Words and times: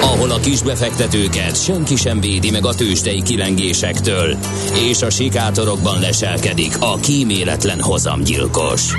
ahol 0.00 0.30
a 0.30 0.40
kisbefektetőket 0.40 1.62
senki 1.62 1.96
sem 1.96 2.20
védi 2.20 2.50
meg 2.50 2.66
a 2.66 2.74
tőzsdei 2.74 3.22
kilengésektől, 3.22 4.36
és 4.74 5.02
a 5.02 5.10
sikátorokban 5.10 6.00
leselkedik 6.00 6.76
a 6.80 6.96
kíméletlen 6.96 7.80
hozamgyilkos. 7.80 8.92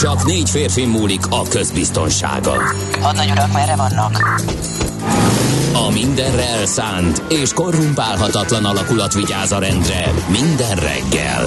Csak 0.00 0.24
négy 0.24 0.50
férfi 0.50 0.84
múlik 0.84 1.26
a 1.28 1.42
közbiztonsága. 1.42 2.54
Hadnagy 3.00 3.30
urak, 3.30 3.52
merre 3.52 3.76
vannak? 3.76 4.42
A 5.72 5.90
mindenre 5.90 6.44
elszánt 6.44 7.22
és 7.28 7.52
korrumpálhatatlan 7.52 8.64
alakulat 8.64 9.14
vigyáz 9.14 9.52
a 9.52 9.58
rendre 9.58 10.12
minden 10.28 10.76
reggel. 10.76 11.46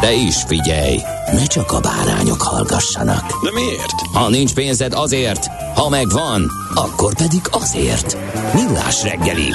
De 0.00 0.12
is 0.12 0.36
figyelj, 0.46 0.96
ne 1.32 1.46
csak 1.46 1.72
a 1.72 1.80
bárányok 1.80 2.42
hallgassanak. 2.42 3.42
De 3.42 3.50
miért? 3.52 4.00
Ha 4.12 4.28
nincs 4.28 4.54
pénzed 4.54 4.92
azért, 4.92 5.46
ha 5.74 5.88
megvan, 5.88 6.50
akkor 6.74 7.14
pedig 7.14 7.40
azért. 7.50 8.16
Millás 8.54 9.02
reggeli. 9.02 9.52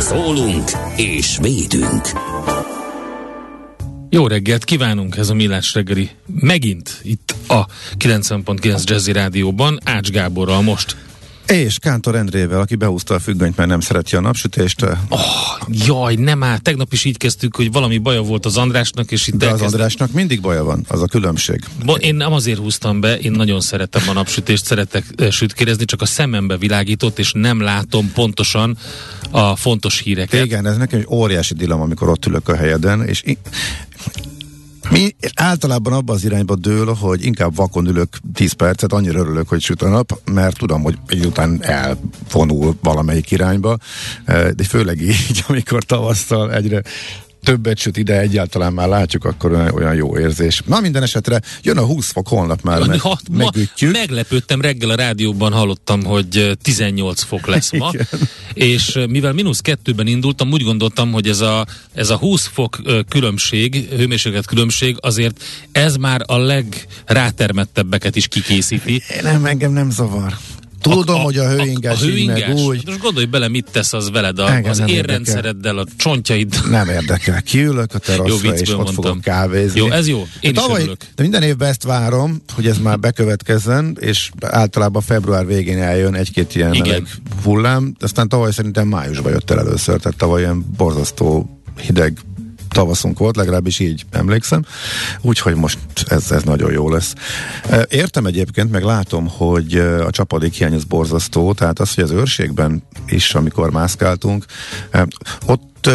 Szólunk 0.00 0.70
és 0.96 1.38
védünk. 1.40 2.10
Jó 4.10 4.26
reggelt 4.26 4.64
kívánunk, 4.64 5.16
ez 5.16 5.28
a 5.28 5.34
Millás 5.34 5.74
reggeli. 5.74 6.10
Megint 6.40 7.00
itt 7.02 7.34
a 7.48 7.66
90.9 7.98 8.84
Jazzy 8.84 9.12
Rádióban, 9.12 9.78
Ács 9.84 10.10
Gáborral 10.10 10.62
most. 10.62 10.96
És 11.46 11.78
Kántor 11.78 12.14
Endrével, 12.14 12.60
aki 12.60 12.74
behúzta 12.74 13.14
a 13.14 13.18
függönyt, 13.18 13.56
mert 13.56 13.68
nem 13.68 13.80
szereti 13.80 14.16
a 14.16 14.20
napsütést. 14.20 14.82
Oh, 15.08 15.20
jaj, 15.68 16.14
nem 16.14 16.38
már, 16.38 16.58
tegnap 16.58 16.92
is 16.92 17.04
így 17.04 17.16
kezdtük, 17.16 17.56
hogy 17.56 17.72
valami 17.72 17.98
baja 17.98 18.22
volt 18.22 18.46
az 18.46 18.56
Andrásnak, 18.56 19.10
és 19.10 19.26
itt 19.26 19.34
De 19.34 19.46
az 19.46 19.52
elkezd- 19.52 19.72
Andrásnak 19.74 20.12
mindig 20.12 20.40
baja 20.40 20.64
van, 20.64 20.84
az 20.88 21.02
a 21.02 21.06
különbség. 21.06 21.64
Bo- 21.84 22.02
Én 22.02 22.14
nem 22.14 22.32
azért 22.32 22.58
húztam 22.58 23.00
be, 23.00 23.18
én 23.18 23.30
nagyon 23.32 23.60
szeretem 23.60 24.08
a 24.08 24.12
napsütést, 24.12 24.64
szeretek 24.64 25.04
eh, 25.16 25.30
sütkérezni, 25.30 25.84
csak 25.84 26.02
a 26.02 26.06
szemembe 26.06 26.56
világított, 26.56 27.18
és 27.18 27.32
nem 27.32 27.60
látom 27.60 28.12
pontosan 28.12 28.76
a 29.30 29.56
fontos 29.56 29.98
híreket. 30.00 30.44
Igen, 30.44 30.66
ez 30.66 30.76
nekem 30.76 30.98
egy 30.98 31.06
óriási 31.10 31.54
dilemma, 31.54 31.82
amikor 31.82 32.08
ott 32.08 32.26
ülök 32.26 32.48
a 32.48 32.56
helyeden, 32.56 33.04
és 33.04 33.22
i- 33.24 33.38
mi 34.90 35.14
általában 35.34 35.92
abban 35.92 36.14
az 36.14 36.24
irányba 36.24 36.54
dől, 36.56 36.94
hogy 36.94 37.24
inkább 37.24 37.56
vakon 37.56 37.86
ülök 37.86 38.08
10 38.34 38.52
percet, 38.52 38.92
annyira 38.92 39.18
örülök, 39.18 39.48
hogy 39.48 39.60
süt 39.60 39.82
a 39.82 39.88
nap, 39.88 40.20
mert 40.32 40.58
tudom, 40.58 40.82
hogy 40.82 40.98
egy 41.06 41.26
után 41.26 41.58
elvonul 41.62 42.76
valamelyik 42.82 43.30
irányba, 43.30 43.76
Eh, 44.26 44.48
de 44.50 44.64
főleg 44.64 45.00
így, 45.00 45.44
amikor 45.48 45.82
tavasszal 45.82 46.52
egyre 46.52 46.82
többet 47.46 47.78
süt 47.78 47.96
ide, 47.96 48.20
egyáltalán 48.20 48.72
már 48.72 48.88
látjuk, 48.88 49.24
akkor 49.24 49.72
olyan, 49.74 49.94
jó 49.94 50.18
érzés. 50.18 50.62
Na 50.66 50.80
minden 50.80 51.02
esetre 51.02 51.40
jön 51.62 51.78
a 51.78 51.84
20 51.84 52.10
fok 52.10 52.28
holnap 52.28 52.62
már, 52.62 52.86
meg, 52.86 53.00
Ha, 53.00 53.18
ma 53.30 53.36
megütjük. 53.44 53.92
meglepődtem, 53.92 54.60
reggel 54.60 54.90
a 54.90 54.94
rádióban 54.94 55.52
hallottam, 55.52 56.04
hogy 56.04 56.36
eh, 56.36 56.52
18 56.62 57.22
fok 57.22 57.46
lesz 57.46 57.72
ma, 57.72 57.90
és 58.54 58.96
eh, 58.96 59.06
mivel 59.06 59.32
mínusz 59.32 59.60
kettőben 59.60 60.06
indultam, 60.06 60.52
úgy 60.52 60.62
gondoltam, 60.62 61.12
hogy 61.12 61.28
ez 61.28 61.40
a, 61.40 61.66
ez 61.94 62.10
a 62.10 62.16
20 62.16 62.46
fok 62.46 62.78
különbség, 63.08 63.88
hőmérséklet 63.96 64.46
különbség, 64.46 64.96
azért 65.00 65.42
ez 65.72 65.96
már 65.96 66.22
a 66.26 66.36
legrátermettebbeket 66.36 68.16
is 68.16 68.28
kikészíti. 68.28 69.02
Nem, 69.22 69.44
engem 69.44 69.72
nem 69.72 69.90
zavar. 69.90 70.36
Tudom, 70.90 71.22
hogy 71.22 71.36
a 71.38 71.48
hőingás, 71.48 72.02
a, 72.02 72.04
a 72.04 72.08
így 72.08 72.12
hőingás 72.12 72.46
meg 72.46 72.56
úgy. 72.56 72.82
Most 72.86 72.98
gondolj 72.98 73.26
bele, 73.26 73.48
mit 73.48 73.66
tesz 73.72 73.92
az 73.92 74.10
veled, 74.10 74.38
a, 74.38 74.50
Engem 74.50 74.70
az 74.70 74.82
érrendszereddel, 74.86 75.78
a 75.78 75.84
csontjaid. 75.96 76.60
Nem 76.70 76.88
érdekel. 76.88 77.42
Kiülök 77.42 77.94
a 77.94 77.98
teraszra, 77.98 78.54
és 78.54 78.70
ott 78.70 78.76
mondtam. 78.76 78.94
fogok 78.94 79.20
kávézni. 79.20 79.80
Jó, 79.80 79.90
ez 79.90 80.08
jó. 80.08 80.18
Én 80.18 80.26
de, 80.40 80.48
is 80.48 80.56
tavaly, 80.56 80.80
örülök. 80.80 80.98
de 81.14 81.22
minden 81.22 81.42
évben 81.42 81.68
ezt 81.68 81.82
várom, 81.82 82.42
hogy 82.54 82.66
ez 82.66 82.78
már 82.78 82.98
bekövetkezzen, 82.98 83.96
és 84.00 84.30
általában 84.40 85.02
február 85.02 85.46
végén 85.46 85.82
eljön 85.82 86.14
egy-két 86.14 86.54
ilyen 86.54 86.74
Igen. 86.74 86.86
meleg 86.86 87.08
hullám, 87.42 87.94
aztán 88.00 88.28
tavaly 88.28 88.52
szerintem 88.52 88.88
májusban 88.88 89.32
jött 89.32 89.50
el 89.50 89.58
először, 89.58 90.00
tehát 90.00 90.18
tavaly 90.18 90.40
ilyen 90.40 90.64
borzasztó 90.76 91.60
hideg 91.80 92.18
tavaszunk 92.76 93.18
volt, 93.18 93.36
legalábbis 93.36 93.78
így 93.78 94.04
emlékszem, 94.10 94.64
úgyhogy 95.20 95.54
most 95.54 95.78
ez, 96.08 96.30
ez 96.30 96.42
nagyon 96.42 96.72
jó 96.72 96.90
lesz. 96.90 97.14
Értem 97.88 98.26
egyébként, 98.26 98.70
meg 98.70 98.82
látom, 98.82 99.28
hogy 99.28 99.74
a 99.78 100.10
csapadék 100.10 100.52
hiány 100.52 100.74
az 100.74 100.84
borzasztó, 100.84 101.52
tehát 101.52 101.80
az, 101.80 101.94
hogy 101.94 102.04
az 102.04 102.10
őrségben 102.10 102.82
is, 103.06 103.34
amikor 103.34 103.70
mászkáltunk, 103.70 104.44
ott 105.46 105.90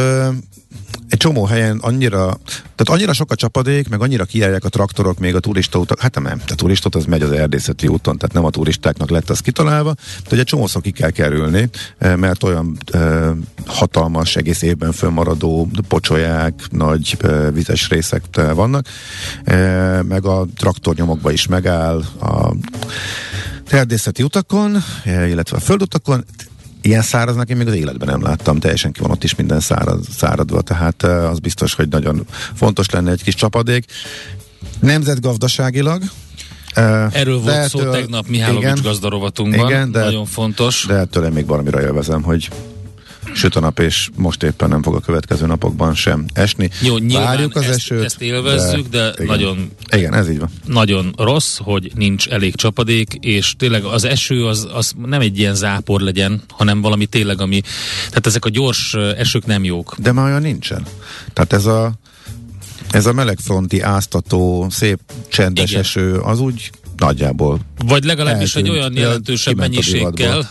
egy 1.11 1.17
csomó 1.17 1.45
helyen 1.45 1.77
annyira, 1.81 2.37
tehát 2.75 2.89
annyira 2.89 3.13
sok 3.13 3.31
a 3.31 3.35
csapadék, 3.35 3.89
meg 3.89 4.01
annyira 4.01 4.25
kijárják 4.25 4.63
a 4.63 4.69
traktorok 4.69 5.19
még 5.19 5.35
a 5.35 5.39
turista 5.39 5.79
utak, 5.79 5.99
hát 5.99 6.21
nem, 6.21 6.41
a 6.47 6.55
turistot 6.55 6.95
az 6.95 7.05
megy 7.05 7.21
az 7.21 7.31
erdészeti 7.31 7.87
úton, 7.87 8.17
tehát 8.17 8.35
nem 8.35 8.45
a 8.45 8.49
turistáknak 8.49 9.09
lett 9.09 9.29
az 9.29 9.39
kitalálva, 9.39 9.95
de 10.29 10.37
egy 10.37 10.43
csomószor 10.43 10.81
ki 10.81 10.91
kell 10.91 11.09
kerülni, 11.09 11.69
eh, 11.97 12.15
mert 12.15 12.43
olyan 12.43 12.77
eh, 12.91 13.29
hatalmas, 13.65 14.35
egész 14.35 14.61
évben 14.61 14.91
fönnmaradó 14.91 15.69
pocsolyák, 15.87 16.53
nagy 16.69 17.17
eh, 17.21 17.51
vizes 17.53 17.89
részek 17.89 18.23
vannak, 18.53 18.87
eh, 19.43 20.03
meg 20.03 20.25
a 20.25 20.45
traktornyomokba 20.57 21.31
is 21.31 21.47
megáll 21.47 22.03
a 22.21 22.53
erdészeti 23.69 24.23
utakon, 24.23 24.77
eh, 25.03 25.29
illetve 25.29 25.57
a 25.57 25.59
földutakon, 25.59 26.25
Ilyen 26.81 27.01
száraznak 27.01 27.49
én 27.49 27.57
még 27.57 27.67
az 27.67 27.73
életben 27.73 28.07
nem 28.07 28.21
láttam, 28.21 28.59
teljesen 28.59 28.91
ki 28.91 29.01
van 29.01 29.11
ott 29.11 29.23
is 29.23 29.35
minden 29.35 29.59
szárad, 29.59 30.03
száradva, 30.17 30.61
tehát 30.61 31.03
eh, 31.03 31.29
az 31.29 31.39
biztos, 31.39 31.73
hogy 31.73 31.87
nagyon 31.89 32.25
fontos 32.53 32.89
lenne 32.89 33.11
egy 33.11 33.23
kis 33.23 33.35
csapadék. 33.35 33.85
Nemzetgazdaságilag. 34.79 36.03
Erről 36.73 37.39
volt 37.39 37.69
szó 37.69 37.79
ettől- 37.79 37.91
tegnap 37.91 38.27
Mihálovics 38.27 38.81
gazdarovatunkban. 38.81 39.69
Igen, 39.69 39.91
de- 39.91 40.03
Nagyon 40.03 40.25
fontos. 40.25 40.85
De 40.87 40.93
ettől 40.95 41.25
én 41.25 41.31
még 41.31 41.45
valamire 41.45 41.81
élvezem, 41.81 42.21
hogy 42.21 42.49
süt 43.33 43.55
a 43.55 43.59
nap, 43.59 43.79
és 43.79 44.09
most 44.15 44.43
éppen 44.43 44.69
nem 44.69 44.81
fog 44.81 44.95
a 44.95 44.99
következő 44.99 45.45
napokban 45.45 45.95
sem 45.95 46.25
esni. 46.33 46.69
Jó, 46.81 46.97
nyilván 46.97 47.25
Várjuk 47.25 47.55
az 47.55 47.63
ezt, 47.63 47.73
esőt. 47.73 48.03
ezt 48.03 48.21
élvezzük, 48.21 48.87
de, 48.87 48.97
de 48.97 49.13
igen. 49.13 49.25
nagyon 49.25 49.71
Igen, 49.91 50.13
ez 50.13 50.29
így 50.29 50.39
van. 50.39 50.49
nagyon 50.65 51.13
rossz, 51.17 51.57
hogy 51.57 51.91
nincs 51.95 52.27
elég 52.27 52.55
csapadék, 52.55 53.13
és 53.19 53.53
tényleg 53.57 53.83
az 53.83 54.03
eső 54.03 54.45
az, 54.45 54.67
az 54.73 54.93
nem 55.05 55.21
egy 55.21 55.39
ilyen 55.39 55.55
zápor 55.55 56.01
legyen, 56.01 56.41
hanem 56.49 56.81
valami 56.81 57.05
tényleg, 57.05 57.41
ami, 57.41 57.61
tehát 58.07 58.27
ezek 58.27 58.45
a 58.45 58.49
gyors 58.49 58.93
esők 59.17 59.45
nem 59.45 59.63
jók. 59.63 59.95
De 59.99 60.11
már 60.11 60.25
olyan 60.25 60.41
nincsen. 60.41 60.85
Tehát 61.33 61.53
ez 61.53 61.65
a 61.65 61.93
ez 62.91 63.05
a 63.05 63.13
melegfronti 63.13 63.81
áztató, 63.81 64.67
szép, 64.69 64.99
csendes 65.29 65.69
Igen. 65.69 65.81
eső, 65.81 66.15
az 66.17 66.39
úgy 66.39 66.71
nagyjából 67.01 67.59
Vagy 67.85 68.03
legalábbis 68.03 68.55
egy 68.55 68.61
Eltűnt. 68.67 68.77
olyan 68.77 68.93
Ja, 68.95 69.01
jelentősebb 69.01 69.59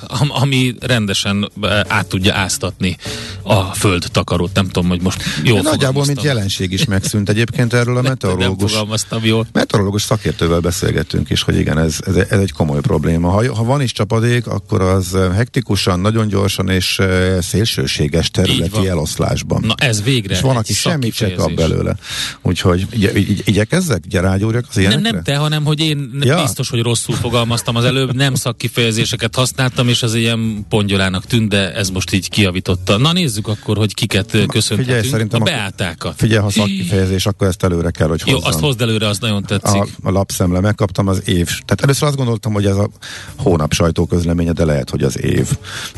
am, 0.07 0.29
ami 0.31 0.75
rendesen 0.81 1.51
át 1.89 2.07
tudja 2.07 2.35
áztatni 2.35 2.97
a 3.43 3.63
föld 3.63 4.05
takarót. 4.13 4.51
Nem 4.55 4.67
tudom, 4.69 4.89
hogy 4.89 5.01
most 5.03 5.23
jól 5.45 5.61
nagyjából, 5.61 6.05
mint 6.07 6.23
jelenség 6.23 6.73
is 6.73 6.85
megszűnt 6.85 7.29
egyébként 7.29 7.73
erről 7.73 7.97
a 7.97 8.01
Nem 8.01 8.11
meteorológus. 8.11 8.71
fogalmaztam 8.73 9.25
jól. 9.25 9.47
Meteorológus 9.53 10.03
szakértővel 10.03 10.61
beszélgettünk 10.61 11.31
is, 11.31 11.43
hogy 11.43 11.57
igen, 11.59 11.79
ez, 11.79 11.97
ez, 12.07 12.17
ez 12.17 12.41
egy 12.41 12.53
komoly 12.53 12.81
probléma. 12.81 13.29
Ha, 13.31 13.55
ha 13.55 13.65
van 13.65 13.83
is 13.83 13.93
csapadék, 13.93 14.47
akkor 14.47 14.81
az 14.81 15.17
hektikusan, 15.35 16.01
nagyon 16.01 16.29
gyorsan 16.29 16.69
és 16.69 17.01
szélsőséges 17.41 18.31
területi 18.31 18.89
eloszlásban. 18.89 19.65
Na 19.67 19.75
ez 19.77 20.03
végre 20.03 20.35
és 20.35 20.41
van, 20.41 20.51
egy 20.51 20.59
aki 20.59 20.73
semmit 20.73 21.15
se 21.15 21.33
kap 21.35 21.53
belőle. 21.55 21.97
Úgyhogy 22.43 22.87
igy, 22.91 23.11
igy, 23.15 23.43
igyekezzek, 23.45 24.03
ugye 24.07 24.21
rágyúrjak 24.21 24.65
az 24.69 24.75
Nem, 24.75 24.85
ilyenekre? 24.85 25.11
nem 25.11 25.23
te, 25.23 25.37
hanem 25.37 25.65
hogy 25.65 25.81
én 25.81 26.11
Ja. 26.21 26.40
Biztos, 26.43 26.71
hogy 26.71 26.83
rosszul 26.83 27.15
fogalmaztam 27.15 27.77
az 27.77 27.85
előbb, 27.85 28.15
nem 28.15 28.35
szakkifejezéseket 28.35 29.35
használtam, 29.35 29.89
és 29.89 30.03
az 30.03 30.15
ilyen 30.15 30.67
pongyolának 30.69 31.25
tűnt, 31.27 31.49
de 31.49 31.75
ez 31.75 31.91
most 31.91 32.13
így 32.13 32.29
kiavította. 32.29 32.97
Na 32.97 33.13
nézzük 33.13 33.49
akkor, 33.49 33.77
hogy 33.77 33.95
kiket 33.95 34.31
köszönhetünk. 34.31 34.79
Figyelj, 34.81 35.09
szerintem 35.09 35.41
a 35.41 35.45
beátákat. 35.45 36.15
Figyelj, 36.17 36.41
ha 36.43 36.51
szakkifejezés, 36.51 37.27
akkor 37.27 37.47
ezt 37.47 37.63
előre 37.63 37.91
kell, 37.91 38.09
hogy 38.09 38.23
Jó, 38.27 38.35
hozzam. 38.35 38.51
azt 38.51 38.61
hozd 38.61 38.81
előre, 38.81 39.09
az 39.09 39.19
nagyon 39.19 39.43
tetszik. 39.43 39.81
a, 39.81 39.87
a 40.03 40.11
lapszemle, 40.11 40.61
megkaptam 40.61 41.09
az 41.09 41.23
év. 41.29 41.47
Tehát 41.47 41.81
először 41.83 42.09
azt 42.09 42.17
gondoltam, 42.17 42.53
hogy 42.53 42.67
ez 42.67 42.77
a 42.77 42.89
hónap 43.37 43.73
sajtóközleménye, 43.73 44.53
de 44.53 44.65
lehet, 44.65 44.91
hogy 44.91 45.03
az 45.03 45.23
év. 45.23 45.49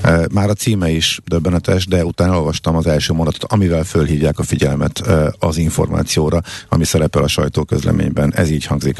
E, 0.00 0.26
Már 0.32 0.48
a 0.48 0.54
címe 0.54 0.90
is 0.90 1.20
döbbenetes, 1.24 1.86
de 1.86 2.04
utána 2.04 2.36
olvastam 2.36 2.76
az 2.76 2.86
első 2.86 3.12
mondatot, 3.12 3.52
amivel 3.52 3.84
fölhívják 3.84 4.38
a 4.38 4.42
figyelmet 4.42 5.00
e, 5.06 5.34
az 5.38 5.56
információra, 5.56 6.40
ami 6.68 6.84
szerepel 6.84 7.22
a 7.22 7.28
sajtóközleményben. 7.28 8.34
Ez 8.34 8.50
így 8.50 8.64
hangzik. 8.64 8.96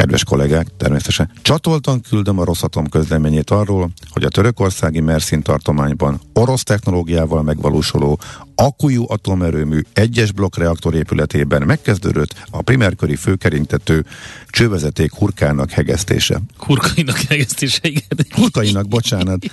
Kedves 0.00 0.24
kollégák, 0.24 0.66
természetesen 0.76 1.30
csatoltan 1.42 2.00
küldöm 2.00 2.38
a 2.38 2.44
Rosszatom 2.44 2.88
közleményét 2.88 3.50
arról, 3.50 3.90
hogy 4.10 4.24
a 4.24 4.28
törökországi 4.28 5.00
Mersin 5.00 5.42
tartományban 5.42 6.20
orosz 6.32 6.62
technológiával 6.62 7.42
megvalósuló 7.42 8.20
akkujú 8.54 9.04
atomerőmű 9.08 9.80
egyes 9.92 10.32
blokkreaktor 10.32 10.94
épületében 10.94 11.62
megkezdődött 11.62 12.34
a 12.50 12.62
primerköri 12.62 13.16
főkeringtető 13.16 14.06
csővezeték 14.48 15.12
hurkának 15.12 15.70
hegesztése. 15.70 16.40
Hurkainak 16.58 17.16
hegesztése, 17.18 17.80
igen. 17.82 18.26
Hurkainak, 18.30 18.88
bocsánat. 18.88 19.46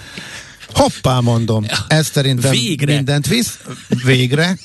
Hoppá, 0.74 1.20
mondom. 1.20 1.66
Ez 1.88 2.08
szerintem 2.08 2.52
Végre. 2.52 2.96
mindent 2.96 3.28
visz. 3.28 3.60
Végre. 4.04 4.58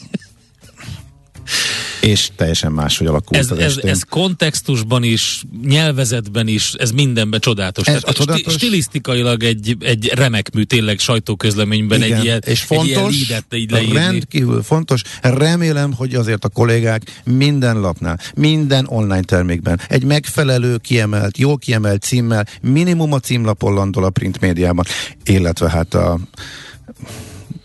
És 2.02 2.28
teljesen 2.36 2.72
máshogy 2.72 3.06
alakult 3.06 3.40
Ez, 3.40 3.50
az 3.50 3.58
ez, 3.58 3.64
estén. 3.76 3.90
ez 3.90 4.02
kontextusban 4.08 5.02
is, 5.02 5.42
nyelvezetben 5.66 6.48
is, 6.48 6.72
ez 6.72 6.90
mindenben 6.90 7.40
csodálatos. 7.40 7.86
Ez 7.86 7.92
Tehát 7.92 8.08
a 8.08 8.12
csodálatos- 8.12 8.52
sti- 8.52 8.64
Stilisztikailag 8.66 9.42
egy, 9.42 9.76
egy 9.80 10.10
remek 10.14 10.54
mű, 10.54 10.62
tényleg 10.62 10.98
sajtóközleményben 10.98 12.02
Igen, 12.02 12.18
egy 12.18 12.24
ilyen, 12.24 12.42
és 12.46 12.50
egy 12.50 12.58
fontos, 12.58 12.86
ilyen 12.86 13.02
leadet 13.28 13.54
így 13.54 13.70
leírni. 13.70 13.94
rendkívül 13.94 14.62
fontos. 14.62 15.02
Remélem, 15.22 15.92
hogy 15.92 16.14
azért 16.14 16.44
a 16.44 16.48
kollégák 16.48 17.20
minden 17.24 17.80
lapnál, 17.80 18.18
minden 18.34 18.86
online 18.88 19.22
termékben 19.22 19.80
egy 19.88 20.04
megfelelő, 20.04 20.76
kiemelt, 20.76 21.38
jól 21.38 21.58
kiemelt 21.58 22.02
címmel, 22.02 22.46
minimum 22.60 23.12
a 23.12 23.18
címlapon 23.20 23.74
landol 23.74 24.04
a 24.04 24.10
print 24.10 24.40
médiában, 24.40 24.84
illetve 25.24 25.70
hát 25.70 25.94
a 25.94 26.18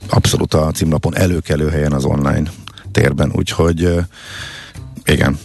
abszolút 0.09 0.53
a 0.53 0.71
címlapon 0.71 1.15
előkelő 1.17 1.69
helyen 1.69 1.91
az 1.93 2.05
online 2.05 2.51
térben, 2.91 3.31
úgyhogy 3.35 3.89
igen. 5.05 5.39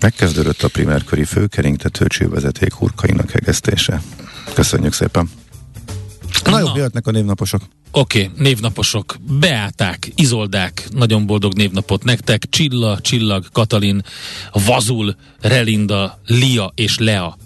Megkezdődött 0.00 0.62
a 0.62 0.68
primerköri 0.68 1.24
főkeringtető 1.24 2.06
csővezeték 2.06 2.72
hurkainak 2.72 3.30
hegesztése. 3.30 4.02
Köszönjük 4.54 4.92
szépen. 4.92 5.30
Na, 6.44 6.58
jó, 6.58 6.66
Na. 6.66 6.72
jöhetnek 6.76 7.06
a 7.06 7.10
névnaposok. 7.10 7.62
Oké, 7.92 8.22
okay, 8.22 8.42
névnaposok. 8.42 9.16
Beáták, 9.38 10.12
Izoldák, 10.14 10.88
nagyon 10.90 11.26
boldog 11.26 11.54
névnapot 11.54 12.04
nektek. 12.04 12.46
Csilla, 12.50 13.00
Csillag, 13.00 13.44
Katalin, 13.52 14.02
Vazul, 14.52 15.16
Relinda, 15.40 16.20
Lia 16.26 16.72
és 16.74 16.98
Lea. 16.98 17.36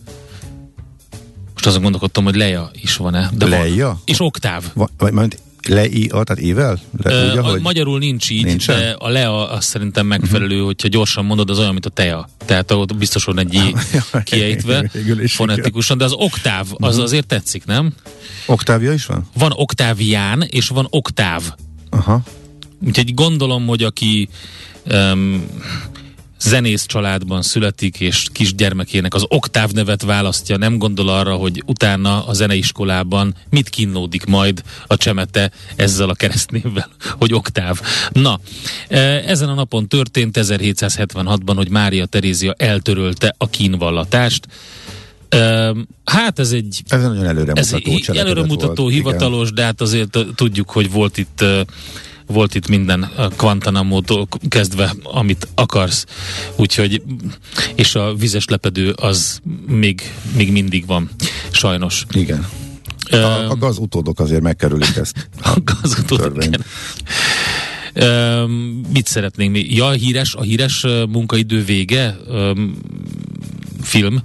Most 1.53 1.67
azon 1.67 1.83
gondolkodtam, 1.83 2.25
hogy 2.25 2.35
Lea 2.35 2.71
is 2.73 2.97
van-e. 2.97 3.31
De 3.33 3.49
van. 3.49 3.59
Leia? 3.59 4.01
És 4.05 4.21
Oktáv. 4.21 4.65
Va- 4.75 4.91
Vagy 4.99 5.13
majd 5.69 5.93
lei, 5.93 6.09
a, 6.09 6.25
tehát 6.25 6.43
ível? 6.43 6.79
Le, 7.03 7.31
úgy, 7.31 7.39
ahogy? 7.39 7.61
magyarul 7.61 7.99
nincs 7.99 8.31
így, 8.31 8.45
Nincsen? 8.45 8.79
de 8.79 8.97
a 8.99 9.09
Lea 9.09 9.51
azt 9.51 9.69
szerintem 9.69 10.07
megfelelő, 10.07 10.53
uh-huh. 10.53 10.67
hogyha 10.67 10.89
gyorsan 10.89 11.25
mondod, 11.25 11.51
az 11.51 11.59
olyan, 11.59 11.73
mint 11.73 11.87
a 11.87 11.91
tea. 11.91 12.29
Tehát 12.45 12.71
ott 12.71 12.97
biztos 12.97 13.25
van 13.25 13.39
egy 13.39 13.55
i 13.55 13.75
kiejtve 14.25 14.91
fonetikusan, 15.27 15.99
de 15.99 16.05
az 16.05 16.13
oktáv, 16.13 16.67
az 16.73 16.95
Mhm. 16.95 17.05
azért 17.05 17.27
tetszik, 17.27 17.65
nem? 17.65 17.93
Oktávia 18.47 18.93
is 18.93 19.07
van? 19.07 19.29
Van 19.39 19.53
oktávián, 19.55 20.43
és 20.51 20.69
van 20.69 20.87
oktáv. 20.91 21.43
Aha. 21.91 22.23
Úgyhogy 22.87 23.15
gondolom, 23.15 23.67
hogy 23.67 23.83
aki 23.83 24.29
um, 24.93 25.45
zenész 26.41 26.87
családban 26.87 27.43
születik, 27.43 28.01
és 28.01 28.27
kisgyermekének 28.33 29.15
az 29.15 29.25
oktáv 29.29 29.71
nevet 29.71 30.03
választja, 30.03 30.57
nem 30.57 30.79
gondol 30.79 31.09
arra, 31.09 31.35
hogy 31.35 31.63
utána 31.67 32.27
a 32.27 32.33
zeneiskolában 32.33 33.35
mit 33.51 33.69
kínlódik 33.69 34.25
majd 34.25 34.63
a 34.87 34.97
csemete 34.97 35.51
ezzel 35.77 36.09
a 36.09 36.15
keresztnévvel, 36.15 36.89
hogy 37.21 37.35
oktáv. 37.35 37.81
Na, 38.13 38.41
e, 38.89 38.99
ezen 39.27 39.49
a 39.49 39.55
napon 39.55 39.89
történt 39.89 40.39
1776-ban, 40.41 41.53
hogy 41.57 41.71
Mária 41.71 42.07
Terézia 42.07 42.55
eltörölte 42.59 43.35
a 43.39 43.49
kínvallatást. 43.49 44.47
Ehm, 45.29 45.79
Hát 46.05 46.39
ez 46.39 46.53
egy 46.53 46.83
Ez 46.89 47.03
egy 47.03 47.09
nagyon 47.09 47.25
ez 47.25 47.29
előremutató 47.29 47.99
cselekedet 47.99 48.17
előremutató, 48.17 48.83
volt. 48.83 48.95
hivatalos, 48.95 49.53
de 49.53 49.63
hát 49.65 49.81
azért 49.81 50.19
tudjuk, 50.35 50.71
hogy 50.71 50.91
volt 50.91 51.19
itt 51.19 51.45
volt 52.27 52.55
itt 52.55 52.69
minden 52.69 53.11
Guantanamo-tól 53.37 54.29
kezdve, 54.49 54.95
amit 55.03 55.49
akarsz. 55.55 56.05
Úgyhogy, 56.57 57.03
és 57.75 57.95
a 57.95 58.15
vizes 58.15 58.47
lepedő 58.47 58.91
az 58.91 59.41
még, 59.67 60.13
még 60.37 60.53
mindig 60.53 60.87
van, 60.87 61.11
sajnos. 61.51 62.07
Igen. 62.13 62.47
A, 63.11 63.17
a 63.51 63.57
gaz 63.57 63.79
utódok 63.79 64.21
azért 64.21 64.43
megkerülik 64.43 64.97
ezt. 64.97 65.29
a 65.45 66.03
törvény. 66.07 66.53
igen. 66.53 66.65
Mit 68.93 69.07
szeretnénk 69.07 69.53
még? 69.53 69.77
Ja, 69.77 69.87
a 69.87 69.91
híres, 69.91 70.35
a 70.35 70.43
híres 70.43 70.87
munkaidő 71.09 71.65
vége 71.65 72.17
film. 73.83 74.23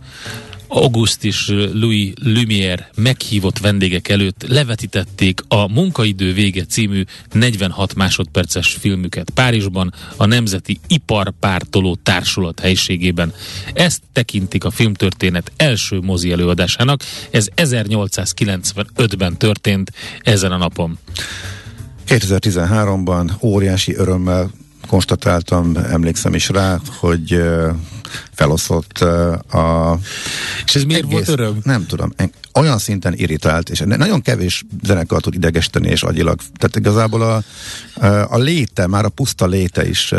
August 0.72 1.24
és 1.24 1.48
Louis 1.74 2.14
Lumière 2.24 2.90
meghívott 2.96 3.60
vendégek 3.60 4.08
előtt 4.08 4.46
levetítették 4.48 5.42
a 5.48 5.72
Munkaidő 5.72 6.34
vége 6.34 6.66
című 6.66 7.04
46 7.32 7.96
másodperces 7.96 8.78
filmüket 8.80 9.30
Párizsban 9.30 9.94
a 10.18 10.26
Nemzeti 10.26 10.80
Iparpártoló 10.88 11.98
Társulat 12.04 12.60
helységében. 12.60 13.34
Ezt 13.74 14.02
tekintik 14.14 14.64
a 14.64 14.72
filmtörténet 14.72 15.52
első 15.56 16.00
mozi 16.00 16.32
előadásának. 16.32 17.04
Ez 17.32 17.48
1895-ben 17.56 19.38
történt 19.38 19.92
ezen 20.22 20.52
a 20.52 20.58
napon. 20.58 20.98
2013-ban 22.08 23.32
óriási 23.42 23.96
örömmel 23.96 24.52
konstatáltam, 24.90 25.78
emlékszem 25.78 26.34
is 26.34 26.50
rá, 26.50 26.80
hogy 27.00 27.42
felosztott 28.32 29.00
uh, 29.02 29.62
a 29.62 29.98
És 30.66 30.76
ez 30.76 30.84
miért 30.84 31.12
volt 31.12 31.28
öröm? 31.28 31.58
Nem 31.64 31.86
tudom, 31.86 32.14
olyan 32.54 32.78
szinten 32.78 33.14
irritált, 33.16 33.70
és 33.70 33.84
nagyon 33.86 34.22
kevés 34.22 34.66
zenekar 34.84 35.22
tud 35.22 35.34
idegesteni 35.34 35.88
és 35.88 36.04
agyilag. 36.04 36.40
Tehát 36.56 36.76
igazából 36.76 37.22
a, 37.22 37.44
a 38.30 38.38
léte, 38.38 38.88
már 38.88 39.06
a 39.06 39.10
puszta 39.10 39.48
léte 39.48 39.88
is 39.88 40.14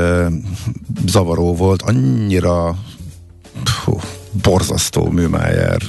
zavaró 1.06 1.56
volt, 1.56 1.82
annyira 1.82 2.76
hú, 3.84 4.00
borzasztó 4.42 5.10
műmájár 5.10 5.82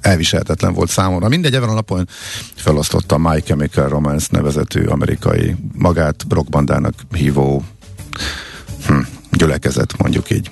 elviselhetetlen 0.00 0.72
volt 0.72 0.90
számomra. 0.90 1.28
Mindegy, 1.28 1.54
ezen 1.54 1.68
a 1.68 1.74
napon 1.74 2.08
felosztotta 2.54 3.14
a 3.14 3.18
My 3.18 3.40
Chemical 3.40 3.88
Romance 3.88 4.26
nevezetű 4.30 4.84
amerikai 4.84 5.56
magát 5.72 6.24
rockbandának 6.28 6.94
hívó 7.12 7.64
hm, 8.86 9.00
gyülekezet, 9.32 9.98
mondjuk 9.98 10.30
így. 10.30 10.50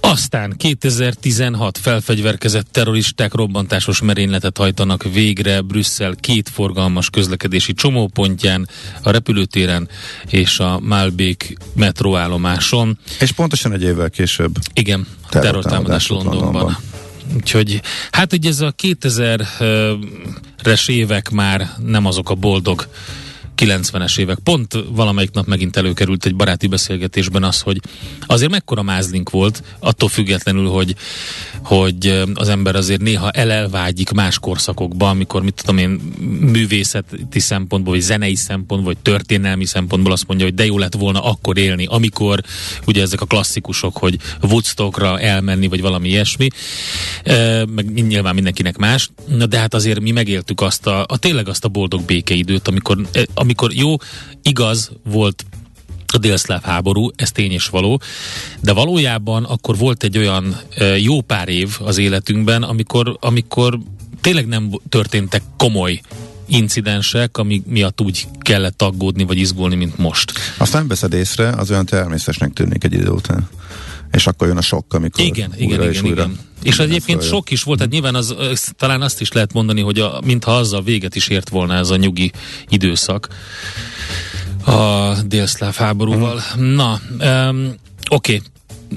Aztán 0.00 0.54
2016 0.56 1.78
felfegyverkezett 1.78 2.66
terroristák 2.70 3.34
robbantásos 3.34 4.00
merényletet 4.00 4.56
hajtanak 4.56 5.02
végre 5.12 5.60
Brüsszel 5.60 6.14
két 6.14 6.48
forgalmas 6.48 7.10
közlekedési 7.10 7.74
csomópontján, 7.74 8.68
a 9.02 9.10
repülőtéren 9.10 9.88
és 10.28 10.58
a 10.58 10.80
Malbék 10.80 11.56
metróállomáson. 11.74 12.98
És 13.20 13.32
pontosan 13.32 13.72
egy 13.72 13.82
évvel 13.82 14.10
később 14.10 14.56
Igen, 14.72 15.06
Terrortámadás 15.28 16.08
Londonban. 16.08 16.42
Londonban. 16.42 16.76
Úgyhogy, 17.34 17.80
hát 18.10 18.32
ugye 18.32 18.48
ez 18.48 18.60
a 18.60 18.74
2000-es 18.82 20.88
évek 20.88 21.30
már 21.30 21.70
nem 21.86 22.06
azok 22.06 22.30
a 22.30 22.34
boldog 22.34 22.88
90-es 23.62 24.18
évek. 24.18 24.38
Pont 24.38 24.84
valamelyik 24.88 25.30
nap 25.30 25.46
megint 25.46 25.76
előkerült 25.76 26.24
egy 26.24 26.36
baráti 26.36 26.66
beszélgetésben 26.66 27.44
az, 27.44 27.60
hogy 27.60 27.80
azért 28.26 28.50
mekkora 28.50 28.82
mázlink 28.82 29.30
volt, 29.30 29.62
attól 29.78 30.08
függetlenül, 30.08 30.68
hogy, 30.68 30.94
hogy 31.62 32.22
az 32.34 32.48
ember 32.48 32.76
azért 32.76 33.00
néha 33.00 33.30
elelvágyik 33.30 34.10
más 34.10 34.38
korszakokba, 34.38 35.08
amikor 35.08 35.42
mit 35.42 35.54
tudom 35.54 35.78
én, 35.78 35.90
művészeti 36.40 37.40
szempontból, 37.40 37.92
vagy 37.92 38.02
zenei 38.02 38.34
szempontból, 38.34 38.92
vagy 38.92 39.02
történelmi 39.02 39.64
szempontból 39.64 40.12
azt 40.12 40.26
mondja, 40.26 40.46
hogy 40.46 40.54
de 40.54 40.64
jó 40.64 40.78
lett 40.78 40.94
volna 40.94 41.24
akkor 41.24 41.58
élni, 41.58 41.86
amikor 41.86 42.40
ugye 42.86 43.02
ezek 43.02 43.20
a 43.20 43.26
klasszikusok, 43.26 43.96
hogy 43.96 44.18
Woodstockra 44.42 45.20
elmenni, 45.20 45.68
vagy 45.68 45.80
valami 45.80 46.08
ilyesmi, 46.08 46.48
e, 47.24 47.64
meg 47.66 48.06
nyilván 48.06 48.34
mindenkinek 48.34 48.76
más, 48.76 49.10
Na, 49.26 49.46
de 49.46 49.58
hát 49.58 49.74
azért 49.74 50.00
mi 50.00 50.10
megéltük 50.10 50.60
azt 50.60 50.86
a, 50.86 51.04
a 51.08 51.18
tényleg 51.18 51.48
azt 51.48 51.64
a 51.64 51.68
boldog 51.68 52.02
békeidőt, 52.02 52.68
amikor, 52.68 52.98
e, 53.12 53.26
amikor 53.46 53.74
jó, 53.74 53.96
igaz 54.42 54.90
volt 55.04 55.44
a 56.06 56.18
délszláv 56.18 56.62
háború, 56.62 57.10
ez 57.16 57.32
tény 57.32 57.52
és 57.52 57.66
való, 57.66 58.00
de 58.60 58.72
valójában 58.72 59.44
akkor 59.44 59.76
volt 59.76 60.02
egy 60.02 60.18
olyan 60.18 60.56
jó 60.98 61.20
pár 61.20 61.48
év 61.48 61.76
az 61.80 61.98
életünkben, 61.98 62.62
amikor, 62.62 63.16
amikor 63.20 63.78
tényleg 64.20 64.46
nem 64.46 64.80
történtek 64.88 65.42
komoly 65.56 66.00
incidensek, 66.46 67.38
ami 67.38 67.62
miatt 67.66 68.00
úgy 68.00 68.26
kellett 68.40 68.82
aggódni 68.82 69.24
vagy 69.24 69.38
izgulni, 69.38 69.74
mint 69.74 69.98
most. 69.98 70.32
Azt 70.56 70.72
nem 70.72 70.88
veszed 70.88 71.12
észre, 71.12 71.48
az 71.48 71.70
olyan 71.70 71.86
természetesnek 71.86 72.52
tűnik 72.52 72.84
egy 72.84 72.92
idő 72.92 73.08
után. 73.08 73.48
És 74.10 74.26
akkor 74.26 74.46
jön 74.46 74.56
a 74.56 74.60
sok, 74.60 74.94
amikor 74.94 75.24
Igen, 75.24 75.50
újra 75.50 75.64
igen, 75.64 75.90
és 75.90 75.98
igen, 75.98 76.10
újra 76.10 76.22
igen. 76.22 76.38
És 76.62 76.78
egyébként 76.78 77.18
följön. 77.18 77.36
sok 77.36 77.50
is 77.50 77.62
volt, 77.62 77.78
tehát 77.78 77.92
nyilván 77.92 78.14
az, 78.14 78.34
az, 78.38 78.72
talán 78.76 79.02
azt 79.02 79.20
is 79.20 79.32
lehet 79.32 79.52
mondani, 79.52 79.80
hogy 79.80 79.98
a, 79.98 80.20
mintha 80.24 80.56
azzal 80.56 80.82
véget 80.82 81.14
is 81.14 81.28
ért 81.28 81.48
volna 81.48 81.74
ez 81.74 81.90
a 81.90 81.96
nyugi 81.96 82.32
időszak 82.68 83.28
a 84.64 85.12
délszláv 85.26 85.74
háborúval. 85.74 86.40
Mhm. 86.56 86.64
Na, 86.64 87.00
um, 87.20 87.74
oké. 88.10 88.42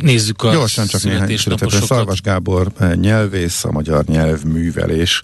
nézzük 0.01 0.43
a 0.43 0.51
Gyorsan 0.51 0.87
csak 0.87 1.03
néhány 1.03 1.19
születésnaposokat. 1.19 1.87
Szarvas 1.87 2.21
Gábor 2.21 2.71
eh, 2.77 2.95
nyelvész, 2.95 3.63
a 3.63 3.71
magyar 3.71 4.05
nyelvművelés 4.05 5.21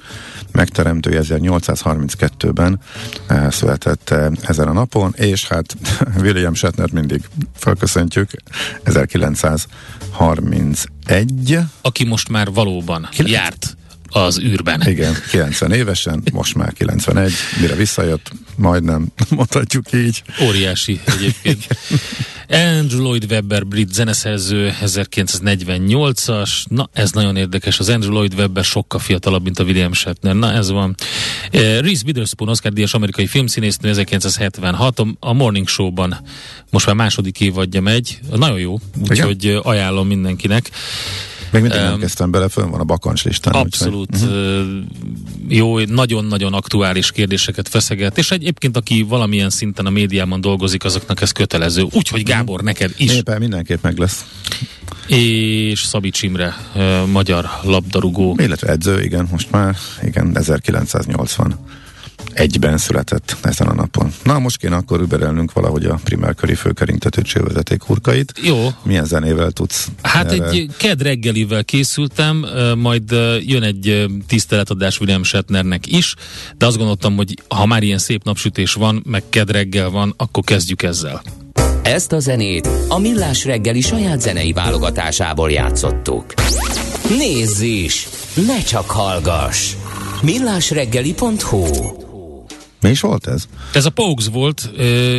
megteremtője 0.56 1.22
1832-ben 1.24 2.80
eh, 3.28 3.52
született 3.52 4.10
eh, 4.10 4.28
ezen 4.42 4.68
a 4.68 4.74
napon, 4.74 5.14
és 5.16 5.48
hát 5.48 5.76
William 6.22 6.54
Shatner 6.54 6.92
mindig 6.92 7.22
felköszöntjük, 7.56 8.30
1931, 8.84 11.60
Aki 11.82 12.06
most 12.06 12.30
már 12.30 12.52
valóban 12.52 13.08
Kilenc- 13.12 13.34
járt 13.34 13.78
az 14.16 14.40
űrben. 14.40 14.82
igen, 14.88 15.14
90 15.30 15.72
évesen, 15.72 16.24
most 16.34 16.56
már 16.56 16.74
91, 16.74 17.32
mire 17.62 17.76
visszajött, 17.76 18.32
majdnem, 18.56 19.08
mondhatjuk 19.30 19.86
így. 19.94 20.24
Óriási 20.42 21.00
egyébként. 21.06 21.68
Andrew 22.50 23.02
Lloyd 23.02 23.26
Webber, 23.32 23.66
brit 23.66 23.94
zeneszerző, 23.94 24.74
1948-as. 24.86 26.50
Na, 26.70 26.90
ez 26.94 27.12
nagyon 27.12 27.36
érdekes. 27.36 27.80
Az 27.80 27.90
Andrew 27.90 28.12
Lloyd 28.12 28.34
Webber 28.34 28.64
sokkal 28.64 29.00
fiatalabb, 29.00 29.44
mint 29.44 29.60
a 29.60 29.64
William 29.64 29.94
Shatner. 29.94 30.36
Na, 30.36 30.52
ez 30.52 30.70
van. 30.70 30.96
Eh, 31.52 31.62
Reese 31.80 32.02
Witherspoon, 32.06 32.50
Oscar 32.50 32.74
díjas 32.74 32.94
amerikai 32.94 33.28
filmszínésznő, 33.28 33.90
1976. 33.90 35.00
A- 35.20 35.34
Morning 35.34 35.68
Show-ban 35.68 36.18
most 36.70 36.86
már 36.86 36.96
második 36.96 37.40
évadja 37.40 37.82
megy. 37.82 38.20
Nagyon 38.36 38.60
jó, 38.60 38.80
úgyhogy 39.10 39.46
eh, 39.48 39.68
ajánlom 39.68 40.08
mindenkinek. 40.08 40.70
Még 41.62 41.64
mindig 41.64 41.82
nem 41.82 41.94
Em, 41.94 42.00
kezdtem 42.00 42.32
bele, 42.32 42.50
fönn 42.50 42.70
van 42.70 42.80
a 42.80 42.84
bakancs 42.84 43.24
listán. 43.24 43.54
Abszolút 43.54 44.10
úgyhogy- 44.16 44.30
uh-huh. 44.30 44.84
jó, 45.48 45.80
nagyon-nagyon 45.80 46.54
aktuális 46.54 47.12
kérdéseket 47.12 47.68
feszeget, 47.68 48.18
és 48.18 48.32
egyébként 48.32 48.78
aki 48.78 49.02
valamilyen 49.02 49.50
szinten 49.50 49.86
a 49.86 49.90
médiában 49.90 50.42
dolgozik, 50.42 50.84
azoknak 50.84 51.22
ez 51.22 51.32
kötelező. 51.32 51.86
Úgyhogy 51.92 52.24
Gábor, 52.24 52.62
neked 52.62 52.94
is. 52.98 53.14
Éppen 53.14 53.40
mindenképp 53.40 53.84
meg 53.84 53.98
lesz. 53.98 54.26
És 55.08 55.80
Szabics 55.80 56.22
Imre, 56.22 56.56
magyar 57.12 57.50
labdarúgó. 57.64 58.36
Illetve 58.40 58.68
edző, 58.68 59.02
igen, 59.02 59.28
most 59.32 59.52
már, 59.52 59.76
igen, 60.04 60.32
1980 60.38 61.56
egyben 62.36 62.78
született 62.78 63.38
ezen 63.42 63.68
a 63.68 63.74
napon. 63.74 64.14
Na, 64.24 64.40
most 64.40 64.58
kéne 64.58 64.76
akkor 64.76 65.02
überelnünk 65.02 65.54
valahogy 65.54 65.86
a 65.86 66.00
primárköri 66.04 66.56
főkerintető 66.56 67.22
csővezeték 67.22 67.84
hurkait. 67.84 68.34
Jó, 68.44 68.70
Milyen 68.84 69.06
zenével 69.06 69.52
tudsz? 69.52 69.88
Hát 70.02 70.32
erre- 70.32 70.52
egy 70.52 70.70
ked 70.78 71.02
reggelivel 71.02 71.64
készültem, 71.64 72.46
majd 72.78 73.12
jön 73.40 73.64
egy 73.64 74.06
tiszteletadás 74.28 75.00
William 75.00 75.24
Shatnernek 75.24 75.88
is, 75.88 76.14
de 76.58 76.66
azt 76.66 76.78
gondoltam, 76.78 77.16
hogy 77.16 77.42
ha 77.48 77.66
már 77.66 77.84
ilyen 77.84 77.98
szép 77.98 78.24
napsütés 78.24 78.74
van, 78.74 79.04
meg 79.06 79.24
ked 79.30 79.52
reggel 79.52 79.90
van, 79.90 80.14
akkor 80.18 80.44
kezdjük 80.44 80.84
ezzel. 80.84 81.22
Ezt 81.84 82.12
a 82.12 82.20
zenét 82.20 82.70
a 82.88 83.00
Millás 83.00 83.46
reggeli 83.46 83.82
saját 83.82 84.22
zenei 84.22 84.54
válogatásából 84.54 85.52
játszottuk. 85.52 86.34
Nézz 87.18 87.62
is! 87.62 88.08
Ne 88.48 88.64
csak 88.64 88.90
hallgass! 88.90 89.74
millásreggeli.hu 90.22 92.05
Mi 92.86 92.92
is 92.92 93.00
volt 93.00 93.28
ez? 93.28 93.48
Ez 93.74 93.86
a 93.86 93.90
Pogues 93.90 94.28
volt, 94.28 94.70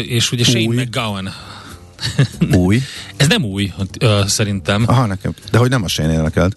és 0.07 0.33
ugye 0.33 0.45
Shane 0.45 0.65
Új. 0.67 0.77
McGowan. 0.77 1.29
Új? 2.53 2.83
Ez 3.17 3.27
nem 3.29 3.45
új, 3.45 3.73
szerintem. 4.27 4.85
Aha, 4.87 5.07
nekem. 5.07 5.35
De 5.51 5.59
hogy 5.59 5.71
nem 5.71 5.83
a 5.83 5.89
Shane 5.89 6.13
énekelt. 6.13 6.57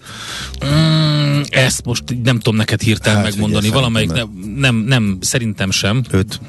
Mm, 0.65 1.41
ezt 1.49 1.85
most 1.85 2.03
nem 2.23 2.35
tudom 2.37 2.55
neked 2.55 2.81
hirtelen 2.81 3.17
Hát, 3.17 3.29
megmondani. 3.29 3.63
figyelj, 3.65 3.81
Valamelyik 3.81 4.11
nem, 4.11 4.29
nem, 4.55 4.75
nem, 4.75 5.17
szerintem 5.21 5.71
sem. 5.71 6.03
Őt. 6.11 6.39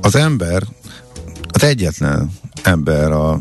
Az 0.00 0.14
ember, 0.16 0.62
az 1.48 1.62
egyetlen 1.62 2.30
ember 2.62 3.10
a 3.12 3.40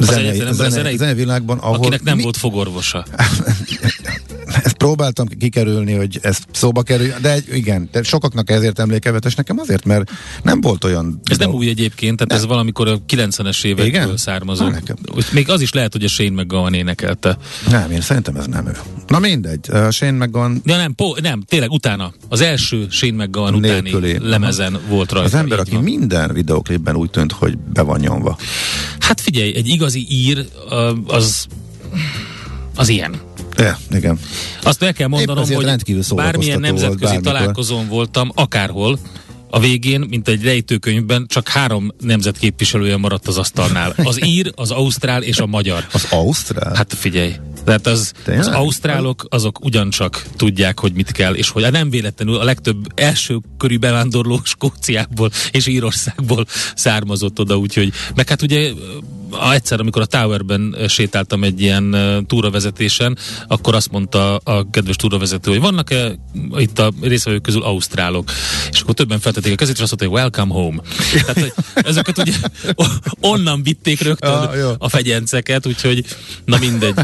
zenei, 0.00 0.26
egyetlen 0.26 0.46
ember 0.46 0.50
a 0.50 0.52
zene, 0.52 0.68
zenei- 0.70 0.96
zenevilágban, 0.98 1.58
ahol 1.58 1.76
Akinek 1.76 2.02
nem 2.02 2.16
mi- 2.16 2.22
volt 2.22 2.36
fogorvosa. 2.36 3.04
ezt 4.62 4.76
próbáltam 4.76 5.26
kikerülni, 5.38 5.92
hogy 5.92 6.18
ez 6.22 6.38
szóba 6.52 6.82
kerül, 6.82 7.12
de 7.20 7.36
igen, 7.52 7.88
de 7.92 8.02
sokaknak 8.02 8.50
ezért 8.50 8.78
emlékevetes 8.78 9.34
nekem 9.34 9.58
azért, 9.58 9.84
mert 9.84 10.10
nem 10.42 10.60
volt 10.60 10.84
olyan... 10.84 11.20
Ez 11.24 11.38
nem 11.38 11.50
új 11.50 11.68
egyébként, 11.68 12.16
tehát 12.16 12.42
ez 12.42 12.48
valamikor 12.48 12.88
a 12.88 12.98
90-es 13.08 13.64
évekből 13.64 13.86
Igen? 13.86 14.16
származó. 14.16 14.68
Na, 14.68 14.78
Még 15.32 15.50
az 15.50 15.60
is 15.60 15.72
lehet, 15.72 15.92
hogy 15.92 16.04
a 16.04 16.08
Shane 16.08 16.42
McGowan 16.42 16.74
énekelte. 16.74 17.36
Nem, 17.70 17.90
én 17.90 18.00
szerintem 18.00 18.36
ez 18.36 18.46
nem 18.46 18.66
ő. 18.66 18.76
Na 19.06 19.18
mindegy, 19.18 19.68
uh, 19.72 19.90
Shane 19.90 20.24
McGowan 20.26 20.60
Ja, 20.64 20.76
nem, 20.76 20.94
po, 20.94 21.12
nem, 21.22 21.42
tényleg 21.42 21.70
utána. 21.70 22.12
Az 22.28 22.40
első 22.40 22.86
Shane 22.90 23.24
McGowan 23.24 23.54
utáni 23.54 23.80
Nélküli. 23.80 24.18
lemezen 24.28 24.78
volt 24.88 25.12
rajta. 25.12 25.26
az 25.26 25.34
ember, 25.34 25.58
aki 25.58 25.74
van. 25.74 25.82
minden 25.82 26.32
videoklipben 26.32 26.96
úgy 26.96 27.10
tűnt, 27.10 27.32
hogy 27.32 27.58
be 27.58 27.82
van 27.82 28.00
nyomva. 28.00 28.36
Hát 28.98 29.20
figyelj, 29.20 29.54
egy 29.56 29.68
igazi 29.68 30.06
ír 30.10 30.46
az 31.06 31.46
az 32.76 32.88
ilyen. 32.88 33.14
Ja, 33.62 33.78
igen. 33.90 34.18
Azt 34.62 34.82
el 34.82 34.92
kell 34.92 35.08
mondanom, 35.08 35.44
hogy 35.44 35.64
bármilyen 36.14 36.60
volt 36.60 36.72
nemzetközi 36.72 37.04
bármikor. 37.04 37.32
találkozón 37.32 37.88
voltam, 37.88 38.30
akárhol, 38.34 38.98
a 39.54 39.60
végén, 39.60 40.00
mint 40.08 40.28
egy 40.28 40.42
rejtőkönyvben, 40.42 41.26
csak 41.28 41.48
három 41.48 41.90
nemzetképviselője 42.00 42.96
maradt 42.96 43.26
az 43.26 43.38
asztalnál. 43.38 43.94
Az 44.04 44.24
ír, 44.24 44.52
az 44.54 44.70
ausztrál 44.70 45.22
és 45.22 45.38
a 45.38 45.46
magyar. 45.46 45.86
Az 45.92 46.06
Ausztrál? 46.10 46.74
Hát 46.74 46.94
figyelj, 46.94 47.34
tehát 47.64 47.86
az, 47.86 48.12
Tényleg? 48.24 48.46
az 48.46 48.54
ausztrálok, 48.54 49.26
azok 49.28 49.64
ugyancsak 49.64 50.26
tudják, 50.36 50.78
hogy 50.78 50.92
mit 50.92 51.12
kell, 51.12 51.34
és 51.34 51.48
hogy 51.48 51.70
nem 51.70 51.90
véletlenül 51.90 52.36
a 52.36 52.44
legtöbb 52.44 52.86
első 52.94 53.38
körű 53.58 53.78
bevándorló 53.78 54.40
Skóciából 54.44 55.30
és 55.50 55.66
Írországból 55.66 56.46
származott 56.74 57.38
oda, 57.38 57.56
úgyhogy, 57.56 57.92
meg 58.14 58.28
hát 58.28 58.42
ugye 58.42 58.70
egyszer, 59.52 59.80
amikor 59.80 60.02
a 60.02 60.06
Towerben 60.06 60.76
eh, 60.78 60.88
sétáltam 60.88 61.44
egy 61.44 61.60
ilyen 61.60 61.94
uh, 61.94 62.26
túravezetésen, 62.26 63.18
akkor 63.48 63.74
azt 63.74 63.90
mondta 63.90 64.36
a 64.36 64.70
kedves 64.70 64.96
túravezető, 64.96 65.50
hogy 65.50 65.60
vannak-e 65.60 66.18
itt 66.56 66.78
a 66.78 66.92
részvevők 67.00 67.42
közül 67.42 67.62
ausztrálok, 67.62 68.30
és 68.70 68.80
akkor 68.80 68.94
többen 68.94 69.20
feltették 69.20 69.52
a 69.52 69.56
kezét, 69.56 69.76
és 69.76 69.82
azt 69.82 70.00
mondta, 70.00 70.08
hogy 70.08 70.30
welcome 70.32 70.54
home. 70.62 70.82
Tehát, 71.12 71.40
hogy 71.40 71.52
ezeket 71.74 72.18
ugye 72.18 72.32
onnan 73.20 73.62
vitték 73.62 74.00
rögtön 74.00 74.30
Ah, 74.30 74.56
jó. 74.56 74.70
a 74.78 74.88
fegyenceket, 74.88 75.66
úgyhogy 75.66 76.04
na 76.44 76.58
mindegy. 76.58 76.94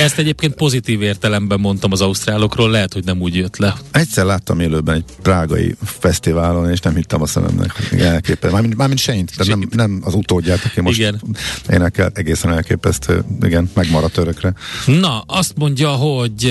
Ezt 0.00 0.18
egyébként 0.18 0.54
pozitív 0.54 1.02
értelemben 1.02 1.60
mondtam 1.60 1.92
az 1.92 2.00
ausztrálokról, 2.00 2.70
lehet, 2.70 2.92
hogy 2.92 3.04
nem 3.04 3.20
úgy 3.20 3.34
jött 3.34 3.56
le. 3.56 3.74
Egyszer 3.90 4.24
láttam 4.24 4.60
élőben 4.60 4.94
egy 4.94 5.04
prágai 5.22 5.76
fesztiválon, 5.84 6.70
és 6.70 6.80
nem 6.80 6.94
hittem 6.94 7.22
a 7.22 7.26
szememnek, 7.26 7.88
hogy 7.88 8.00
elképesztő. 8.00 8.50
Mármint, 8.50 8.76
mármint 8.76 9.00
Shane-t, 9.00 9.36
de 9.36 9.44
nem, 9.44 9.68
nem 9.70 10.00
az 10.04 10.14
utódját, 10.14 10.64
aki 10.64 10.80
most 10.80 10.98
Igen. 10.98 11.22
énekel, 11.70 12.10
egészen 12.14 12.52
elképesztő, 12.52 13.24
igen, 13.42 13.70
megmaradt 13.74 14.16
örökre. 14.16 14.54
Na, 14.86 15.24
azt 15.26 15.52
mondja, 15.56 15.90
hogy 15.90 16.42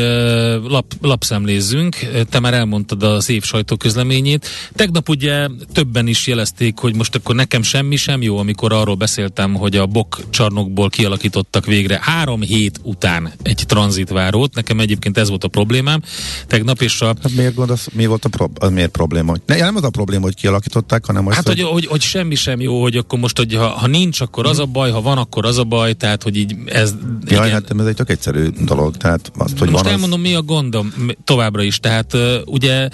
lap, 0.67 0.93
lapszemlézzünk, 1.01 1.95
te 2.29 2.39
már 2.39 2.53
elmondtad 2.53 3.03
az 3.03 3.29
év 3.29 3.43
sajtóközleményét. 3.43 4.47
Tegnap 4.75 5.09
ugye 5.09 5.47
többen 5.73 6.07
is 6.07 6.27
jelezték, 6.27 6.77
hogy 6.77 6.95
most 6.95 7.15
akkor 7.15 7.35
nekem 7.35 7.61
semmi 7.61 7.95
sem 7.95 8.21
jó, 8.21 8.38
amikor 8.38 8.73
arról 8.73 8.95
beszéltem, 8.95 9.53
hogy 9.53 9.75
a 9.75 9.85
bok 9.85 10.19
csarnokból 10.29 10.89
kialakítottak 10.89 11.65
végre 11.65 12.00
három 12.01 12.41
hét 12.41 12.79
után 12.83 13.20
egy 13.41 13.63
tranzitvárót. 13.67 14.55
Nekem 14.55 14.79
egyébként 14.79 15.17
ez 15.17 15.29
volt 15.29 15.43
a 15.43 15.47
problémám. 15.47 16.01
Tegnap 16.47 16.81
és 16.81 17.01
a 17.01 17.05
Hát 17.05 17.31
miért 17.35 17.55
gondolsz, 17.55 17.87
mi 17.93 18.05
volt 18.05 18.25
a 18.25 18.29
prob- 18.29 18.63
az 18.63 18.71
miért 18.71 18.91
probléma? 18.91 19.31
Hogy- 19.31 19.41
Ne, 19.45 19.57
nem 19.57 19.75
az 19.75 19.83
a 19.83 19.89
probléma, 19.89 20.23
hogy 20.23 20.35
kialakították, 20.35 21.05
hanem 21.05 21.27
az, 21.27 21.35
Hát, 21.35 21.47
hogy, 21.47 21.61
hogy, 21.61 21.85
hogy 21.85 22.01
semmi 22.01 22.35
sem 22.35 22.59
jó, 22.59 22.81
hogy 22.81 22.97
akkor 22.97 23.19
most, 23.19 23.37
hogy 23.37 23.55
ha, 23.55 23.67
ha 23.67 23.87
nincs, 23.87 24.21
akkor 24.21 24.45
az 24.45 24.59
a 24.59 24.65
baj, 24.65 24.91
ha 24.91 25.01
van, 25.01 25.17
akkor 25.17 25.45
az 25.45 25.57
a 25.57 25.63
baj, 25.63 25.93
tehát, 25.93 26.23
hogy 26.23 26.37
így 26.37 26.55
ez... 26.65 26.93
Jaj, 27.25 27.47
igen. 27.47 27.63
hát 27.63 27.79
ez 27.79 27.85
egy 27.85 27.95
tök 27.95 28.09
egyszerű 28.09 28.47
dolog, 28.47 28.97
tehát 28.97 29.31
azt, 29.37 29.57
hogy 29.57 29.69
Most 29.69 29.83
van 29.83 29.91
elmondom, 29.93 30.21
mi 30.21 30.33
a 30.33 30.41
gondom 30.41 30.93
továbbra 31.23 31.61
is. 31.63 31.79
Tehát 31.79 32.17
ugye 32.45 32.89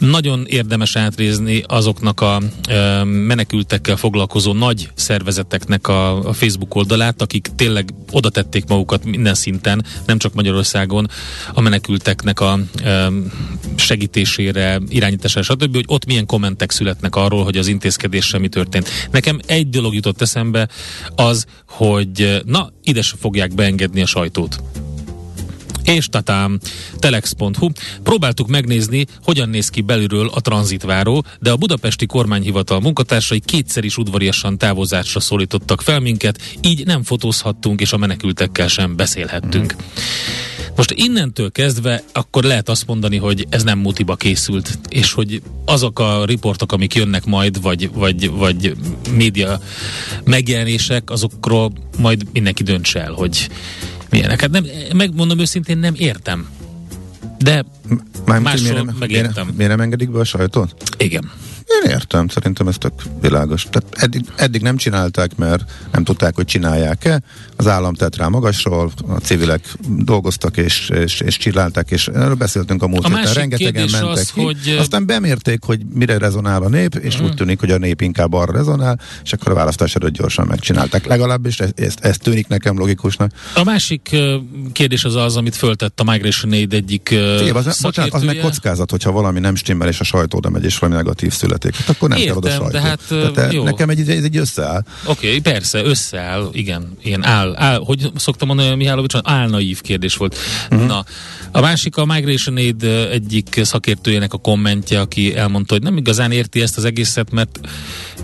nagyon 0.00 0.46
érdemes 0.46 0.96
átrézni 0.96 1.64
azoknak 1.66 2.20
a 2.20 2.42
menekültekkel 3.04 3.96
foglalkozó 3.96 4.52
nagy 4.52 4.90
szervezeteknek 4.94 5.88
a, 5.88 6.32
Facebook 6.32 6.74
oldalát, 6.74 7.22
akik 7.22 7.48
tényleg 7.56 7.94
oda 8.10 8.30
tették 8.30 8.64
magukat 8.66 9.04
minden 9.04 9.34
szinten, 9.34 9.84
nem 10.06 10.18
csak 10.18 10.34
Magyarországon, 10.34 11.08
a 11.54 11.60
menekülteknek 11.60 12.40
a 12.40 12.58
segítésére, 13.76 14.80
irányítására, 14.88 15.42
stb., 15.42 15.74
hogy 15.74 15.84
ott 15.86 16.06
milyen 16.06 16.26
kommentek 16.26 16.70
születnek 16.70 17.16
arról, 17.16 17.44
hogy 17.44 17.56
az 17.56 17.66
intézkedéssel 17.66 18.40
mi 18.40 18.48
történt. 18.48 18.88
Nekem 19.10 19.40
egy 19.46 19.68
dolog 19.68 19.94
jutott 19.94 20.20
eszembe, 20.20 20.68
az, 21.14 21.46
hogy 21.66 22.42
na, 22.44 22.72
ide 22.82 23.02
se 23.02 23.16
fogják 23.20 23.54
beengedni 23.54 24.02
a 24.02 24.06
sajtót 24.06 24.62
és 25.94 26.08
tatám, 26.08 26.58
telex.hu. 26.98 27.68
Próbáltuk 28.02 28.48
megnézni, 28.48 29.06
hogyan 29.22 29.48
néz 29.48 29.68
ki 29.68 29.80
belülről 29.80 30.28
a 30.34 30.40
tranzitváró, 30.40 31.24
de 31.40 31.50
a 31.50 31.56
budapesti 31.56 32.06
kormányhivatal 32.06 32.80
munkatársai 32.80 33.40
kétszer 33.40 33.84
is 33.84 33.96
udvariasan 33.96 34.58
távozásra 34.58 35.20
szólítottak 35.20 35.80
fel 35.80 36.00
minket, 36.00 36.40
így 36.60 36.86
nem 36.86 37.02
fotózhattunk, 37.02 37.80
és 37.80 37.92
a 37.92 37.96
menekültekkel 37.96 38.68
sem 38.68 38.96
beszélhettünk. 38.96 39.74
Most 40.76 40.90
innentől 40.90 41.50
kezdve 41.50 42.02
akkor 42.12 42.44
lehet 42.44 42.68
azt 42.68 42.86
mondani, 42.86 43.16
hogy 43.16 43.46
ez 43.48 43.62
nem 43.62 43.78
mutiba 43.78 44.16
készült, 44.16 44.78
és 44.88 45.12
hogy 45.12 45.42
azok 45.64 45.98
a 45.98 46.24
riportok, 46.24 46.72
amik 46.72 46.94
jönnek 46.94 47.24
majd, 47.24 47.62
vagy, 47.62 47.90
vagy, 47.92 48.30
vagy 48.30 48.76
média 49.14 49.60
megjelenések, 50.24 51.10
azokról 51.10 51.72
majd 51.98 52.26
mindenki 52.32 52.62
dönts 52.62 52.96
el, 52.96 53.12
hogy 53.12 53.48
milyenek. 54.10 54.40
Hát 54.40 54.50
nem, 54.50 54.66
megmondom 54.96 55.38
őszintén, 55.38 55.78
nem 55.78 55.94
értem. 55.96 56.48
De 57.38 57.64
Mármint, 58.26 58.48
Máshol 58.48 58.70
miért 58.70 58.84
nem, 58.84 58.96
megértem. 58.98 59.44
Miért, 59.44 59.56
miért 59.56 59.70
nem 59.70 59.80
engedik 59.80 60.10
be 60.10 60.18
a 60.18 60.24
sajtót? 60.24 60.74
igen. 60.98 61.30
Én 61.84 61.90
értem, 61.90 62.28
szerintem 62.28 62.68
ez 62.68 62.76
tök 62.78 62.92
világos. 63.20 63.66
Tehát 63.70 63.94
eddig, 64.02 64.24
eddig 64.36 64.62
nem 64.62 64.76
csinálták, 64.76 65.36
mert 65.36 65.72
nem 65.92 66.04
tudták, 66.04 66.34
hogy 66.34 66.44
csinálják-e. 66.44 67.22
Az 67.60 67.66
állam 67.66 67.94
tett 67.94 68.16
rá 68.16 68.28
magasról, 68.28 68.90
a 69.08 69.12
civilek 69.14 69.60
dolgoztak 69.88 70.56
és, 70.56 70.88
és, 70.88 71.20
és 71.20 71.36
csillálták, 71.36 71.90
és 71.90 72.08
erről 72.08 72.34
beszéltünk 72.34 72.82
a 72.82 72.86
múlt 72.86 73.06
héten. 73.06 73.32
Rengetegen 73.32 73.88
mentek 73.90 74.08
az, 74.08 74.30
ki. 74.32 74.40
hogy- 74.42 74.76
Aztán 74.78 75.06
bemérték, 75.06 75.62
hogy 75.64 75.80
mire 75.94 76.18
rezonál 76.18 76.62
a 76.62 76.68
nép, 76.68 76.94
és 76.94 77.16
Mhm. 77.16 77.24
úgy 77.24 77.34
tűnik, 77.34 77.60
hogy 77.60 77.70
a 77.70 77.78
nép 77.78 78.00
inkább 78.00 78.32
arra 78.32 78.52
rezonál, 78.52 79.00
és 79.24 79.32
akkor 79.32 79.52
a 79.52 79.54
választás 79.54 79.94
előtt 79.94 80.12
gyorsan 80.12 80.46
megcsinálták. 80.46 81.06
Legalábbis 81.06 81.60
ez, 81.60 81.70
ez, 81.74 81.94
ez 82.00 82.16
tűnik 82.16 82.48
nekem 82.48 82.78
logikusnak. 82.78 83.30
A 83.54 83.64
másik 83.64 84.16
kérdés 84.72 85.04
az 85.04 85.14
az, 85.14 85.36
amit 85.36 85.56
föltett 85.56 86.00
a 86.00 86.04
Migration 86.10 86.52
Aid 86.52 86.72
egyik 86.72 87.08
Figyelj, 87.08 87.50
az, 87.50 87.80
bocsánat, 87.80 88.12
az 88.14 88.22
meg 88.22 88.36
kockázat, 88.36 88.90
hogyha 88.90 89.10
valami 89.12 89.40
nem 89.40 89.54
stimmel, 89.54 89.88
és 89.88 90.00
a 90.00 90.04
sajtó 90.04 90.36
oda 90.38 90.50
megy, 90.50 90.64
és 90.64 90.78
valami 90.78 90.98
negatív 90.98 91.32
születik. 91.32 91.76
Hát 91.76 91.88
akkor 91.88 92.08
nem 92.08 92.18
kell 92.18 92.34
oda 92.36 92.48
Értem, 92.48 92.62
sajtó. 92.62 92.78
de 92.78 92.88
hát, 92.88 93.32
Tehát, 93.34 93.52
jó. 93.52 93.62
Nekem 93.64 93.88
egy, 93.88 94.10
ez 94.10 94.24
egy 94.24 94.36
összeáll. 94.36 94.84
Oké, 95.04 95.26
okay, 95.26 95.40
persze, 95.40 95.82
összeáll, 95.84 96.48
igen, 96.52 96.96
ilyen 97.02 97.24
áll, 97.24 97.49
áll, 97.54 97.80
hogy 97.84 98.10
szoktam 98.16 98.48
mondani, 98.48 98.74
Mihálovics, 98.74 99.14
álnaív 99.22 99.80
kérdés 99.80 100.16
volt. 100.16 100.36
Uh-huh. 100.70 100.86
Na, 100.86 101.04
a 101.52 101.60
másik 101.60 101.96
a 101.96 102.04
Migration 102.04 102.56
Aid 102.56 102.82
egyik 103.10 103.60
szakértőjének 103.62 104.32
a 104.32 104.38
kommentje, 104.38 105.00
aki 105.00 105.36
elmondta, 105.36 105.74
hogy 105.74 105.82
nem 105.82 105.96
igazán 105.96 106.32
érti 106.32 106.60
ezt 106.60 106.76
az 106.76 106.84
egészet, 106.84 107.30
mert 107.30 107.60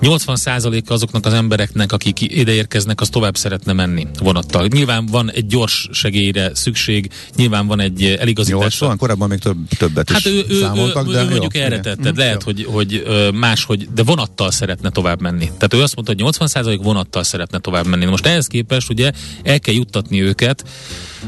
80%-a 0.03 0.93
azoknak 0.93 1.27
az 1.27 1.33
embereknek, 1.33 1.93
akik 1.93 2.21
ide 2.21 2.53
érkeznek, 2.53 3.01
az 3.01 3.09
tovább 3.09 3.37
szeretne 3.37 3.73
menni 3.73 4.07
vonattal. 4.19 4.67
Nyilván 4.67 5.07
van 5.07 5.31
egy 5.31 5.47
gyors 5.47 5.89
segélyre 5.93 6.55
szükség, 6.55 7.11
nyilván 7.37 7.67
van 7.67 7.81
egy 7.81 8.05
eligazítás. 8.05 8.61
80, 8.61 8.97
korábban 8.97 9.29
még 9.29 9.39
több, 9.39 9.57
többet 9.79 10.11
Hát 10.11 10.19
is 10.19 10.27
ő, 10.27 10.45
ő, 10.49 10.61
számoltak, 10.61 11.09
ő, 11.09 11.13
de 11.13 11.19
ő 11.19 11.23
jó, 11.23 11.29
mondjuk 11.29 11.55
erre 11.55 11.67
igen. 11.67 11.83
tetted, 11.83 12.05
Mhm, 12.05 12.19
lehet, 12.19 12.45
jó. 12.47 12.53
hogy, 12.53 12.67
hogy 12.73 13.05
máshogy, 13.35 13.89
de 13.95 14.03
vonattal 14.03 14.51
szeretne 14.51 14.91
tovább 14.91 15.21
menni. 15.21 15.45
Tehát 15.45 15.75
ő 15.75 15.83
azt 15.83 15.95
mondta, 15.95 16.15
hogy 16.25 16.35
80% 16.35 16.79
vonattal 16.83 17.23
szeretne 17.23 17.59
tovább 17.59 17.87
menni. 17.87 18.05
Most 18.05 18.27
ehhez 18.27 18.47
képest 18.47 18.91
ugye 18.91 19.13
el 19.43 19.61
kell 19.61 19.75
juttatni 19.75 20.23
őket 20.23 20.65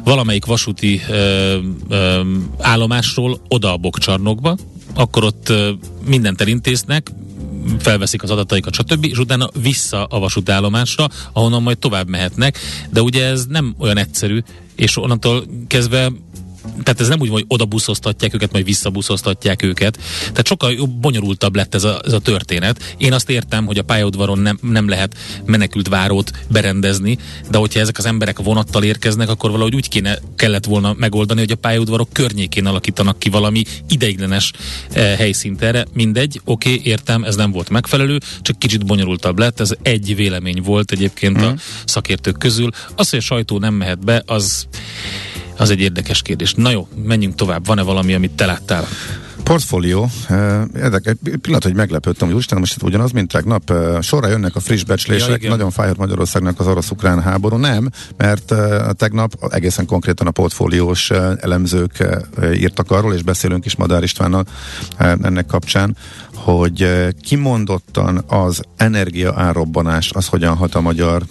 valamelyik 0.05 0.45
vasúti 0.45 1.01
ö, 1.09 1.59
ö, 1.89 2.21
állomásról 2.59 3.41
oda 3.49 3.73
a 3.73 3.77
bokcsarnokba, 3.77 4.57
akkor 4.95 5.25
ott 5.25 5.49
ö, 5.49 5.71
mindent 6.07 6.41
elintéznek, 6.41 7.11
felveszik 7.79 8.23
az 8.23 8.31
adataikat, 8.31 8.75
stb., 8.75 9.05
és 9.05 9.19
utána 9.19 9.49
vissza 9.63 10.05
a 10.05 10.19
vasútállomásra, 10.19 11.09
ahonnan 11.33 11.63
majd 11.63 11.79
tovább 11.79 12.09
mehetnek, 12.09 12.59
de 12.91 13.03
ugye 13.03 13.25
ez 13.25 13.47
nem 13.47 13.75
olyan 13.79 13.99
egyszerű, 13.99 14.41
és 14.77 14.97
onnantól 14.97 15.45
kezdve 15.67 16.13
tehát 16.83 17.01
ez 17.01 17.09
nem 17.09 17.21
úgy, 17.21 17.29
van, 17.29 17.37
hogy 17.37 17.45
oda 17.49 17.65
buszoztatják 17.65 18.35
őket, 18.35 18.53
majd 18.53 18.65
visszabuszoztatják 18.65 19.63
őket. 19.63 19.99
Tehát 20.21 20.47
sokkal 20.47 20.73
jobb, 20.73 20.91
bonyolultabb 20.91 21.57
lett 21.57 21.75
ez 21.75 21.85
a, 21.85 22.01
ez 22.05 22.13
a 22.13 22.19
történet. 22.19 22.95
Én 22.99 23.13
azt 23.13 23.31
értem, 23.31 23.67
hogy 23.67 23.79
a 23.79 23.83
pályaudvaron 23.83 24.39
nem, 24.39 24.59
nem 24.63 24.89
lehet 24.89 25.17
menekült 25.45 25.89
várót 25.89 26.33
berendezni, 26.51 27.19
de 27.51 27.59
hogyha 27.59 27.81
ezek 27.81 27.99
az 27.99 28.07
emberek 28.07 28.39
vonattal 28.39 28.85
érkeznek, 28.85 29.29
akkor 29.29 29.51
valahogy 29.51 29.75
úgy 29.75 29.89
kéne, 29.89 30.19
kellett 30.37 30.65
volna 30.65 30.95
megoldani, 30.99 31.41
hogy 31.41 31.51
a 31.51 31.57
pályaudvarok 31.57 32.13
környékén 32.13 32.67
alakítanak 32.67 33.19
ki 33.19 33.29
valami 33.29 33.63
ideiglenes 33.89 34.53
eh, 34.93 35.17
helyszínt 35.17 35.63
erre. 35.63 35.87
Mindegy, 35.93 36.41
oké, 36.45 36.73
okay, 36.73 36.85
értem, 36.85 37.25
ez 37.25 37.37
nem 37.37 37.51
volt 37.51 37.69
megfelelő, 37.69 38.21
csak 38.43 38.59
kicsit 38.59 38.87
bonyolultabb 38.87 39.39
lett. 39.39 39.61
Ez 39.61 39.73
egy 39.83 40.17
vélemény 40.17 40.63
volt 40.63 40.91
egyébként 40.91 41.39
mm. 41.39 41.43
a 41.43 41.55
szakértők 41.85 42.39
közül. 42.39 42.71
Az, 42.97 43.11
hogy 43.11 43.19
a 43.19 43.23
sajtó 43.23 43.59
nem 43.59 43.75
mehet 43.75 44.05
be, 44.05 44.23
az 44.27 44.67
az 45.59 45.71
egy 45.71 45.81
érdekes 45.81 46.23
kérdés. 46.23 46.55
Na 46.55 46.71
jó, 46.71 46.89
menjünk 47.05 47.35
tovább. 47.35 47.67
Van-e 47.67 47.83
valami, 47.83 48.15
amit 48.15 48.31
te 48.31 48.47
láttál? 48.47 48.87
Portfólió. 49.43 50.09
eh, 50.29 50.63
Érdekes, 50.77 51.15
pillanat, 51.41 51.63
hogy 51.65 51.75
meglepődtem, 51.75 52.27
hogy 52.27 52.35
úristen, 52.35 52.59
most 52.59 52.83
ugyanaz, 52.83 53.11
mint 53.11 53.33
tegnap. 53.33 53.71
eh, 53.71 54.03
Sorra 54.03 54.29
jönnek 54.29 54.57
a 54.57 54.61
friss 54.61 54.79
Ja, 54.81 54.87
becslések, 54.87 55.37
igen. 55.39 55.51
nagyon 55.51 55.71
fájhat 55.71 55.97
Magyarországnak 55.97 56.61
az 56.61 56.67
orosz-ukrán 56.67 57.23
háború. 57.23 57.57
Nem, 57.57 57.91
mert 58.17 58.53
eh, 58.53 58.81
tegnap 58.97 59.33
egészen 59.51 59.87
konkrétan 59.87 60.27
a 60.27 60.31
portfóliós 60.31 61.11
elemzők 61.41 62.05
írtak 62.55 62.91
arról, 62.91 63.15
és 63.15 63.23
beszélünk 63.23 63.65
is 63.65 63.77
Madár 63.77 64.03
Istvánnal 64.03 64.45
ennek 64.99 65.47
kapcsán, 65.47 65.97
hogy 66.45 67.07
kimondottan 67.23 68.25
az 68.27 68.61
energia 68.77 69.33
árrobbanás 69.37 70.11
az 70.13 70.27
hogyan 70.27 70.57
hat 70.57 70.75
a 70.75 70.81
magyar 70.81 71.23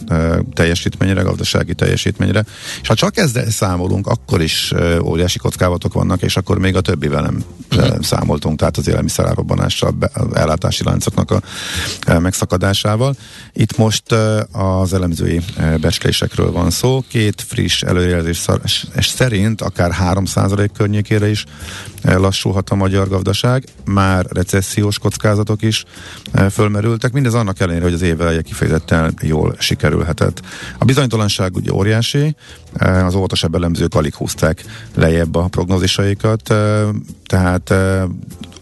teljesítményre, 0.54 1.22
gazdasági 1.22 1.74
teljesítményre. 1.74 2.46
És 2.82 2.88
ha 2.88 2.93
csak 2.93 3.17
ezzel 3.17 3.50
számolunk, 3.50 4.08
akkor 4.08 4.41
is 4.41 4.74
óriási 5.04 5.38
kockázatok 5.38 5.93
vannak, 5.93 6.22
és 6.22 6.38
akkor 6.38 6.58
még 6.58 6.76
a 6.76 6.82
többivel 6.82 7.22
nem 7.22 7.43
eh, 7.70 7.89
számoltunk, 8.02 8.60
tehát 8.60 8.78
az 8.78 8.88
élelmiszer 8.88 9.26
árrobbanással, 9.26 9.91
be- 9.91 10.12
az 10.13 10.36
ellátási 10.36 10.84
láncoknak 10.84 11.32
a 11.32 11.41
megszakadásával. 12.20 13.15
Itt 13.54 13.78
most 13.78 14.12
az 14.52 14.93
elemzői 14.93 15.41
becslésekről 15.82 16.52
van 16.52 16.70
szó. 16.70 17.04
Két 17.08 17.41
friss 17.48 17.82
előjelzés 17.82 18.46
szerint 18.96 19.62
akár 19.62 19.91
3% 20.02 20.70
környékére 20.74 21.30
is 21.30 21.46
lassulhat 22.03 22.69
a 22.69 22.75
magyar 22.75 23.07
gazdaság, 23.07 23.63
már 23.86 24.25
recessziós 24.29 24.99
kockázatok 24.99 25.62
is 25.62 25.86
eh, 26.31 26.49
fölmerültek, 26.49 27.12
mindez 27.12 27.33
annak 27.33 27.60
ellenére, 27.60 27.83
hogy 27.83 27.93
az 27.93 28.01
év 28.01 28.21
eleje 28.21 28.41
kifejezetten 28.41 29.13
jól 29.21 29.55
sikerülhetett. 29.60 30.41
A 30.77 30.86
bizonytalanság 30.86 31.55
ugye 31.55 31.73
óriási, 31.73 32.36
eh, 32.73 33.05
az 33.05 33.15
óvatosabb 33.15 33.55
elemzők 33.55 33.95
alig 33.95 34.15
húzták 34.15 34.65
lejjebb 34.95 35.36
a 35.36 35.47
prognózisaikat, 35.47 36.51
eh, 36.51 36.88
tehát 37.25 37.69
eh, 37.69 38.03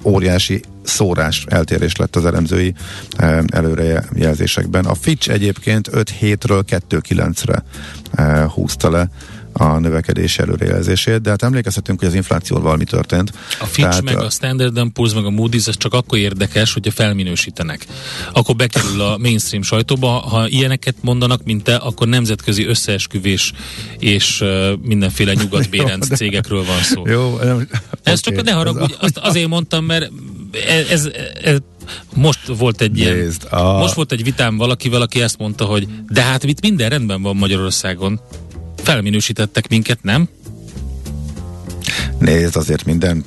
óriási 0.05 0.61
szórás, 0.83 1.45
eltérés 1.49 1.95
lett 1.95 2.15
az 2.15 2.25
elemzői 2.25 2.73
eh, 3.17 3.39
előrejelzésekben. 3.47 4.85
A 4.85 4.93
Fitch 4.93 5.29
egyébként 5.29 5.87
5 5.91 6.09
hétről 6.09 6.63
2-9-re 6.67 7.63
eh, 8.11 8.49
húzta 8.49 8.89
le 8.89 9.09
a 9.57 9.79
növekedés 9.79 10.39
előrejelzését, 10.39 11.21
de 11.21 11.29
hát 11.29 11.43
emlékezhetünk, 11.43 11.99
hogy 11.99 12.07
az 12.07 12.13
inflációval 12.13 12.63
valami 12.63 12.83
történt. 12.83 13.31
A 13.59 13.65
Fitch, 13.65 13.89
Tehát, 13.89 14.01
meg 14.03 14.17
a 14.17 14.29
Standard 14.29 14.79
Poor's, 14.93 15.13
meg 15.13 15.25
a 15.25 15.29
Moody's, 15.29 15.67
ez 15.67 15.77
csak 15.77 15.93
akkor 15.93 16.17
érdekes, 16.17 16.73
hogyha 16.73 16.91
felminősítenek. 16.91 17.85
Akkor 18.33 18.55
bekerül 18.55 19.01
a 19.01 19.17
mainstream 19.17 19.63
sajtóba, 19.63 20.07
ha 20.07 20.47
ilyeneket 20.47 20.95
mondanak, 21.01 21.43
mint 21.43 21.63
te, 21.63 21.75
akkor 21.75 22.07
nemzetközi 22.07 22.65
összeesküvés 22.65 23.53
és 23.99 24.41
uh, 24.41 24.71
mindenféle 24.81 25.33
nyugatbérenc 25.41 26.15
cégekről 26.15 26.65
van 26.65 26.81
szó. 26.81 27.07
Jó, 27.07 27.37
nem, 27.37 27.67
Ez 28.03 28.19
okay, 28.19 28.35
csak 28.35 28.45
ne 28.45 28.51
haragudj, 28.51 28.93
azt 28.99 29.17
azért 29.17 29.47
mondtam, 29.47 29.85
mert 29.85 30.11
ez, 30.67 30.89
ez, 30.89 31.09
ez 31.43 31.57
most 32.13 32.39
volt 32.57 32.81
egy 32.81 32.97
ilyen, 32.97 33.15
Nézd, 33.15 33.47
a- 33.49 33.77
most 33.77 33.93
volt 33.93 34.11
egy 34.11 34.23
vitám 34.23 34.57
valakivel, 34.57 35.01
aki 35.01 35.21
ezt 35.21 35.37
mondta, 35.37 35.65
hogy 35.65 35.87
de 36.09 36.21
hát 36.21 36.43
itt 36.43 36.61
minden 36.61 36.89
rendben 36.89 37.21
van 37.21 37.35
Magyarországon. 37.35 38.19
Felminősítettek 38.85 39.67
minket, 39.69 40.03
nem? 40.03 40.27
Nézd, 42.19 42.55
azért 42.55 42.85
minden 42.85 43.25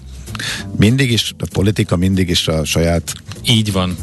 mindig 0.77 1.11
is, 1.11 1.35
a 1.39 1.47
politika 1.53 1.97
mindig 1.97 2.29
is 2.29 2.49
a 2.49 2.65
saját 2.65 3.13
Így 3.47 3.73
van. 3.73 3.97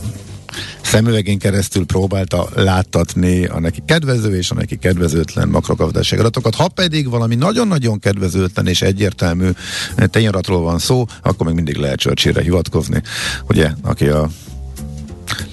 szemüvegén 0.82 1.40
keresztül 1.40 1.86
próbálta 1.86 2.50
láttatni 2.56 3.46
a 3.46 3.60
neki 3.60 3.84
kedvező 3.86 4.36
és 4.36 4.52
a 4.52 4.56
neki 4.56 4.78
kedvezőtlen 4.78 5.48
makrogazdasági 5.48 6.22
adatokat. 6.22 6.56
Ha 6.56 6.68
pedig 6.68 7.10
valami 7.10 7.36
nagyon-nagyon 7.36 8.00
kedvezőtlen 8.00 8.68
és 8.68 8.82
egyértelmű 8.82 9.50
tényadatról 9.96 10.62
van 10.62 10.80
szó, 10.80 11.06
akkor 11.22 11.46
még 11.46 11.56
mindig 11.56 11.76
lehet 11.76 12.00
Churchillre 12.00 12.42
hivatkozni, 12.42 13.02
ugye, 13.48 13.72
aki 13.82 14.08
a 14.08 14.30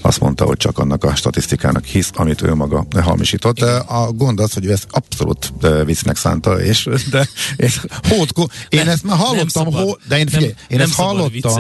azt 0.00 0.20
mondta, 0.20 0.44
hogy 0.44 0.56
csak 0.56 0.78
annak 0.78 1.04
a 1.04 1.14
statisztikának 1.14 1.84
hisz, 1.84 2.10
amit 2.14 2.42
ő 2.42 2.54
maga 2.54 2.86
hamisított. 3.02 3.60
A 3.60 4.10
gond 4.14 4.40
az, 4.40 4.52
hogy 4.52 4.64
ő 4.64 4.72
ezt 4.72 4.86
abszolút 4.90 5.52
viccnek 5.84 6.16
szánta, 6.16 6.60
és 6.60 6.88
de 7.10 7.28
és 7.56 7.80
hódko, 8.08 8.46
én 8.68 8.80
Nem, 8.80 8.88
ezt 8.88 9.02
már 9.04 9.16
nem 9.16 9.26
hallottam, 9.26 9.48
szabad. 9.48 9.74
hó, 9.82 9.96
de 10.08 10.18
én, 10.18 10.24
Nem- 10.24 10.34
figyelj, 10.34 10.54
én 10.68 10.78
nem 10.78 10.80
ezt 10.80 10.94
hallottam, 10.94 11.52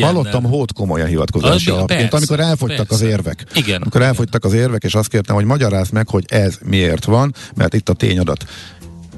hallottam 0.00 0.42
hód 0.44 0.72
komolyan 0.72 1.06
hivatkozási 1.08 1.70
Az- 1.70 1.76
alapként, 1.76 2.08
persze, 2.08 2.16
amikor 2.16 2.40
elfogytak 2.40 2.90
az 2.90 2.98
persze. 2.98 3.14
érvek. 3.14 3.44
Igen. 3.54 3.80
Amikor 3.80 4.02
elfogytak 4.02 4.44
az 4.44 4.52
érvek, 4.52 4.82
és 4.84 4.94
azt 4.94 5.08
kértem, 5.08 5.34
hogy 5.34 5.44
magyarázd 5.44 5.92
meg, 5.92 6.08
hogy 6.08 6.24
ez 6.28 6.58
miért 6.64 7.04
van, 7.04 7.34
mert 7.54 7.74
itt 7.74 7.88
a 7.88 7.92
tényadat. 7.92 8.44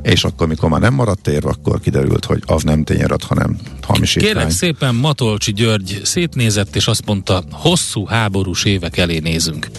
És 0.03 0.25
akkor, 0.25 0.47
mikor 0.47 0.69
már 0.69 0.81
nem 0.81 0.95
maradt 0.95 1.29
érv, 1.29 1.47
akkor 1.47 1.81
kiderült, 1.81 2.25
hogy 2.25 2.43
az 2.47 2.62
nem 2.62 2.85
tényadat, 2.85 3.23
hanem 3.23 3.57
hamisítvány. 3.83 4.33
Kérlek 4.33 4.51
szépen, 4.51 4.95
Matolcsi 4.95 5.53
György 5.53 6.01
szétnézett, 6.05 6.77
és 6.77 6.87
azt 6.87 7.05
mondta, 7.07 7.43
hosszú 7.51 8.05
háborús 8.05 8.65
évek 8.65 8.97
elé 8.97 9.19
nézünk. 9.19 9.71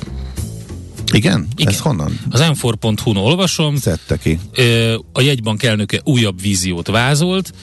Igen? 1.12 1.48
Igen. 1.56 1.74
Ez 1.74 1.80
honnan? 1.80 2.20
Az 2.30 2.40
m4.hu-n 2.44 3.18
olvasom, 3.18 3.76
Szedte 3.76 4.18
ki. 4.18 4.40
A 5.12 5.22
jegybank 5.22 5.64
elnöke 5.64 6.02
újabb 6.04 6.42
víziót 6.42 6.88
vázolt, 6.88 7.54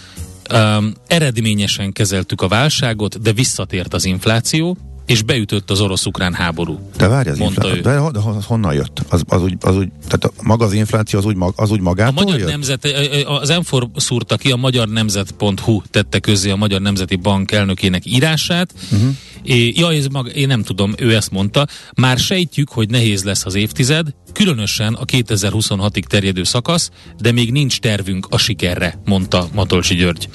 Um, 0.55 0.93
eredményesen 1.07 1.93
kezeltük 1.93 2.43
a 2.43 2.49
válságot, 2.49 3.21
de 3.21 3.33
visszatért 3.33 3.95
az 3.95 4.05
infláció, 4.05 4.77
és 5.11 5.23
beütött 5.23 5.71
az 5.71 5.81
orosz-ukrán 5.81 6.35
háború. 6.35 6.91
De 6.97 7.09
várj, 7.09 7.29
az 7.29 7.39
Mondta 7.39 7.69
ő. 7.77 7.81
de, 7.81 8.11
de 8.11 8.21
ho- 8.21 8.45
honnan 8.45 8.75
jött? 8.75 9.03
Az, 9.09 9.23
az, 9.29 9.43
úgy, 9.43 9.55
az 9.61 9.77
úgy, 9.77 9.89
tehát 10.05 10.25
a, 10.25 10.31
maga 10.43 10.65
az 10.65 10.73
infláció 10.73 11.19
az 11.19 11.25
úgy, 11.25 11.37
mag, 11.37 11.53
az 11.57 11.71
úgy 11.71 11.79
A 11.79 11.83
magától 11.83 12.25
Magyar 12.25 12.39
jött? 12.39 12.49
Nemzet, 12.49 12.85
az 13.27 13.53
M4 13.53 13.89
szúrta 13.97 14.37
ki, 14.37 14.51
a 14.51 14.57
magyar 14.57 14.89
nemzet.hu 14.89 15.83
tette 15.91 16.19
közzé 16.19 16.51
a 16.51 16.57
Magyar 16.57 16.81
Nemzeti 16.81 17.17
Bank 17.17 17.53
elnökének 17.53 18.07
írását. 18.07 18.75
Uh-huh. 18.93 19.17
É, 19.43 19.73
ja, 19.77 19.93
ez 19.93 20.07
mag, 20.07 20.37
én 20.37 20.47
nem 20.47 20.63
tudom, 20.63 20.95
ő 20.99 21.15
ezt 21.15 21.31
mondta. 21.31 21.67
Már 21.95 22.19
sejtjük, 22.19 22.69
hogy 22.69 22.89
nehéz 22.91 23.25
lesz 23.25 23.47
az 23.47 23.55
évtized, 23.55 24.07
különösen 24.33 24.95
a 24.95 25.05
2026-ig 25.05 26.03
terjedő 26.03 26.43
szakasz, 26.43 26.91
de 27.21 27.33
még 27.33 27.53
nincs 27.53 27.79
tervünk 27.79 28.27
a 28.31 28.39
sikerre, 28.39 29.01
mondta 29.05 29.49
Matolcsi 29.55 29.95
György. 29.95 30.29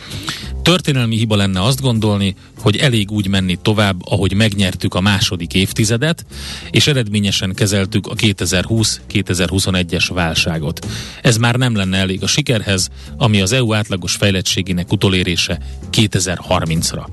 Történelmi 0.66 1.16
hiba 1.16 1.36
lenne 1.36 1.64
azt 1.64 1.82
gondolni, 1.82 2.36
hogy 2.60 2.78
elég 2.78 3.12
úgy 3.12 3.28
menni 3.28 3.58
tovább, 3.62 4.06
ahogy 4.06 4.34
megnyertük 4.34 4.94
a 4.94 5.02
második 5.02 5.54
évtizedet, 5.54 6.26
és 6.72 6.88
eredményesen 6.88 7.54
kezeltük 7.54 8.08
a 8.08 8.14
2020-2021-es 8.14 10.10
válságot. 10.14 10.88
Ez 11.22 11.38
már 11.38 11.56
nem 11.56 11.76
lenne 11.76 11.98
elég 11.98 12.24
a 12.24 12.28
sikerhez, 12.28 12.90
ami 13.18 13.42
az 13.42 13.52
EU 13.52 13.74
átlagos 13.74 14.16
fejlettségének 14.16 14.92
utolérése 14.92 15.60
2030-ra. 15.92 17.06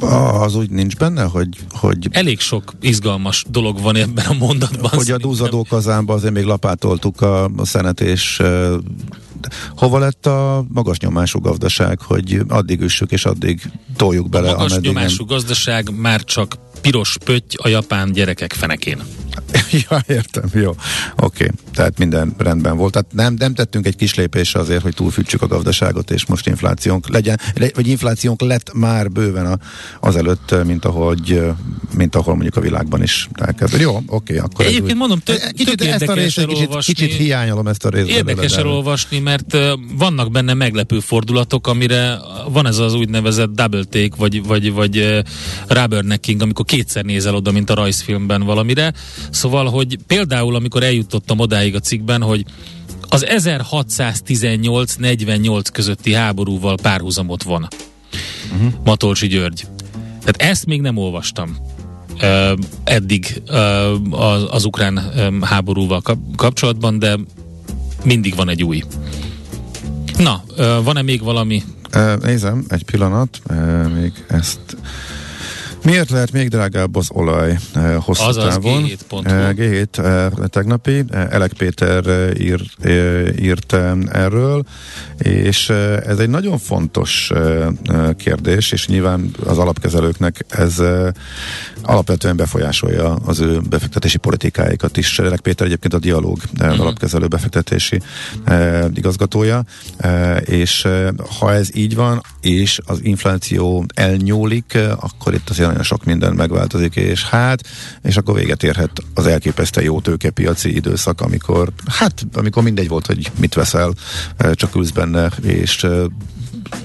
Ah, 0.00 0.40
az 0.42 0.54
úgy 0.54 0.70
nincs 0.70 0.96
benne, 0.96 1.22
hogy, 1.22 1.48
hogy, 1.70 2.08
Elég 2.10 2.40
sok 2.40 2.72
izgalmas 2.80 3.44
dolog 3.48 3.80
van 3.80 3.96
ebben 3.96 4.26
a 4.26 4.34
mondatban. 4.34 4.90
hogy 4.90 5.10
a 5.10 5.18
dúzadó 5.18 5.66
kazánba 5.68 6.14
azért 6.14 6.34
még 6.34 6.44
lapátoltuk 6.44 7.20
a, 7.20 7.44
a 7.44 7.64
szenet, 7.64 8.00
és 8.00 8.38
uh, 8.40 8.74
hova 9.76 9.98
lett 9.98 10.26
a 10.26 10.64
magas 10.68 10.98
nyomású 10.98 11.40
gazdaság, 11.40 12.00
hogy 12.00 12.40
addig 12.48 12.80
üssük, 12.80 13.10
és 13.10 13.24
addig 13.24 13.70
toljuk 13.96 14.28
bele, 14.28 14.50
A 14.50 14.56
magas 14.56 14.78
nyomású 14.78 15.24
gazdaság 15.24 15.90
már 15.96 16.24
csak 16.24 16.54
piros 16.80 17.16
pötty 17.24 17.56
a 17.62 17.68
japán 17.68 18.12
gyerekek 18.12 18.52
fenekén. 18.52 19.02
ja, 19.88 20.02
értem, 20.06 20.44
jó. 20.54 20.68
Oké, 20.68 20.78
okay. 21.16 21.48
tehát 21.74 21.98
minden 21.98 22.34
rendben 22.38 22.76
volt. 22.76 22.92
Tehát 22.92 23.12
nem, 23.12 23.34
nem 23.34 23.54
tettünk 23.54 23.86
egy 23.86 23.96
kis 23.96 24.14
lépésre 24.14 24.60
azért, 24.60 24.82
hogy 24.82 24.94
túlfűtsük 24.94 25.42
a 25.42 25.46
gazdaságot, 25.46 26.10
és 26.10 26.26
most 26.26 26.46
inflációnk 26.46 27.08
legyen, 27.08 27.40
le- 27.54 27.70
vagy 27.74 27.86
inflációnk 27.86 28.40
lett 28.40 28.72
már 28.74 29.10
bőven 29.10 29.46
a, 29.46 29.58
azelőtt, 30.00 30.64
mint 30.64 30.84
ahogy, 30.84 31.40
mint 31.96 32.14
ahol 32.14 32.34
mondjuk 32.34 32.56
a 32.56 32.60
világban 32.60 33.02
is 33.02 33.28
elkezd. 33.34 33.80
Jó, 33.80 33.96
oké, 33.96 34.06
okay, 34.06 34.36
akkor 34.36 34.64
Egyébként 34.64 34.90
úgy- 34.90 34.96
mondom, 34.96 35.18
tök, 35.18 35.52
kicsit 35.56 35.76
tök 35.76 35.88
ezt 35.88 36.08
a 36.08 36.12
részt 36.12 36.38
egy 36.38 36.46
kicsit, 36.46 36.76
kicsit 36.78 37.12
hiányolom 37.12 37.66
ezt 37.66 37.84
a 37.84 37.88
részt. 37.88 38.08
Érdekes 38.08 38.56
elolvasni, 38.56 39.18
mert 39.18 39.56
vannak 39.96 40.30
benne 40.30 40.54
meglepő 40.54 41.00
fordulatok, 41.00 41.66
amire 41.66 42.18
van 42.48 42.66
ez 42.66 42.78
az 42.78 42.94
úgynevezett 42.94 43.50
double 43.50 43.84
take, 43.84 44.14
vagy, 44.16 44.46
vagy, 44.46 44.72
vagy 44.72 45.24
rubbernecking, 45.66 46.42
amikor 46.42 46.64
kétszer 46.68 47.04
nézel 47.04 47.34
oda, 47.34 47.52
mint 47.52 47.70
a 47.70 47.74
rajzfilmben 47.74 48.42
valamire. 48.42 48.92
Szóval, 49.30 49.70
hogy 49.70 49.98
például, 50.06 50.54
amikor 50.54 50.82
eljutottam 50.82 51.38
odáig 51.38 51.74
a 51.74 51.80
cikkben, 51.80 52.22
hogy 52.22 52.44
az 53.08 53.26
1618-48 53.28 55.64
közötti 55.72 56.12
háborúval 56.12 56.76
párhuzamot 56.82 57.42
van. 57.42 57.68
Uh-huh. 58.52 58.72
Matolcsi 58.84 59.26
György. 59.26 59.66
Tehát 60.24 60.52
ezt 60.52 60.66
még 60.66 60.80
nem 60.80 60.96
olvastam 60.96 61.56
ö, 62.20 62.52
eddig 62.84 63.42
ö, 63.46 63.94
az, 64.10 64.46
az 64.50 64.64
ukrán 64.64 65.10
ö, 65.16 65.28
háborúval 65.40 66.00
kap- 66.00 66.36
kapcsolatban, 66.36 66.98
de 66.98 67.18
mindig 68.04 68.34
van 68.34 68.48
egy 68.48 68.62
új. 68.62 68.82
Na, 70.18 70.42
ö, 70.56 70.78
van-e 70.82 71.02
még 71.02 71.22
valami? 71.22 71.62
Uh, 71.94 72.22
nézem, 72.22 72.64
egy 72.68 72.84
pillanat, 72.84 73.40
uh, 73.50 73.92
még 73.92 74.12
ezt 74.28 74.76
Miért 75.82 76.10
lehet 76.10 76.32
még 76.32 76.48
drágább 76.48 76.96
az 76.96 77.08
olaj 77.12 77.58
uh, 77.74 77.94
hosszú 77.94 78.22
Azaz, 78.22 78.44
távon? 78.44 78.84
G7.hu. 78.84 79.18
Uh, 79.18 79.24
G7 79.54 80.38
uh, 80.38 80.46
tegnapi, 80.46 81.04
Elek 81.10 81.52
Péter 81.52 82.04
ír, 82.38 82.60
írt 83.40 83.76
erről, 84.12 84.64
és 85.18 85.68
ez 86.06 86.18
egy 86.18 86.28
nagyon 86.28 86.58
fontos 86.58 87.32
kérdés, 88.16 88.72
és 88.72 88.86
nyilván 88.86 89.30
az 89.46 89.58
alapkezelőknek 89.58 90.44
ez 90.48 90.82
alapvetően 91.82 92.36
befolyásolja 92.36 93.14
az 93.14 93.40
ő 93.40 93.60
befektetési 93.68 94.18
politikáikat 94.18 94.96
is. 94.96 95.18
Elek 95.18 95.40
Péter 95.40 95.66
egyébként 95.66 95.94
a 95.94 95.98
Dialóg 95.98 96.38
uh, 96.60 96.70
az 96.70 96.78
alapkezelő 96.78 97.26
befektetési 97.26 98.00
igazgatója, 98.94 99.64
és 100.44 100.88
ha 101.38 101.52
ez 101.52 101.76
így 101.76 101.94
van, 101.94 102.22
és 102.40 102.78
az 102.86 102.98
infláció 103.02 103.84
elnyúlik, 103.94 104.78
akkor 105.00 105.34
itt 105.34 105.48
azért 105.48 105.67
nagyon 105.68 105.82
sok 105.82 106.04
minden 106.04 106.34
megváltozik, 106.34 106.96
és 106.96 107.24
hát, 107.24 107.60
és 108.02 108.16
akkor 108.16 108.34
véget 108.34 108.62
érhet 108.62 108.90
az 109.14 109.26
elképesztően 109.26 109.86
jó 109.86 110.00
tőkepiaci 110.00 110.74
időszak, 110.74 111.20
amikor, 111.20 111.68
hát, 111.86 112.26
amikor 112.32 112.62
mindegy 112.62 112.88
volt, 112.88 113.06
hogy 113.06 113.30
mit 113.40 113.54
veszel, 113.54 113.92
csak 114.52 114.74
ülsz 114.74 114.90
benne, 114.90 115.30
és 115.42 115.86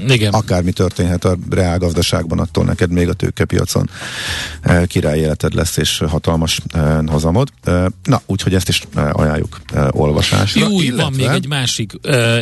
Igen. 0.08 0.34
akármi 0.34 0.72
történhet 0.72 1.26
a 1.26 1.38
reálgazdaságban, 1.50 2.40
attól 2.40 2.66
neked 2.66 2.92
még 2.92 3.10
a 3.10 3.14
tőkepiacon 3.14 3.90
eh, 4.62 4.86
király 4.86 5.20
életed 5.20 5.54
lesz, 5.54 5.78
és 5.78 6.04
hatalmas 6.08 6.60
eh, 6.74 6.98
hozamod. 7.06 7.50
Eh, 7.64 7.86
Na, 8.04 8.22
úgyhogy 8.26 8.54
ezt 8.54 8.70
is 8.70 8.82
eh, 8.96 9.20
ajánljuk 9.20 9.62
eh, 9.74 9.88
olvasásra. 9.92 10.68
Jó, 10.70 10.96
van 10.96 11.14
még 11.14 11.26
egy 11.26 11.48
másik, 11.48 11.92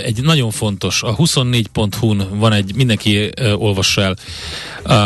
egy 0.03 0.21
nagyon 0.23 0.51
fontos, 0.51 1.03
a 1.03 1.15
24.hu-n 1.15 2.27
van 2.33 2.53
egy, 2.53 2.75
mindenki 2.75 3.29
olvassa 3.55 4.01
el. 4.01 4.15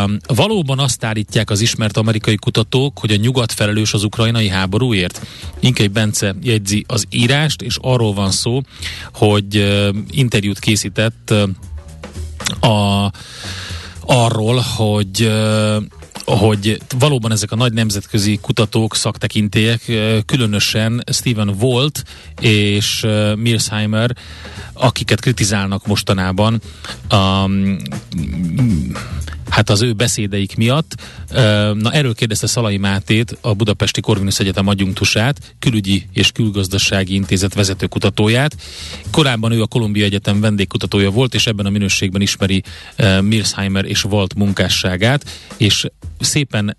Um, 0.04 0.16
valóban 0.26 0.78
azt 0.78 1.04
állítják 1.04 1.50
az 1.50 1.60
ismert 1.60 1.96
amerikai 1.96 2.36
kutatók, 2.36 2.98
hogy 2.98 3.10
a 3.12 3.16
nyugat 3.16 3.52
felelős 3.52 3.92
az 3.92 4.04
ukrajnai 4.04 4.48
háborúért? 4.48 5.26
Inkei 5.60 5.86
Bence 5.86 6.34
jegyzi 6.42 6.84
az 6.88 7.04
írást, 7.10 7.62
és 7.62 7.76
arról 7.80 8.14
van 8.14 8.30
szó, 8.30 8.60
hogy 9.12 9.76
interjút 10.10 10.58
készített 10.58 11.34
a, 12.60 13.10
arról, 14.00 14.64
hogy 14.76 15.32
hogy 16.26 16.80
valóban 16.98 17.32
ezek 17.32 17.52
a 17.52 17.56
nagy 17.56 17.72
nemzetközi 17.72 18.38
kutatók, 18.42 18.96
szaktekintélyek, 18.96 19.82
különösen 20.26 21.04
Stephen 21.12 21.54
Volt 21.58 22.04
és 22.40 23.02
ö, 23.02 23.34
Mirsheimer, 23.34 24.16
akiket 24.72 25.20
kritizálnak 25.20 25.86
mostanában, 25.86 26.60
um, 27.12 27.76
hát 29.48 29.70
az 29.70 29.82
ő 29.82 29.92
beszédeik 29.92 30.56
miatt. 30.56 30.94
Na 31.74 31.92
erről 31.92 32.14
kérdezte 32.14 32.46
Szalai 32.46 32.76
Mátét, 32.76 33.38
a 33.40 33.54
Budapesti 33.54 34.00
Corvinus 34.00 34.38
Egyetem 34.38 34.66
adjunktusát, 34.66 35.54
külügyi 35.58 36.06
és 36.12 36.32
külgazdasági 36.32 37.14
intézet 37.14 37.54
vezető 37.54 37.86
kutatóját. 37.86 38.56
Korábban 39.10 39.52
ő 39.52 39.62
a 39.62 39.66
Kolumbia 39.66 40.04
Egyetem 40.04 40.40
vendégkutatója 40.40 41.10
volt, 41.10 41.34
és 41.34 41.46
ebben 41.46 41.66
a 41.66 41.70
minőségben 41.70 42.20
ismeri 42.20 42.62
Mirsheimer 43.20 43.84
és 43.84 44.02
Volt 44.02 44.34
munkásságát, 44.34 45.24
és 45.56 45.86
szépen 46.20 46.76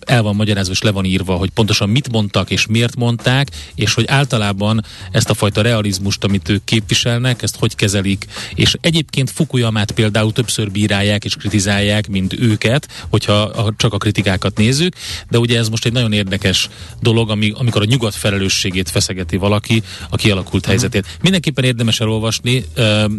el 0.00 0.22
van 0.22 0.34
magyarázva 0.34 0.72
és 0.72 0.82
le 0.82 0.90
van 0.90 1.04
írva, 1.04 1.34
hogy 1.34 1.50
pontosan 1.50 1.88
mit 1.88 2.12
mondtak 2.12 2.50
és 2.50 2.66
miért 2.66 2.96
mondták, 2.96 3.48
és 3.74 3.94
hogy 3.94 4.04
általában 4.08 4.84
ezt 5.10 5.30
a 5.30 5.34
fajta 5.34 5.62
realizmust, 5.62 6.24
amit 6.24 6.48
ők 6.48 6.64
képviselnek, 6.64 7.42
ezt 7.42 7.56
hogy 7.56 7.74
kezelik, 7.74 8.26
és 8.54 8.76
egyébként 8.80 9.30
Fukuyamát 9.30 9.90
például 9.90 10.32
többször 10.32 10.70
bírálják 10.70 11.24
és 11.24 11.34
kritizálják, 11.34 11.84
mint 12.08 12.32
őket, 12.32 12.88
hogyha 13.08 13.72
csak 13.76 13.92
a 13.92 13.98
kritikákat 13.98 14.56
nézzük, 14.56 14.94
de 15.30 15.38
ugye 15.38 15.58
ez 15.58 15.68
most 15.68 15.84
egy 15.84 15.92
nagyon 15.92 16.12
érdekes 16.12 16.68
dolog, 17.00 17.30
ami, 17.30 17.52
amikor 17.54 17.82
a 17.82 17.84
nyugat 17.84 18.14
felelősségét 18.14 18.90
feszegeti 18.90 19.36
valaki 19.36 19.82
a 20.10 20.16
kialakult 20.16 20.66
helyzetét. 20.66 21.06
Mindenképpen 21.22 21.64
érdemes 21.64 22.00
elolvasni, 22.00 22.64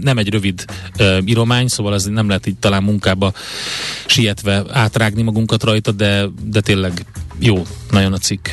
nem 0.01 0.17
egy 0.17 0.30
rövid 0.30 0.65
íromány, 1.25 1.67
szóval 1.67 1.93
ez 1.93 2.06
nem 2.06 2.27
lehet 2.27 2.47
így 2.47 2.58
talán 2.58 2.84
munkába 2.84 3.34
sietve 4.06 4.63
átrágni 4.71 5.21
magunkat 5.21 5.63
rajta, 5.63 5.91
de, 5.91 6.25
de 6.43 6.62
tényleg 6.62 7.06
jó, 7.39 7.65
nagyon 7.91 8.13
a 8.13 8.17
cikk. 8.17 8.47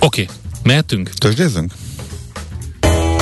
Oké, 0.00 0.22
okay, 0.22 0.34
mehetünk? 0.62 1.08
Tőzsdézzünk? 1.08 1.72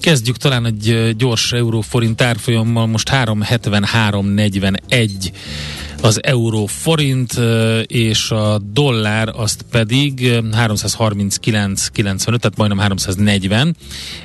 Kezdjük 0.00 0.36
talán 0.36 0.66
egy 0.66 1.16
gyors 1.16 1.52
euró-forint 1.52 2.22
árfolyammal, 2.22 2.86
most 2.86 3.10
373.41 3.12 5.30
az 6.02 6.20
euró 6.22 6.66
forint 6.66 7.32
és 7.86 8.30
a 8.30 8.58
dollár 8.72 9.32
azt 9.36 9.64
pedig 9.70 10.20
339,95, 10.20 12.24
tehát 12.24 12.56
majdnem 12.56 12.78
340. 12.78 13.76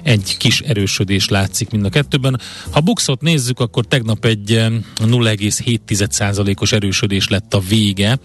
Egy 0.04 0.38
kis 0.38 0.60
erősödés 0.60 1.30
látszik 1.30 1.70
mind 1.70 1.86
a 1.86 1.90
kettőben. 1.90 2.40
Ha 2.70 2.80
buxot 2.80 3.22
nézzük, 3.22 3.60
akkor 3.60 3.86
tegnap 3.86 4.26
egy 4.26 4.64
0,7%-os 5.00 6.72
erősödés 6.72 7.28
lett 7.28 7.54
a 7.54 7.60
vége 7.60 8.20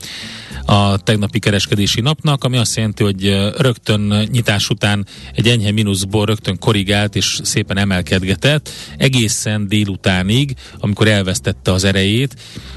a 0.67 0.99
tegnapi 0.99 1.39
kereskedési 1.39 2.01
napnak, 2.01 2.45
ami 2.45 2.57
azt 2.57 2.77
jelenti, 2.77 3.03
hogy 3.03 3.51
rögtön 3.57 4.29
nyitás 4.33 4.69
után 4.69 5.07
egy 5.35 5.49
enyhe 5.49 5.71
mínuszból 5.71 6.27
rögtön 6.27 6.59
korrigált 6.59 7.17
és 7.17 7.39
szépen 7.43 7.77
emelkedgetett 7.77 8.71
egészen 8.97 9.69
délutánig, 9.69 10.55
amikor 10.79 11.09
elvesztette 11.09 11.73
az 11.73 11.85
erejét, 11.85 12.35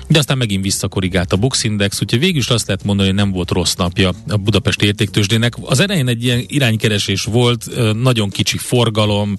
de 0.08 0.19
aztán 0.19 0.38
megint 0.38 0.63
visszakorrigált 0.63 1.34
a 1.34 1.38
Bux 1.38 1.63
Index, 1.63 2.02
úgyhogy 2.02 2.19
végül 2.19 2.39
is 2.39 2.49
azt 2.49 2.67
lehet 2.67 2.84
mondani, 2.84 3.08
hogy 3.08 3.17
nem 3.17 3.32
volt 3.32 3.52
rossz 3.52 3.73
napja 3.73 4.12
a 4.28 4.38
Budapest 4.38 4.82
értéktősdének. 4.82 5.54
Az 5.62 5.80
elején 5.80 6.08
egy 6.08 6.23
ilyen 6.23 6.43
iránykeresés 6.47 7.23
volt, 7.23 7.65
nagyon 8.02 8.30
kicsi 8.30 8.58
forgalom, 8.58 9.36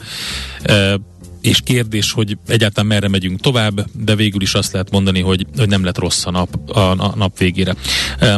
és 1.41 1.61
kérdés, 1.61 2.13
hogy 2.13 2.39
egyáltalán 2.47 2.89
merre 2.89 3.09
megyünk 3.09 3.41
tovább, 3.41 3.87
de 3.93 4.15
végül 4.17 4.43
is 4.43 4.55
azt 4.55 4.73
lehet 4.73 4.91
mondani, 4.91 5.21
hogy, 5.21 5.47
hogy 5.57 5.69
nem 5.69 5.85
lett 5.85 5.99
rossz 5.99 6.27
a 6.27 6.31
nap, 6.31 6.71
a, 6.71 6.79
a 6.79 7.13
nap 7.17 7.39
végére. 7.39 7.75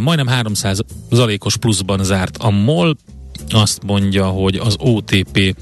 Majdnem 0.01 0.27
300 0.27 0.81
zalékos 1.11 1.57
pluszban 1.57 2.05
zárt 2.05 2.37
a 2.37 2.51
MOL, 2.51 2.97
azt 3.49 3.83
mondja, 3.83 4.27
hogy 4.27 4.57
az 4.57 4.77
OTP 4.79 5.57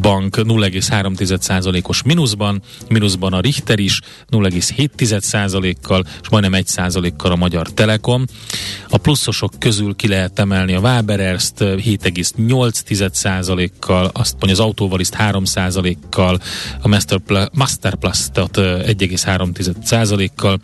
bank 0.00 0.36
0,3%-os 0.36 2.02
mínuszban, 2.02 2.62
mínuszban 2.88 3.32
a 3.32 3.40
Richter 3.40 3.78
is 3.78 4.00
0,7%-kal, 4.30 6.04
és 6.22 6.28
majdnem 6.28 6.62
1%-kal 6.64 7.32
a 7.32 7.36
Magyar 7.36 7.72
Telekom. 7.72 8.24
A 8.88 8.96
pluszosok 8.96 9.52
közül 9.58 9.96
ki 9.96 10.08
lehet 10.08 10.38
emelni 10.38 10.74
a 10.74 10.80
Waberers-t 10.80 11.54
7,8%-kal, 11.58 14.10
azt 14.12 14.32
mondja 14.32 14.52
az 14.52 14.60
Autóvaliszt 14.60 15.16
3%-kal, 15.18 16.40
a 16.82 16.88
Masterplus-t 17.52 18.32
1,3%-kal, 18.34 20.60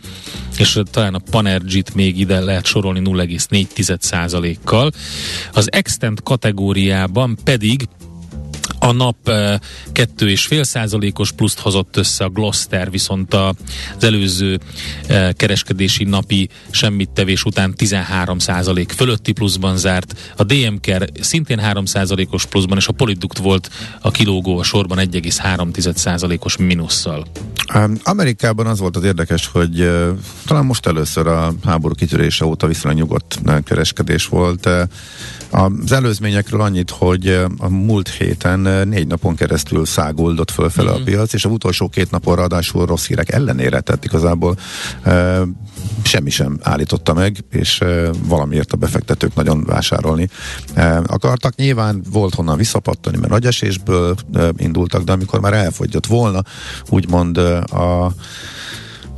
és 0.59 0.81
talán 0.91 1.15
a 1.15 1.21
Panergy-t 1.31 1.95
még 1.95 2.19
ide 2.19 2.41
lehet 2.41 2.67
sorolni 2.67 3.01
0,4%-kal. 3.05 4.91
Az 5.53 5.73
Extent 5.73 6.23
kategóriában 6.23 7.39
pedig 7.45 7.89
a 8.81 8.93
nap 8.93 9.17
kettő 9.93 10.31
és 10.31 10.47
fél 10.47 10.65
százalékos 10.65 11.33
pluszt 11.33 11.59
hozott 11.59 11.97
össze 11.97 12.25
a 12.25 12.29
Gloster, 12.29 12.91
viszont 12.91 13.35
az 13.35 13.55
előző 14.01 14.61
kereskedési 15.33 16.05
napi 16.05 16.49
semmit 16.71 17.11
tevés 17.11 17.45
után 17.45 17.75
13 17.75 18.39
százalék 18.39 18.91
fölötti 18.91 19.33
pluszban 19.33 19.77
zárt. 19.77 20.33
A 20.37 20.45
DMKR 20.45 21.09
szintén 21.21 21.59
3 21.59 21.85
százalékos 21.85 22.47
pluszban, 22.47 22.79
és 22.79 22.87
a 22.87 22.93
Poliduct 22.93 23.39
volt 23.39 23.71
a 24.01 24.11
kilógó 24.11 24.59
a 24.59 24.63
sorban 24.63 24.99
1,3 24.99 25.95
százalékos 25.95 26.57
mínusszal. 26.57 27.27
Amerikában 28.03 28.67
az 28.67 28.79
volt 28.79 28.97
az 28.97 29.05
érdekes, 29.05 29.47
hogy 29.47 29.81
uh, 29.81 30.09
talán 30.47 30.65
most 30.65 30.87
először 30.87 31.27
a 31.27 31.53
háború 31.65 31.95
kitörése 31.95 32.45
óta 32.45 32.67
viszonylag 32.67 33.01
nyugodt 33.01 33.41
kereskedés 33.65 34.27
volt. 34.27 34.69
Az 35.51 35.93
előzményekről 35.93 36.61
annyit, 36.61 36.91
hogy 36.91 37.29
a 37.59 37.69
múlt 37.69 38.09
héten 38.09 38.67
négy 38.85 39.07
napon 39.07 39.35
keresztül 39.35 39.87
száguldott 39.87 40.51
fölfele 40.51 40.91
mm-hmm. 40.91 41.01
a 41.01 41.05
piac, 41.05 41.33
és 41.33 41.45
a 41.45 41.49
utolsó 41.49 41.89
két 41.89 42.11
napon 42.11 42.37
ráadásul 42.37 42.87
rossz 42.87 43.07
hírek 43.07 43.33
ellenére, 43.33 43.81
tehát 43.81 44.05
igazából 44.05 44.57
e, 45.03 45.41
semmi 46.03 46.31
sem 46.31 46.59
állította 46.63 47.13
meg, 47.13 47.45
és 47.51 47.81
e, 47.81 48.11
valamiért 48.25 48.73
a 48.73 48.77
befektetők 48.77 49.35
nagyon 49.35 49.65
vásárolni 49.65 50.29
e, 50.75 51.03
akartak. 51.07 51.55
Nyilván 51.57 52.03
volt 52.11 52.35
honnan 52.35 52.57
visszapattani, 52.57 53.17
mert 53.17 53.33
nagy 53.33 53.47
esésből 53.47 54.17
e, 54.35 54.49
indultak, 54.57 55.03
de 55.03 55.13
amikor 55.13 55.41
már 55.41 55.53
elfogyott 55.53 56.07
volna, 56.07 56.43
úgymond 56.89 57.37
a 57.37 58.13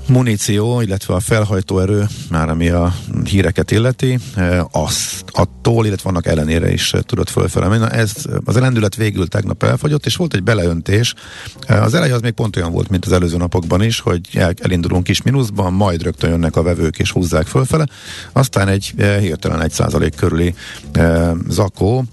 muníció, 0.09 0.81
illetve 0.81 1.15
a 1.15 1.21
felhajtóerő, 1.21 2.07
már 2.31 2.49
ami 2.49 2.69
a 2.69 2.95
híreket 3.25 3.71
illeti, 3.71 4.19
e, 4.35 4.67
az 4.71 5.23
attól, 5.27 5.87
illetve 5.87 6.11
vannak 6.11 6.27
ellenére 6.27 6.73
is 6.73 6.95
tudott 7.07 7.29
fölfele 7.29 7.69
menni. 7.69 7.85
Ez, 7.91 8.13
az 8.45 8.57
elendület 8.57 8.95
végül 8.95 9.29
tegnap 9.29 9.63
elfogyott, 9.63 10.07
és 10.07 10.17
volt 10.17 10.35
egy 10.35 10.43
beleöntés. 10.43 11.15
E, 11.67 11.83
az 11.83 11.95
eleje 11.95 12.15
az 12.15 12.21
még 12.21 12.33
pont 12.33 12.57
olyan 12.57 12.73
volt, 12.73 12.89
mint 12.89 13.05
az 13.05 13.13
előző 13.13 13.37
napokban 13.37 13.83
is, 13.83 14.01
hogy 14.01 14.21
elindulunk 14.63 15.05
kis 15.05 15.23
mínuszban, 15.23 15.73
majd 15.73 16.03
rögtön 16.03 16.31
jönnek 16.31 16.57
a 16.57 16.63
vevők 16.63 16.99
és 16.99 17.11
húzzák 17.11 17.47
fölfele. 17.47 17.87
Aztán 18.33 18.69
egy 18.69 18.93
e, 18.97 19.19
hirtelen 19.19 19.61
egy 19.61 19.73
százalék 19.73 20.15
körüli 20.15 20.55
zakó, 21.49 22.05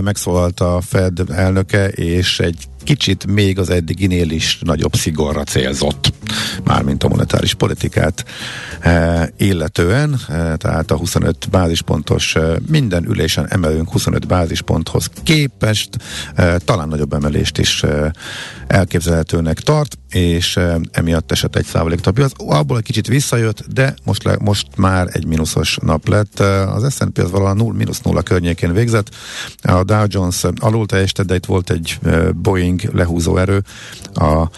megszólalt 0.00 0.60
a 0.60 0.80
Fed 0.80 1.22
elnöke, 1.30 1.88
és 1.88 2.40
egy 2.40 2.68
kicsit 2.84 3.26
még 3.26 3.58
az 3.58 3.70
eddiginél 3.70 4.30
is 4.30 4.58
nagyobb 4.60 4.94
szigorra 4.94 5.42
célzott, 5.42 6.12
mármint 6.64 7.04
a 7.04 7.08
monetáris 7.08 7.54
politikát 7.54 8.24
e, 8.80 9.30
illetően, 9.36 10.20
e, 10.28 10.56
tehát 10.56 10.90
a 10.90 10.96
25 10.96 11.48
bázispontos 11.50 12.36
e, 12.36 12.58
minden 12.66 13.04
ülésen 13.08 13.46
emelünk 13.48 13.90
25 13.90 14.26
bázisponthoz 14.26 15.10
képest, 15.22 15.88
talán 16.58 16.88
nagyobb 16.88 17.12
emelést 17.12 17.58
is 17.58 17.84
elképzelhetőnek 18.66 19.60
tart, 19.60 19.98
és 20.14 20.58
emiatt 20.90 21.32
esett 21.32 21.56
egy 21.56 21.64
százalék 21.64 22.06
a 22.06 22.10
piac. 22.10 22.32
Abból 22.36 22.76
egy 22.76 22.82
kicsit 22.82 23.06
visszajött, 23.06 23.64
de 23.72 23.94
most, 24.04 24.22
le, 24.22 24.36
most 24.40 24.66
már 24.76 25.08
egy 25.12 25.26
mínuszos 25.26 25.78
nap 25.82 26.08
lett. 26.08 26.40
Az 26.40 26.94
S&P 26.94 27.18
az 27.18 27.30
valahol 27.30 27.54
0, 27.54 27.72
mínusz 27.72 28.00
nulla 28.00 28.22
környékén 28.22 28.72
végzett. 28.72 29.14
A 29.62 29.84
Dow 29.84 30.04
Jones 30.08 30.44
alul 30.56 30.86
teljesített, 30.86 31.26
de 31.26 31.34
itt 31.34 31.44
volt 31.44 31.70
egy 31.70 31.98
Boeing 32.34 32.80
lehúzó 32.92 33.36
erő, 33.36 33.62
a 34.14 34.48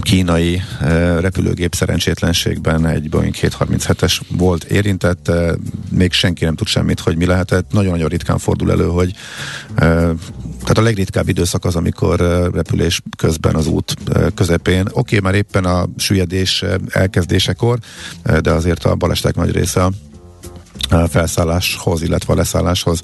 kínai 0.00 0.62
repülőgép 1.20 1.74
szerencsétlenségben 1.74 2.86
egy 2.86 3.08
Boeing 3.08 3.34
737-es 3.40 4.20
volt 4.36 4.64
érintett, 4.64 5.32
még 5.90 6.12
senki 6.12 6.44
nem 6.44 6.54
tud 6.54 6.66
semmit, 6.66 7.00
hogy 7.00 7.16
mi 7.16 7.26
lehetett. 7.26 7.72
Nagyon-nagyon 7.72 8.08
ritkán 8.08 8.38
fordul 8.38 8.70
elő, 8.70 8.84
hogy 8.84 9.14
tehát 9.74 10.78
a 10.78 10.82
legritkább 10.82 11.28
időszak 11.28 11.64
az, 11.64 11.76
amikor 11.76 12.20
repülés 12.54 13.02
közben 13.16 13.54
az 13.54 13.66
út 13.66 13.94
közepén. 14.34 14.80
Oké, 14.80 14.92
okay, 14.92 15.18
már 15.20 15.34
éppen 15.34 15.64
a 15.64 15.86
süllyedés 15.96 16.64
elkezdésekor, 16.88 17.78
de 18.40 18.50
azért 18.50 18.84
a 18.84 18.94
balesetek 18.94 19.34
nagy 19.34 19.50
része 19.50 19.90
felszálláshoz, 21.08 22.02
illetve 22.02 22.32
a 22.32 22.36
leszálláshoz 22.36 23.00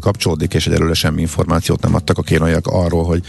kapcsolódik, 0.00 0.54
és 0.54 0.66
egyelőre 0.66 0.94
semmi 0.94 1.20
információt 1.20 1.82
nem 1.82 1.94
adtak 1.94 2.18
a 2.18 2.22
kínaiak 2.22 2.66
arról, 2.66 3.04
hogy, 3.04 3.22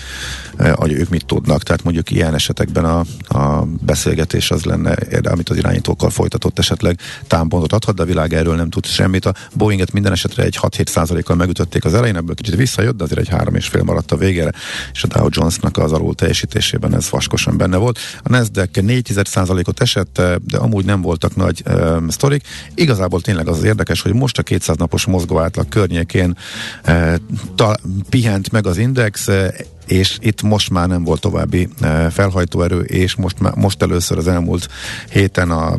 hogy 0.74 0.92
ők 0.92 1.10
mit 1.10 1.26
tudnak. 1.26 1.64
Tehát 1.64 1.84
mondjuk 1.84 2.12
ilyen 2.12 2.34
esetekben 2.34 2.86
a, 2.86 3.04
a 3.28 3.66
beszélgetés 3.86 4.52
az 4.52 4.64
lenne, 4.64 4.96
amit 5.24 5.50
az 5.50 5.58
irányítókkal 5.58 6.10
folytatott 6.10 6.60
esetleg 6.60 7.00
támpontot 7.28 7.74
adhat, 7.74 7.96
de 7.96 8.02
a 8.02 8.06
világ 8.06 8.34
erről 8.34 8.56
nem 8.56 8.70
tud 8.70 8.86
semmit. 8.86 9.26
A 9.26 9.34
Boeinget 9.54 9.92
minden 9.92 10.12
esetre 10.12 10.44
egy 10.44 10.58
6-7 10.62 10.88
százalékkal 10.88 11.36
megütötték 11.36 11.86
az 11.86 11.94
elején, 11.94 12.16
ebből 12.16 12.36
kicsit 12.36 12.56
visszajött, 12.56 12.98
de 12.98 13.04
azért 13.04 13.20
egy 13.20 13.30
három 13.30 13.56
és 13.56 13.68
fél 13.68 13.84
maradt 13.84 14.12
a 14.12 14.18
végére, 14.18 14.52
és 14.94 15.04
a 15.04 15.08
Dow 15.08 15.28
Jonesnak 15.30 15.78
az 15.78 15.92
alul 15.92 16.16
teljesítésében 16.16 16.96
ez 16.96 17.10
vaskosan 17.10 17.58
benne 17.58 17.78
volt. 17.78 18.00
A 18.24 18.30
Nasdaq 18.30 18.82
4 18.82 19.12
százalékot 19.24 19.82
esett, 19.82 20.22
de 20.46 20.58
amúgy 20.58 20.86
nem 20.86 21.02
voltak 21.02 21.36
nagy 21.36 21.64
uh, 21.66 22.10
sztorik. 22.10 22.48
Igazából 22.76 23.22
tényleg 23.22 23.48
az, 23.48 23.63
az 23.64 23.70
érdekes, 23.70 24.02
hogy 24.02 24.14
most 24.14 24.38
a 24.38 24.44
200 24.44 24.78
napos 24.78 25.06
mozgó 25.06 25.40
átlag 25.40 25.70
környékén 25.70 26.38
eh, 26.84 27.14
ta, 27.56 27.76
pihent 28.10 28.52
meg 28.52 28.68
az 28.68 28.78
index, 28.78 29.28
eh, 29.28 29.48
és 29.86 30.18
itt 30.22 30.42
most 30.42 30.70
már 30.70 30.88
nem 30.88 31.04
volt 31.04 31.22
további 31.22 31.70
e, 31.82 32.10
felhajtóerő, 32.10 32.80
és 32.80 33.16
most, 33.16 33.40
már, 33.40 33.54
most 33.56 33.82
először 33.82 34.18
az 34.18 34.28
elmúlt 34.28 34.70
héten 35.10 35.52
a 35.52 35.76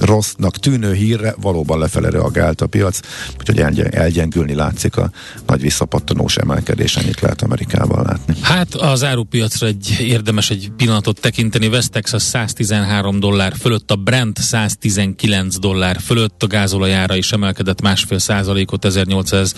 rossznak 0.00 0.58
tűnő 0.58 0.92
hírre 0.92 1.34
valóban 1.40 1.78
lefele 1.78 2.10
reagált 2.10 2.60
a 2.60 2.66
piac, 2.66 3.00
úgyhogy 3.38 3.80
elgyengülni 3.90 4.54
látszik 4.54 4.96
a 4.96 5.10
nagy 5.46 5.60
visszapattanós 5.60 6.36
emelkedés, 6.36 6.96
ennyit 6.96 7.20
lehet 7.20 7.42
Amerikában 7.42 8.02
látni. 8.02 8.34
Hát 8.42 8.74
az 8.74 9.04
árupiacra 9.04 9.66
egy 9.66 9.96
érdemes 10.00 10.50
egy 10.50 10.72
pillanatot 10.76 11.20
tekinteni, 11.20 11.66
West 11.66 11.90
Texas 11.90 12.22
113 12.22 13.20
dollár 13.20 13.52
fölött, 13.60 13.90
a 13.90 13.96
Brent 13.96 14.38
119 14.38 15.58
dollár 15.58 16.00
fölött, 16.00 16.42
a 16.42 16.46
gázolajára 16.46 17.16
is 17.16 17.32
emelkedett 17.32 17.80
másfél 17.80 18.18
százalékot 18.18 18.84
1800, 18.84 19.54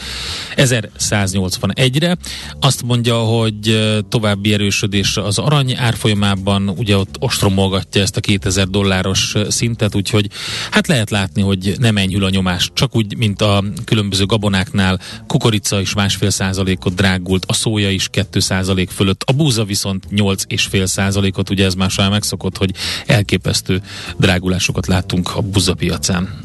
1181-re. 0.57 2.17
Azt 2.61 2.83
mondja, 2.83 3.17
hogy 3.17 3.86
további 4.09 4.53
erősödés 4.53 5.17
az 5.17 5.39
arany 5.39 5.77
árfolyamában, 5.77 6.69
ugye 6.69 6.97
ott 6.97 7.17
ostromolgatja 7.19 8.03
ezt 8.03 8.17
a 8.17 8.21
2000 8.21 8.69
dolláros 8.69 9.35
szintet, 9.49 9.95
úgyhogy 9.95 10.31
hát 10.71 10.87
lehet 10.87 11.11
látni, 11.11 11.43
hogy 11.43 11.75
nem 11.79 11.97
enyhül 11.97 12.25
a 12.25 12.31
nyomás, 12.31 12.71
csak 12.73 12.97
úgy, 12.97 13.17
mint 13.17 13.43
a 13.43 13.65
különböző 13.85 14.27
gabonáknál, 14.27 15.01
kukorica 15.27 15.81
is 15.81 15.95
másfél 15.95 16.31
százalékot 16.31 16.95
drágult, 16.95 17.45
a 17.47 17.53
szója 17.53 17.91
is 17.91 18.09
2 18.09 18.41
százalék 18.41 18.91
fölött, 18.91 19.23
a 19.27 19.33
búza 19.33 19.65
viszont 19.65 20.07
8,5 20.11 20.87
százalékot, 20.87 21.51
ugye 21.51 21.65
ez 21.65 21.75
már 21.75 21.91
megszokott, 22.11 22.57
hogy 22.57 22.71
elképesztő 23.07 23.83
drágulásokat 24.19 24.87
láttunk 24.87 25.37
a 25.37 25.41
búza 25.41 25.75
piacán. 25.75 26.45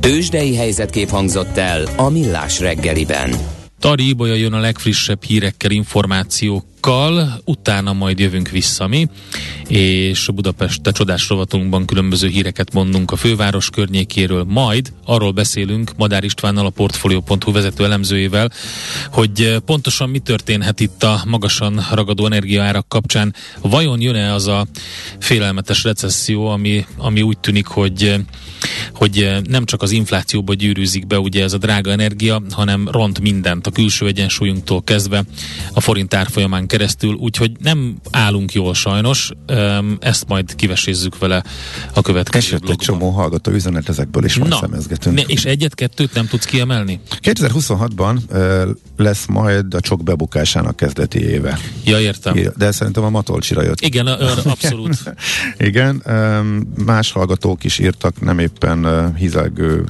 Tőzsdei 0.00 0.56
helyzetkép 0.56 1.08
hangzott 1.08 1.56
el 1.56 1.88
a 1.96 2.08
Millás 2.08 2.60
reggeliben. 2.60 3.34
Tari 3.80 4.08
Ibolya 4.08 4.34
jön 4.34 4.52
a 4.52 4.60
legfrissebb 4.60 5.22
hírekkel, 5.22 5.70
információkkal, 5.70 6.71
utána 7.44 7.92
majd 7.92 8.18
jövünk 8.18 8.48
vissza 8.48 8.86
mi, 8.86 9.08
és 9.68 10.28
Budapest 10.34 10.80
csodás 10.92 11.28
rovatunkban 11.28 11.86
különböző 11.86 12.28
híreket 12.28 12.72
mondunk 12.72 13.10
a 13.10 13.16
főváros 13.16 13.70
környékéről, 13.70 14.44
majd 14.48 14.92
arról 15.04 15.32
beszélünk 15.32 15.92
Madár 15.96 16.24
Istvánnal, 16.24 16.66
a 16.66 16.70
Portfolio.hu 16.70 17.52
vezető 17.52 17.84
elemzőjével, 17.84 18.50
hogy 19.10 19.56
pontosan 19.64 20.10
mi 20.10 20.18
történhet 20.18 20.80
itt 20.80 21.02
a 21.02 21.22
magasan 21.26 21.86
ragadó 21.92 22.26
energiaárak 22.26 22.88
kapcsán. 22.88 23.34
Vajon 23.60 24.00
jön-e 24.00 24.34
az 24.34 24.46
a 24.46 24.66
félelmetes 25.18 25.82
recesszió, 25.84 26.46
ami, 26.46 26.86
ami 26.96 27.22
úgy 27.22 27.38
tűnik, 27.38 27.66
hogy 27.66 28.14
hogy 28.94 29.30
nem 29.44 29.64
csak 29.64 29.82
az 29.82 29.90
inflációba 29.90 30.54
gyűrűzik 30.54 31.06
be 31.06 31.18
ugye 31.18 31.42
ez 31.42 31.52
a 31.52 31.58
drága 31.58 31.90
energia, 31.90 32.42
hanem 32.50 32.88
ront 32.88 33.20
mindent, 33.20 33.66
a 33.66 33.70
külső 33.70 34.06
egyensúlyunktól 34.06 34.82
kezdve 34.82 35.24
a 35.72 35.80
forint 35.80 36.14
árfolyamán 36.14 36.66
keresztül, 36.72 37.14
úgyhogy 37.14 37.52
nem 37.58 37.96
állunk 38.10 38.52
jól 38.52 38.74
sajnos, 38.74 39.30
ezt 39.98 40.28
majd 40.28 40.54
kivesézzük 40.54 41.18
vele 41.18 41.42
a 41.94 42.00
következő 42.00 42.56
Esett 42.56 42.68
egy 42.68 42.76
csomó 42.76 43.10
hallgató 43.10 43.52
üzenet, 43.52 43.88
ezekből 43.88 44.24
is 44.24 44.36
majd 44.36 44.52
szemezgetünk. 44.52 45.16
Ne, 45.16 45.22
és 45.22 45.44
egyet-kettőt 45.44 46.14
nem 46.14 46.26
tudsz 46.26 46.44
kiemelni? 46.44 47.00
2026-ban 47.22 48.16
uh, 48.30 48.76
lesz 48.96 49.26
majd 49.26 49.74
a 49.74 49.80
csok 49.80 50.02
bebukásának 50.02 50.76
kezdeti 50.76 51.18
éve. 51.18 51.58
Ja, 51.84 52.00
értem. 52.00 52.36
De 52.56 52.70
szerintem 52.70 53.04
a 53.04 53.10
Matolcsira 53.10 53.62
jött. 53.62 53.80
Igen, 53.80 54.06
abszolút. 54.06 55.14
Igen, 55.58 56.02
más 56.84 57.12
hallgatók 57.12 57.64
is 57.64 57.78
írtak 57.78 58.20
nem 58.20 58.38
éppen 58.38 59.12
hizelgő 59.16 59.84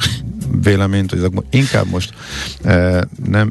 véleményt, 0.62 1.10
hogy 1.10 1.30
inkább 1.50 1.86
most 1.86 2.14
nem 3.24 3.50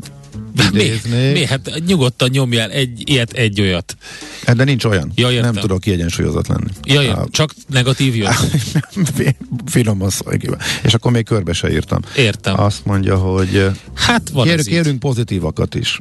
idéznék. 0.56 1.34
Mi, 1.34 1.40
mi? 1.40 1.46
Hát 1.46 1.82
nyugodtan 1.86 2.30
nyomjál 2.30 2.72
egy 2.72 3.10
ilyet, 3.10 3.32
egy 3.32 3.62
olyat. 3.62 3.98
Hát 4.46 4.56
de 4.56 4.64
nincs 4.64 4.84
olyan. 4.84 5.12
Ja, 5.16 5.42
nem 5.42 5.54
tudok 5.54 5.80
kiegyensúlyozott 5.80 6.48
lenni. 6.48 6.70
Ja, 6.84 7.02
ja. 7.02 7.16
A... 7.16 7.28
csak 7.32 7.54
negatív 7.68 8.16
jön. 8.16 8.32
Finoman 9.66 10.12
És 10.84 10.94
akkor 10.94 11.12
még 11.12 11.26
körbe 11.26 11.54
se 11.54 11.72
írtam. 11.72 12.02
Értem. 12.18 12.60
Azt 12.60 12.86
mondja, 12.86 13.18
hogy 13.18 13.70
hát 13.94 14.30
van 14.30 14.46
kérünk, 14.46 14.68
kérünk 14.68 15.00
pozitívakat 15.00 15.76
is. 15.76 16.00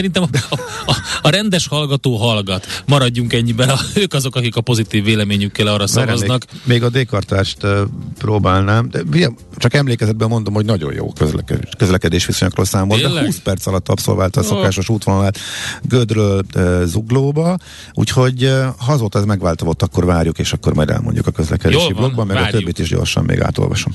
Szerintem 0.00 0.22
a, 0.50 0.54
a, 0.86 0.96
a 1.22 1.30
rendes 1.30 1.66
hallgató 1.66 2.16
hallgat. 2.16 2.82
Maradjunk 2.86 3.32
ennyiben. 3.32 3.68
A, 3.68 3.78
ők 3.94 4.14
azok, 4.14 4.36
akik 4.36 4.56
a 4.56 4.60
pozitív 4.60 5.04
véleményükkel 5.04 5.66
arra 5.66 5.86
szavaznak. 5.86 6.44
Még, 6.64 6.82
a 6.82 6.88
dékartást 6.88 7.62
uh, 7.62 7.80
próbálnám, 8.18 8.88
de 8.90 9.30
csak 9.56 9.74
emlékezetben 9.74 10.28
mondom, 10.28 10.54
hogy 10.54 10.64
nagyon 10.64 10.92
jó 10.92 11.12
közlekedés, 11.12 11.68
közlekedés 11.78 12.26
viszonyokról 12.26 12.64
számolt, 12.64 13.00
de 13.00 13.24
20 13.24 13.38
perc 13.38 13.66
alatt 13.66 13.88
abszolválta 13.88 14.40
a 14.40 14.42
szokásos 14.42 14.88
oh. 14.88 14.94
útvonalát 14.94 15.38
Gödről 15.82 16.42
uh, 16.54 16.82
Zuglóba, 16.84 17.56
úgyhogy 17.92 18.44
uh, 18.44 18.64
ha 18.78 18.92
azóta 18.92 19.18
ez 19.18 19.24
megváltozott, 19.24 19.82
akkor 19.82 20.04
várjuk, 20.04 20.38
és 20.38 20.52
akkor 20.52 20.74
majd 20.74 20.90
elmondjuk 20.90 21.26
a 21.26 21.30
közlekedési 21.30 21.82
Jól 21.82 21.92
blogban, 21.92 22.26
meg 22.26 22.36
várjuk. 22.36 22.54
a 22.54 22.58
többit 22.58 22.78
is 22.78 22.88
gyorsan 22.88 23.24
még 23.24 23.40
átolvasom. 23.40 23.94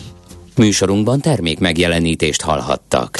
Műsorunkban 0.56 1.22
termék 1.22 1.60
megjelenítést 1.60 2.42
hallhattak. 2.42 3.20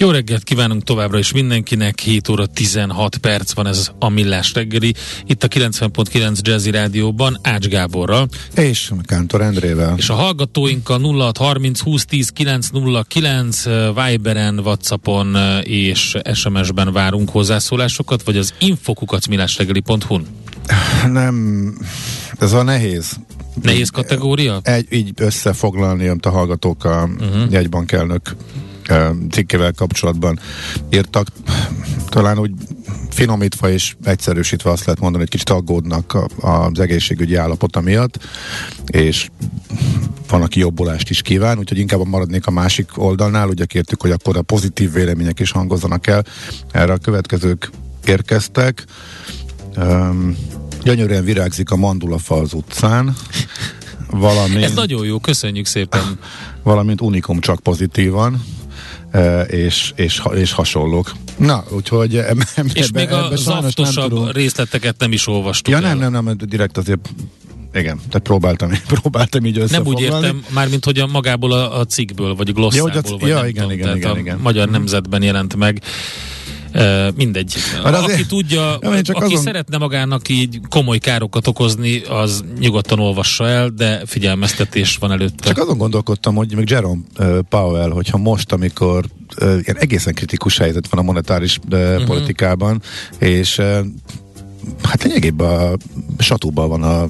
Jó 0.00 0.10
reggelt 0.10 0.42
kívánunk 0.42 0.82
továbbra 0.82 1.18
is 1.18 1.32
mindenkinek, 1.32 1.98
7 1.98 2.28
óra 2.28 2.46
16 2.46 3.16
perc 3.16 3.52
van 3.52 3.66
ez 3.66 3.90
a 3.98 4.08
Millás 4.08 4.52
reggeli, 4.52 4.94
itt 5.26 5.44
a 5.44 5.48
90.9 5.48 6.40
Jazzy 6.40 6.70
Rádióban 6.70 7.38
Ács 7.42 7.66
Gáborral. 7.66 8.28
És 8.54 8.92
Kántor 9.02 9.40
Endrével. 9.40 9.94
És 9.96 10.08
a 10.08 10.14
hallgatóinkkal 10.14 11.00
0630 11.00 11.80
2010 11.82 12.28
909 12.28 13.64
Viberen, 13.94 14.58
Whatsappon 14.58 15.36
és 15.62 16.16
SMS-ben 16.32 16.92
várunk 16.92 17.30
hozzászólásokat, 17.30 18.22
vagy 18.22 18.36
az 18.36 18.54
infokukat 18.58 19.28
millásreggeli.hu-n? 19.28 20.26
Nem, 21.06 21.74
ez 22.38 22.52
a 22.52 22.62
nehéz. 22.62 23.16
Nehéz 23.62 23.88
kategória? 23.88 24.60
Egy, 24.62 24.86
így 24.90 25.12
összefoglalni, 25.16 26.06
amit 26.06 26.26
a 26.26 26.30
hallgatók 26.30 26.84
a 26.84 27.08
uh-huh. 27.20 27.50
jegybankelnök 27.50 28.36
cikkével 29.30 29.72
kapcsolatban 29.72 30.38
írtak. 30.90 31.26
Talán 32.08 32.38
úgy 32.38 32.52
finomítva 33.10 33.70
és 33.70 33.96
egyszerűsítve 34.04 34.70
azt 34.70 34.84
lehet 34.84 35.00
mondani, 35.00 35.22
hogy 35.22 35.32
kicsit 35.32 35.50
aggódnak 35.50 36.18
az 36.40 36.80
egészségügyi 36.80 37.34
állapota 37.34 37.80
miatt, 37.80 38.18
és 38.86 39.28
van, 40.28 40.42
aki 40.42 40.60
jobbulást 40.60 41.10
is 41.10 41.22
kíván, 41.22 41.58
úgyhogy 41.58 41.78
inkább 41.78 42.06
maradnék 42.06 42.46
a 42.46 42.50
másik 42.50 42.90
oldalnál, 42.94 43.48
ugye 43.48 43.64
kértük, 43.64 44.00
hogy 44.00 44.10
akkor 44.10 44.36
a 44.36 44.42
pozitív 44.42 44.92
vélemények 44.92 45.40
is 45.40 45.50
hangozzanak 45.50 46.06
el. 46.06 46.24
Erre 46.72 46.92
a 46.92 46.98
következők 46.98 47.70
érkeztek. 48.04 48.84
Um, 49.76 50.36
gyönyörűen 50.82 51.24
virágzik 51.24 51.70
a 51.70 51.76
mandulafa 51.76 52.34
az 52.34 52.52
utcán. 52.52 53.16
Valamint, 54.10 54.64
Ez 54.64 54.74
nagyon 54.74 55.06
jó, 55.06 55.18
köszönjük 55.18 55.66
szépen. 55.66 56.18
Valamint 56.62 57.00
unikum 57.00 57.40
csak 57.40 57.60
pozitívan 57.60 58.44
és, 59.48 59.92
és, 59.96 60.22
és 60.34 60.52
hasonlók. 60.52 61.12
Na, 61.36 61.64
úgyhogy 61.70 62.16
ebben, 62.16 62.46
És 62.72 62.86
ebbe, 62.88 63.00
még 63.00 63.10
a 63.12 63.36
zaftosabb 63.36 64.12
nem 64.12 64.30
részleteket 64.30 64.94
nem 64.98 65.12
is 65.12 65.26
olvastuk 65.26 65.74
Ja, 65.74 65.80
el. 65.80 65.94
nem, 65.94 66.12
nem, 66.12 66.24
nem, 66.24 66.36
direkt 66.36 66.76
azért 66.76 67.08
igen, 67.74 67.96
tehát 67.96 68.18
próbáltam, 68.18 68.70
próbáltam 69.00 69.44
így 69.44 69.58
összefoglalni. 69.58 70.06
Nem 70.06 70.16
úgy 70.18 70.24
értem, 70.24 70.44
mármint 70.54 70.84
hogy 70.84 70.98
a 70.98 71.06
magából 71.06 71.52
a, 71.52 71.78
a 71.78 71.84
cikkből, 71.84 72.34
vagy 72.34 72.48
a 72.48 72.52
glosszából, 72.52 72.92
ja, 72.92 73.18
vagy 73.18 73.28
ja, 73.28 73.34
nem 73.34 73.48
igen, 73.48 73.62
tudom, 73.62 73.70
igen, 73.78 73.96
igen, 73.96 74.10
a 74.10 74.18
igen. 74.18 74.38
Magyar 74.42 74.68
Nemzetben 74.68 75.22
jelent 75.22 75.56
meg. 75.56 75.82
Mindegy. 77.14 77.54
Hát 77.84 77.94
azért, 77.94 78.12
aki 78.12 78.26
tudja, 78.26 78.78
ja, 78.80 79.02
csak 79.02 79.16
aki 79.16 79.24
azon... 79.24 79.44
szeretne 79.44 79.78
magának 79.78 80.28
így 80.28 80.60
komoly 80.68 80.98
károkat 80.98 81.46
okozni, 81.46 82.02
az 82.02 82.44
nyugodtan 82.58 82.98
olvassa 82.98 83.48
el, 83.48 83.68
de 83.68 84.02
figyelmeztetés 84.06 84.96
van 84.96 85.12
előtte. 85.12 85.48
Csak 85.48 85.58
azon 85.58 85.78
gondolkodtam, 85.78 86.34
hogy 86.34 86.54
még 86.54 86.70
Jerome 86.70 87.00
Powell, 87.48 87.90
hogyha 87.90 88.18
most, 88.18 88.52
amikor 88.52 89.04
ilyen 89.40 89.76
egészen 89.78 90.14
kritikus 90.14 90.58
helyzet 90.58 90.88
van 90.88 91.00
a 91.00 91.02
monetáris 91.02 91.58
uh, 91.70 91.80
uh-huh. 91.80 92.04
politikában, 92.04 92.82
és 93.18 93.60
hát 94.82 95.02
lényegében 95.02 95.78
a 96.18 96.22
satóban 96.22 96.68
van 96.68 96.82
a 96.82 97.08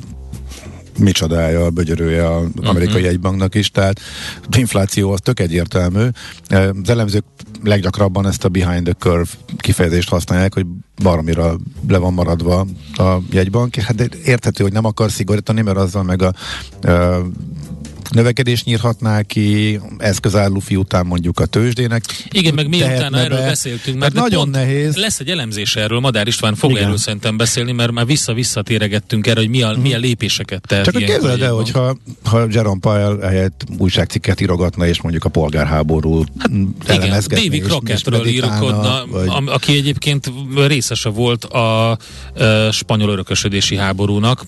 micsodája, 1.01 1.65
a 1.65 1.71
bögyörője 1.71 2.35
az 2.37 2.45
amerikai 2.55 2.95
uh-huh. 2.95 3.03
jegybanknak 3.03 3.55
is, 3.55 3.71
tehát 3.71 4.01
infláció 4.57 5.13
az 5.13 5.21
tök 5.23 5.41
egyértelmű. 5.41 6.07
Az 6.49 6.91
elemzők 6.91 7.25
leggyakrabban 7.63 8.27
ezt 8.27 8.45
a 8.45 8.49
behind 8.49 8.85
the 8.85 8.93
curve 8.93 9.31
kifejezést 9.57 10.09
használják, 10.09 10.55
hogy 10.55 10.67
baromira 11.03 11.57
le 11.89 11.99
van 11.99 12.13
maradva 12.13 12.67
a 12.97 13.17
jegybank. 13.31 13.75
Hát 13.75 14.01
érthető, 14.25 14.63
hogy 14.63 14.73
nem 14.73 14.85
akar 14.85 15.11
szigorítani, 15.11 15.63
mert 15.63 15.77
azzal 15.77 16.03
meg 16.03 16.23
a, 16.23 16.33
a 16.81 17.23
növekedést 18.11 18.65
nyírhatná 18.65 19.23
ki, 19.23 19.81
eszközálló 19.99 20.63
után 20.71 21.07
mondjuk 21.07 21.41
a 21.41 21.47
tőzsdének. 21.47 22.03
Igen, 22.31 22.55
meg 22.55 22.69
miután 22.69 23.15
erről 23.15 23.39
be. 23.39 23.47
beszéltünk, 23.47 23.99
mert 23.99 24.13
hát 24.13 24.23
nagyon 24.23 24.49
nehéz. 24.49 24.97
Lesz 24.97 25.21
egy 25.21 25.29
elemzés 25.29 25.77
erről, 25.77 26.01
Madár 26.01 26.27
István 26.27 26.55
fog 26.55 26.71
Igen. 26.71 26.83
erről 26.83 26.97
szerintem 26.97 27.37
beszélni, 27.37 27.73
mert 27.73 27.93
már 27.93 28.07
vissza-vissza 28.07 28.63
téregettünk 28.63 29.27
erre, 29.27 29.41
hogy 29.41 29.49
milyen, 29.49 29.73
hmm. 29.73 29.83
milyen 29.83 30.01
lépéseket 30.01 30.67
tehet. 30.67 30.85
Csak 30.85 30.95
a 30.95 30.99
képzeld 30.99 31.43
el, 31.43 31.53
hogyha 31.53 31.97
ha 32.25 32.47
Jerome 32.51 32.81
Powell 32.81 33.19
helyett 33.21 33.65
újságcikket 33.79 34.41
írogatna, 34.41 34.87
és 34.87 35.01
mondjuk 35.01 35.25
a 35.25 35.29
polgárháború 35.29 36.25
hát, 36.39 36.51
Igen, 37.05 37.23
David 37.29 37.63
Crockettről 37.63 38.27
írkodna, 38.27 39.05
vagy... 39.07 39.29
aki 39.47 39.77
egyébként 39.77 40.33
részese 40.67 41.09
volt 41.09 41.45
a, 41.45 41.91
a 41.91 41.97
spanyol 42.73 43.11
örökösödési 43.11 43.77
háborúnak, 43.77 44.45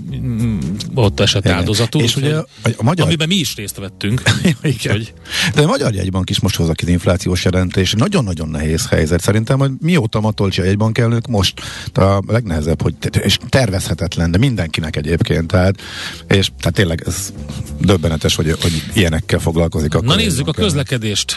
ott 0.94 1.20
esett 1.20 1.48
áldozatul. 1.48 2.02
És 2.02 2.16
ugye 2.16 2.36
a, 2.36 2.46
a 2.76 2.82
magyar... 2.82 3.06
Amiben 3.06 3.28
mi 3.28 3.34
is 3.34 3.51
is 3.53 3.59
részt 3.59 3.76
vettünk. 3.76 4.22
Igen. 4.62 4.92
Hogy... 4.92 5.12
De 5.55 5.62
a 5.62 5.66
Magyar 5.66 5.94
Jegybank 5.94 6.30
is 6.30 6.40
most 6.40 6.57
hozzá 6.57 6.72
ki 6.72 6.84
az 6.84 6.90
inflációs 6.90 7.44
jelentés. 7.44 7.92
Nagyon-nagyon 7.92 8.48
nehéz 8.48 8.88
helyzet. 8.88 9.20
Szerintem, 9.20 9.59
hogy 9.59 9.70
mióta 9.80 10.20
Matolcsi 10.20 10.61
a 10.61 10.64
jegybank 10.64 10.98
elnök, 10.98 11.26
most 11.26 11.61
a 11.92 12.22
legnehezebb, 12.26 12.82
hogy 12.82 12.94
és 13.22 13.38
tervezhetetlen, 13.48 14.30
de 14.30 14.38
mindenkinek 14.38 14.96
egyébként. 14.96 15.46
Tehát, 15.46 15.80
és 16.28 16.50
tehát 16.59 16.74
tényleg 16.74 17.03
ez 17.07 17.32
döbbenetes, 17.80 18.34
hogy, 18.34 18.57
hogy 18.61 18.82
ilyenekkel 18.94 19.38
foglalkozik. 19.38 20.00
Na 20.00 20.14
nézzük 20.14 20.48
a 20.48 20.53
közlekedést. 20.53 21.36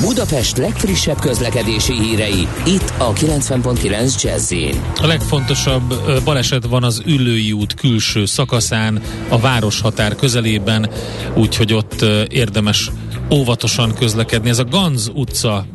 Budapest 0.00 0.56
legfrissebb 0.56 1.20
közlekedési 1.20 1.92
hírei, 1.92 2.48
itt 2.66 2.92
a 2.98 3.12
90.9 3.12 4.22
jazz 4.22 4.52
A 4.94 5.06
legfontosabb 5.06 5.94
baleset 6.24 6.66
van 6.66 6.84
az 6.84 7.02
Üllői 7.06 7.52
út 7.52 7.74
külső 7.74 8.24
szakaszán, 8.24 9.02
a 9.28 9.38
városhatár 9.38 10.14
közelében, 10.56 10.90
úgyhogy 11.34 11.72
ott 11.72 12.04
érdemes 12.28 12.90
óvatosan 13.30 13.94
közlekedni. 13.94 14.48
Ez 14.48 14.58
a 14.58 14.64
Ganz 14.64 15.10
utca 15.14 15.66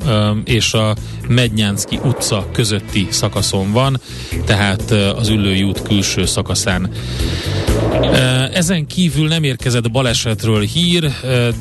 és 0.44 0.74
a 0.74 0.96
Mednyánszki 1.28 2.00
utca 2.04 2.48
közötti 2.54 3.08
szakaszon 3.10 3.72
van, 3.72 4.00
tehát 4.46 4.92
az 4.92 5.30
Üllői 5.30 5.64
út 5.64 5.82
külső 5.82 6.26
szakaszán. 6.26 6.90
Ezen 8.54 8.88
kívül 8.88 9.28
nem 9.28 9.44
érkezett 9.44 9.92
balesetről 9.92 10.62
hír, 10.62 11.12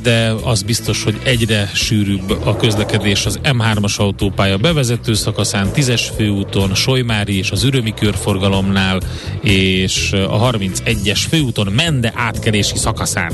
de 0.03 0.33
az 0.45 0.62
biztos, 0.62 1.05
hogy 1.05 1.18
egyre 1.23 1.71
sűrűbb 1.75 2.31
a 2.45 2.57
közlekedés 2.57 3.27
az 3.27 3.41
M3-as 3.43 3.97
autópálya 3.97 4.57
bevezető 4.57 5.14
szakaszán, 5.14 5.71
10-es 5.75 6.03
főúton, 6.16 6.75
Solymári 6.75 7.39
és 7.39 7.51
az 7.51 7.64
Ürömi 7.64 7.95
körforgalomnál, 7.95 9.01
és 9.43 10.12
a 10.12 10.51
31-es 10.51 11.21
főúton 11.29 11.66
Mende 11.73 12.12
átkerési 12.16 12.77
szakaszán. 13.11 13.33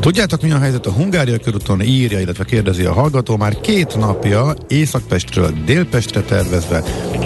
Tudjátok, 0.00 0.42
mi 0.42 0.50
a 0.50 0.58
helyzet 0.58 0.86
a 0.86 0.90
Hungária 0.90 1.38
körúton 1.38 1.82
írja, 1.82 2.20
illetve 2.20 2.44
kérdezi 2.44 2.84
a 2.84 2.92
hallgató 2.92 3.36
már 3.36 3.60
két 3.60 3.96
napja 3.96 4.54
Északpestről 4.68 5.52
Délpestre 5.64 6.20
tervezve 6.20 6.82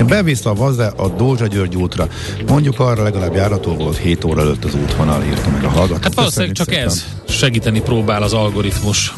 bevisz 0.07 0.47
a 0.47 0.55
Vaze 0.55 0.87
a 0.97 1.09
Dózsa 1.09 1.47
György 1.47 1.77
útra. 1.77 2.09
Mondjuk 2.49 2.81
arra 2.81 3.03
legalább 3.03 3.35
járató 3.35 3.75
volt 3.75 3.97
7 3.97 4.25
óra 4.25 4.41
előtt 4.41 4.65
az 4.65 4.75
útvonal, 4.75 5.23
írta 5.23 5.51
meg 5.51 5.65
a 5.65 5.69
hallgató. 5.69 6.03
Hát 6.03 6.15
valószínűleg 6.15 6.55
csak 6.55 6.69
szépen. 6.69 6.87
ez 6.87 7.05
segíteni 7.29 7.81
próbál 7.81 8.23
az 8.23 8.33
algoritmus. 8.33 9.15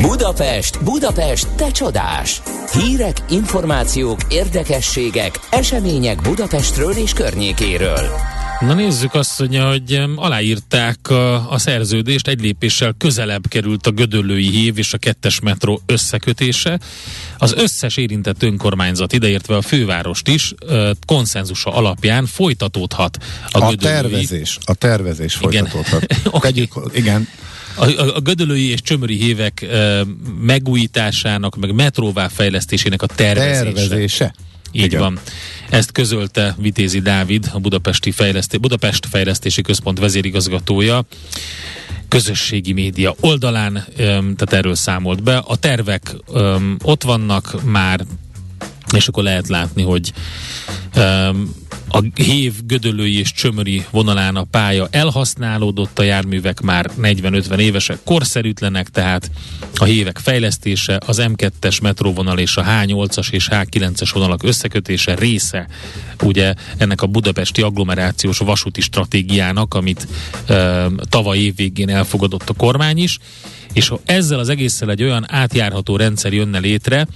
Budapest, 0.00 0.84
Budapest, 0.84 1.48
te 1.56 1.70
csodás! 1.70 2.42
Hírek, 2.72 3.22
információk, 3.30 4.18
érdekességek, 4.28 5.40
események 5.50 6.22
Budapestről 6.22 6.92
és 6.92 7.12
környékéről. 7.12 8.37
Na 8.60 8.74
nézzük 8.74 9.14
azt, 9.14 9.38
mondja, 9.38 9.68
hogy 9.68 10.02
aláírták 10.16 11.10
a, 11.10 11.52
a 11.52 11.58
szerződést, 11.58 12.28
egy 12.28 12.40
lépéssel 12.40 12.94
közelebb 12.98 13.48
került 13.48 13.86
a 13.86 13.90
Gödöllői 13.90 14.50
hív 14.50 14.78
és 14.78 14.92
a 14.92 14.98
kettes 14.98 15.40
metró 15.40 15.80
összekötése. 15.86 16.80
Az 17.38 17.52
összes 17.52 17.96
érintett 17.96 18.42
önkormányzat, 18.42 19.12
ideértve 19.12 19.56
a 19.56 19.62
fővárost 19.62 20.28
is, 20.28 20.54
konszenzusa 21.06 21.74
alapján 21.74 22.26
folytatódhat 22.26 23.18
a, 23.50 23.64
a 23.64 23.68
Gödöllői... 23.68 23.94
tervezés, 23.94 24.58
a 24.64 24.74
tervezés 24.74 25.34
folytatódhat. 25.34 26.02
Igen. 26.08 26.22
okay. 26.24 26.52
Tegyük, 26.52 26.72
igen. 26.92 27.28
A, 27.74 27.84
a, 27.84 28.14
a 28.16 28.20
gödölői 28.20 28.70
és 28.70 28.82
csömöri 28.82 29.16
hívek 29.16 29.62
e, 29.62 30.04
megújításának, 30.40 31.56
meg 31.56 31.74
metróvá 31.74 32.28
fejlesztésének 32.28 33.02
a 33.02 33.06
tervezése. 33.06 33.62
Tervezése. 33.62 34.34
Így 34.72 34.84
Igen. 34.84 35.00
van. 35.00 35.18
Ezt 35.70 35.92
közölte 35.92 36.54
Vitézi 36.58 37.00
Dávid, 37.00 37.50
a 37.52 37.58
Budapesti 37.58 38.10
Fejleszté- 38.10 38.60
Budapest 38.60 39.06
Fejlesztési 39.06 39.62
Központ 39.62 39.98
vezérigazgatója 39.98 41.04
közösségi 42.08 42.72
média 42.72 43.14
oldalán, 43.20 43.84
tehát 43.96 44.52
erről 44.52 44.74
számolt 44.74 45.22
be. 45.22 45.36
A 45.36 45.56
tervek 45.56 46.14
ott 46.82 47.02
vannak 47.02 47.64
már, 47.64 48.00
és 48.94 49.08
akkor 49.08 49.22
lehet 49.22 49.48
látni, 49.48 49.82
hogy 49.82 50.12
a 51.88 52.02
Hév, 52.14 52.52
Gödölői 52.66 53.18
és 53.18 53.32
Csömöri 53.32 53.84
vonalán 53.90 54.36
a 54.36 54.44
pálya 54.44 54.88
elhasználódott, 54.90 55.98
a 55.98 56.02
járművek 56.02 56.60
már 56.60 56.90
40-50 57.02 57.58
évesek, 57.58 57.98
korszerűtlenek, 58.04 58.88
tehát 58.88 59.30
a 59.74 59.84
hévek 59.84 60.18
fejlesztése, 60.18 61.00
az 61.06 61.22
M2-es 61.22 61.82
metróvonal 61.82 62.38
és 62.38 62.56
a 62.56 62.62
H8-as 62.62 63.30
és 63.30 63.48
H9-es 63.50 64.10
vonalak 64.12 64.42
összekötése 64.42 65.14
része 65.14 65.66
ugye 66.22 66.54
ennek 66.76 67.02
a 67.02 67.06
budapesti 67.06 67.62
agglomerációs 67.62 68.38
vasúti 68.38 68.80
stratégiának, 68.80 69.74
amit 69.74 70.06
e, 70.46 70.86
tavaly 71.08 71.38
évvégén 71.38 71.88
elfogadott 71.88 72.48
a 72.48 72.54
kormány 72.54 72.98
is, 72.98 73.18
és 73.72 73.92
ezzel 74.04 74.38
az 74.38 74.48
egésszel 74.48 74.90
egy 74.90 75.02
olyan 75.02 75.24
átjárható 75.28 75.96
rendszer 75.96 76.32
jönne 76.32 76.58
létre, 76.58 77.06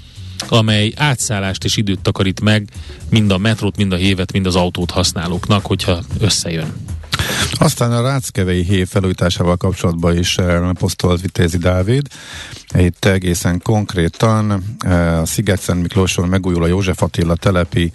amely 0.49 0.93
átszállást 0.97 1.65
és 1.65 1.77
időt 1.77 2.01
takarít 2.01 2.41
meg 2.41 2.69
mind 3.11 3.31
a 3.31 3.39
metrót, 3.39 3.77
mind 3.77 3.93
a 3.93 3.97
hévet, 3.97 4.33
mind 4.33 4.47
az 4.47 4.57
autót 4.57 4.91
használóknak, 4.91 5.67
hogyha 5.67 5.99
összejön. 6.21 6.73
Aztán 7.53 7.93
a 7.93 8.03
Ráckevei 8.03 8.63
hév 8.63 8.89
felújításával 8.89 9.57
kapcsolatban 9.57 10.19
is 10.19 10.39
eh, 10.39 10.73
posztolt 10.73 11.21
Vitézi 11.21 11.59
Dávid. 11.59 12.07
Itt 12.75 13.05
egészen 13.05 13.61
konkrétan 13.63 14.65
eh, 14.79 15.21
a 15.21 15.27
Sziget-Szent 15.27 15.83
Miklóson 15.83 16.29
megújul 16.29 16.63
a 16.63 16.67
József 16.67 17.03
Attila 17.03 17.35
telepi 17.35 17.93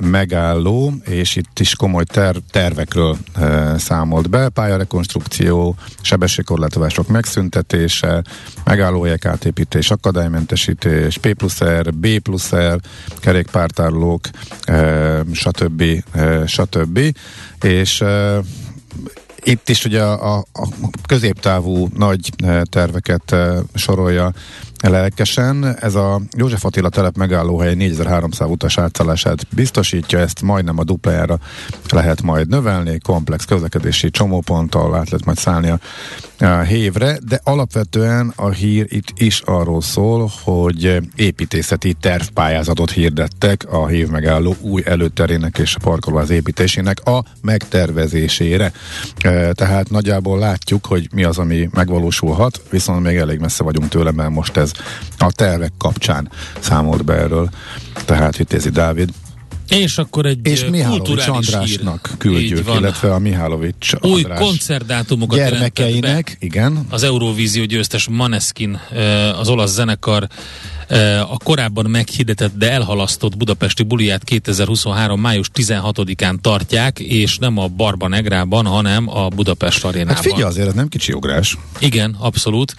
megálló, 0.00 0.92
és 1.04 1.36
itt 1.36 1.58
is 1.60 1.74
komoly 1.76 2.04
ter- 2.04 2.42
tervekről 2.50 3.16
e, 3.34 3.78
számolt 3.78 4.30
be, 4.30 4.48
pályarekonstrukció, 4.48 5.76
sebességkorlátozások 6.00 7.08
megszüntetése, 7.08 8.22
megállóhelyek 8.64 9.24
átépítés, 9.24 9.90
akadálymentesítés, 9.90 11.18
P 11.18 11.32
plusz 11.32 11.62
R, 11.64 11.94
B 11.94 12.18
plusz 12.18 12.54
R, 12.54 12.80
kerékpártárlók, 13.20 14.20
e, 14.64 15.22
stb. 15.32 15.84
stb. 16.46 17.00
És 17.60 18.04
itt 19.42 19.68
is 19.68 19.84
ugye 19.84 20.02
a, 20.02 20.36
a, 20.36 20.44
a 20.52 20.68
középtávú 21.06 21.88
nagy 21.94 22.30
terveket 22.64 23.36
sorolja 23.74 24.32
lelkesen. 24.88 25.76
Ez 25.80 25.94
a 25.94 26.20
József 26.36 26.64
Attila 26.64 26.88
telep 26.88 27.16
megállóhely 27.16 27.74
4300 27.74 28.48
utas 28.48 28.78
átszállását 28.78 29.46
biztosítja, 29.54 30.18
ezt 30.18 30.42
majdnem 30.42 30.78
a 30.78 30.84
duplájára 30.84 31.38
lehet 31.90 32.22
majd 32.22 32.48
növelni, 32.48 32.98
komplex 32.98 33.44
közlekedési 33.44 34.10
csomóponttal 34.10 34.94
át 34.94 35.10
lehet 35.10 35.24
majd 35.24 35.38
szállni 35.38 35.70
a 35.70 35.78
hévre, 36.60 37.18
de 37.28 37.40
alapvetően 37.44 38.32
a 38.36 38.48
hír 38.48 38.86
itt 38.88 39.12
is 39.14 39.40
arról 39.44 39.82
szól, 39.82 40.30
hogy 40.42 41.00
építészeti 41.16 41.92
tervpályázatot 42.00 42.90
hirdettek 42.90 43.66
a 43.72 43.86
hév 43.86 44.08
megálló 44.08 44.56
új 44.60 44.82
előterének 44.84 45.58
és 45.58 45.74
a 45.74 45.78
parkolóház 45.82 46.30
építésének 46.30 47.00
a 47.04 47.24
megtervezésére. 47.42 48.72
Tehát 49.52 49.90
nagyjából 49.90 50.38
látjuk, 50.38 50.86
hogy 50.86 51.08
mi 51.14 51.24
az, 51.24 51.38
ami 51.38 51.68
megvalósulhat, 51.72 52.62
viszont 52.70 53.02
még 53.02 53.16
elég 53.16 53.38
messze 53.38 53.64
vagyunk 53.64 53.88
tőle, 53.88 54.10
mert 54.10 54.30
most 54.30 54.56
ez 54.56 54.69
a 55.18 55.32
tervek 55.32 55.72
kapcsán 55.78 56.30
számolt 56.60 57.04
be 57.04 57.14
erről. 57.14 57.48
Tehát 58.04 58.36
Vitézi 58.36 58.70
Dávid 58.70 59.10
És 59.68 59.98
akkor 59.98 60.26
egy 60.26 60.38
És 60.42 60.64
Mihálovics 60.64 61.26
Andrásnak 61.26 62.06
hír. 62.06 62.16
küldjük, 62.18 62.70
illetve 62.78 63.14
a 63.14 63.18
Mihálovics 63.18 63.92
Új 64.00 64.22
András 64.22 64.38
koncertdátumokat 64.38 65.38
jelentett 65.38 65.74
be 65.74 65.82
gyermekeinek, 65.82 66.36
igen, 66.40 66.86
az 66.88 67.02
Eurovízió 67.02 67.64
győztes 67.64 68.08
Maneskin, 68.08 68.80
az 69.38 69.48
olasz 69.48 69.72
zenekar 69.72 70.28
a 71.30 71.36
korábban 71.36 71.90
meghirdetett, 71.90 72.56
de 72.56 72.70
elhalasztott 72.70 73.36
budapesti 73.36 73.82
buliát 73.82 74.24
2023. 74.24 75.20
május 75.20 75.50
16-án 75.54 76.40
tartják, 76.40 76.98
és 76.98 77.38
nem 77.38 77.58
a 77.58 77.68
Barba 77.68 78.08
Negrában, 78.08 78.66
hanem 78.66 79.08
a 79.08 79.28
Budapest 79.28 79.84
arénában. 79.84 80.14
hát 80.14 80.24
figyelj 80.24 80.42
azért, 80.42 80.68
ez 80.68 80.74
nem 80.74 80.88
kicsi 80.88 81.12
ugrás. 81.12 81.56
Igen, 81.78 82.16
abszolút. 82.18 82.74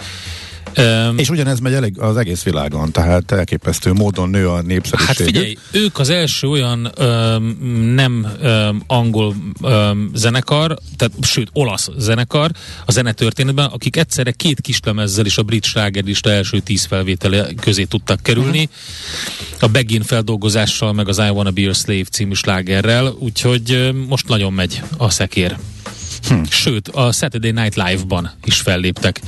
Öm, 0.76 1.18
És 1.18 1.30
ugyanez 1.30 1.60
megy 1.60 1.74
elég 1.74 2.00
az 2.00 2.18
egész 2.18 2.44
világon, 2.44 2.92
tehát 2.92 3.32
elképesztő 3.32 3.94
módon 3.94 4.30
nő 4.30 4.48
a 4.50 4.56
Hát 4.56 4.66
népszerűségük. 4.66 5.26
figyelj, 5.26 5.58
ők 5.72 6.00
az 6.00 6.10
első 6.10 6.48
olyan 6.48 6.92
öm, 6.98 7.58
nem 7.96 8.28
öm, 8.42 8.84
angol 8.88 9.36
öm, 9.62 10.12
zenekar, 10.14 10.78
tehát 10.98 11.14
sőt 11.22 11.50
olasz 11.54 11.90
zenekar 11.98 12.52
a 12.86 12.92
zenetörténetben, 12.92 13.66
akik 13.66 13.96
egyszerre 13.96 14.32
két 14.32 14.62
kislemezzel 14.62 15.26
is 15.26 15.38
a 15.38 15.44
brit 15.44 15.64
slágerlista 15.64 16.32
első 16.32 16.60
tíz 16.60 16.86
felvétele 16.86 17.48
közé 17.62 17.84
tudtak 17.84 18.22
kerülni. 18.24 18.70
A 19.60 19.68
Begin 19.68 20.02
feldolgozással, 20.02 20.94
meg 20.94 21.08
az 21.08 21.18
I 21.18 21.30
Wanna 21.30 21.52
Be 21.52 21.62
Your 21.62 21.76
Slave 21.76 22.04
című 22.12 22.34
slágerrel, 22.34 23.16
úgyhogy 23.20 23.72
öm, 23.72 23.96
most 24.10 24.28
nagyon 24.28 24.54
megy 24.54 24.82
a 24.98 25.10
szekér. 25.10 25.58
Hm. 26.28 26.42
Sőt, 26.50 26.88
a 26.88 27.12
Saturday 27.12 27.52
Night 27.52 27.76
Live-ban 27.76 28.32
is 28.44 28.60
felléptek. 28.60 29.22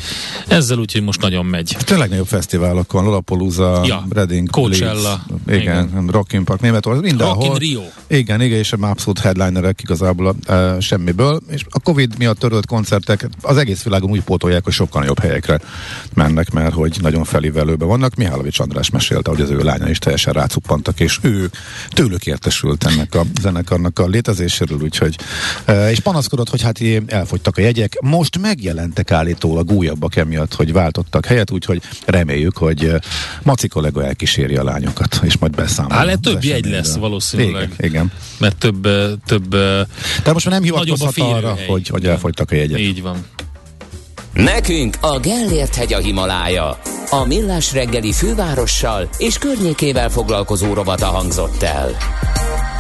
Ezzel 0.48 0.78
úgyhogy 0.78 1.04
most 1.04 1.22
nagyon 1.22 1.46
megy. 1.46 1.74
Hát 1.74 1.90
a 1.90 1.98
legnagyobb 1.98 2.28
fesztiválokon, 2.28 3.04
Lollapalooza, 3.04 3.82
Ja, 3.86 4.06
Reading, 4.10 4.50
Coachella, 4.50 5.24
Leeds, 5.46 5.62
igen, 5.62 5.88
igen. 5.88 6.08
Rock 6.08 6.34
in 6.34 6.44
Park, 6.44 6.62
Németország, 6.62 7.04
mindenhol. 7.04 7.48
Rock 7.48 7.62
in 7.62 7.70
Rio. 7.70 7.82
Igen, 8.08 8.42
igen, 8.42 8.58
és 8.58 8.74
abszolút 8.74 9.20
headlinerek 9.20 9.82
igazából 9.82 10.36
uh, 10.48 10.80
semmiből, 10.80 11.42
és 11.50 11.66
a 11.70 11.80
Covid 11.80 12.18
miatt 12.18 12.40
törölt 12.40 12.66
koncertek 12.66 13.30
az 13.42 13.58
egész 13.58 13.84
világon 13.84 14.10
úgy 14.10 14.22
pótolják, 14.22 14.64
hogy 14.64 14.74
sokkal 14.74 15.06
jobb 15.06 15.20
helyekre 15.20 15.60
mennek, 16.14 16.52
mert 16.52 16.74
hogy 16.74 16.98
nagyon 17.02 17.24
felívelőben 17.24 17.88
vannak. 17.88 18.16
Mihálovics 18.16 18.60
András 18.60 18.90
mesélte, 18.90 19.30
hogy 19.30 19.42
az 19.42 19.50
ő 19.50 19.58
lánya 19.58 19.90
is 19.90 19.98
teljesen 19.98 20.34
rácuppantak, 20.34 21.00
és 21.00 21.20
ő 21.22 21.50
tőlük 21.90 22.26
értesült 22.26 22.84
ennek 22.84 23.16
a 23.16 23.24
zenekarnak 23.42 24.00
a 24.00 24.08
létezéséről, 24.08 24.80
úgyhogy, 24.82 25.16
uh, 25.68 25.92
és 25.92 26.00
panaszkodott, 26.00 26.50
hogy 26.50 26.62
hát 26.62 26.80
ilyen 26.84 27.04
elfogytak 27.08 27.58
a 27.58 27.62
jegyek, 27.62 27.98
most 28.02 28.38
megjelentek 28.38 29.12
állítólag 29.12 29.72
újabbak 29.72 30.16
emiatt, 30.16 30.54
hogy 30.54 30.74
váltottak 30.74 31.26
helyet, 31.26 31.52
úgyhogy 31.52 31.82
reméljük, 32.06 32.58
hogy 32.58 32.84
uh, 32.84 32.96
Maci 33.44 33.68
kollega 33.68 34.06
elkíséri 34.06 34.56
a 34.56 34.64
lányokat, 34.64 35.20
és 35.24 35.38
majd 35.38 35.56
beszámol. 35.56 35.98
Hát, 35.98 36.20
több 36.20 36.44
jegy 36.44 36.66
lesz 36.66 36.96
valószínűleg. 36.96 37.74
Igen, 37.78 37.90
igen. 37.90 38.12
Mert 38.40 38.58
több, 38.58 38.86
ö, 38.86 39.14
több 39.26 39.50
De 40.24 40.32
most 40.34 40.46
már 40.46 40.54
nem 40.54 40.64
hivatkozhat 40.64 41.18
arra, 41.18 41.36
férőhely. 41.36 41.68
hogy, 41.68 41.88
hogy 41.88 42.06
elfogytak 42.06 42.52
a 42.52 42.56
jegyek. 42.56 42.80
így 42.80 43.02
van. 43.02 43.26
Nekünk 44.34 44.98
a 45.02 45.20
Gellért 45.20 45.76
hegy 45.76 45.94
a 45.94 45.98
Himalája. 46.00 46.80
A 47.10 47.26
Millás 47.26 47.74
reggeli 47.74 48.12
fővárossal 48.12 49.10
és 49.18 49.38
környékével 49.38 50.10
foglalkozó 50.10 50.74
rovata 50.74 51.06
hangzott 51.06 51.62
el. 51.64 51.92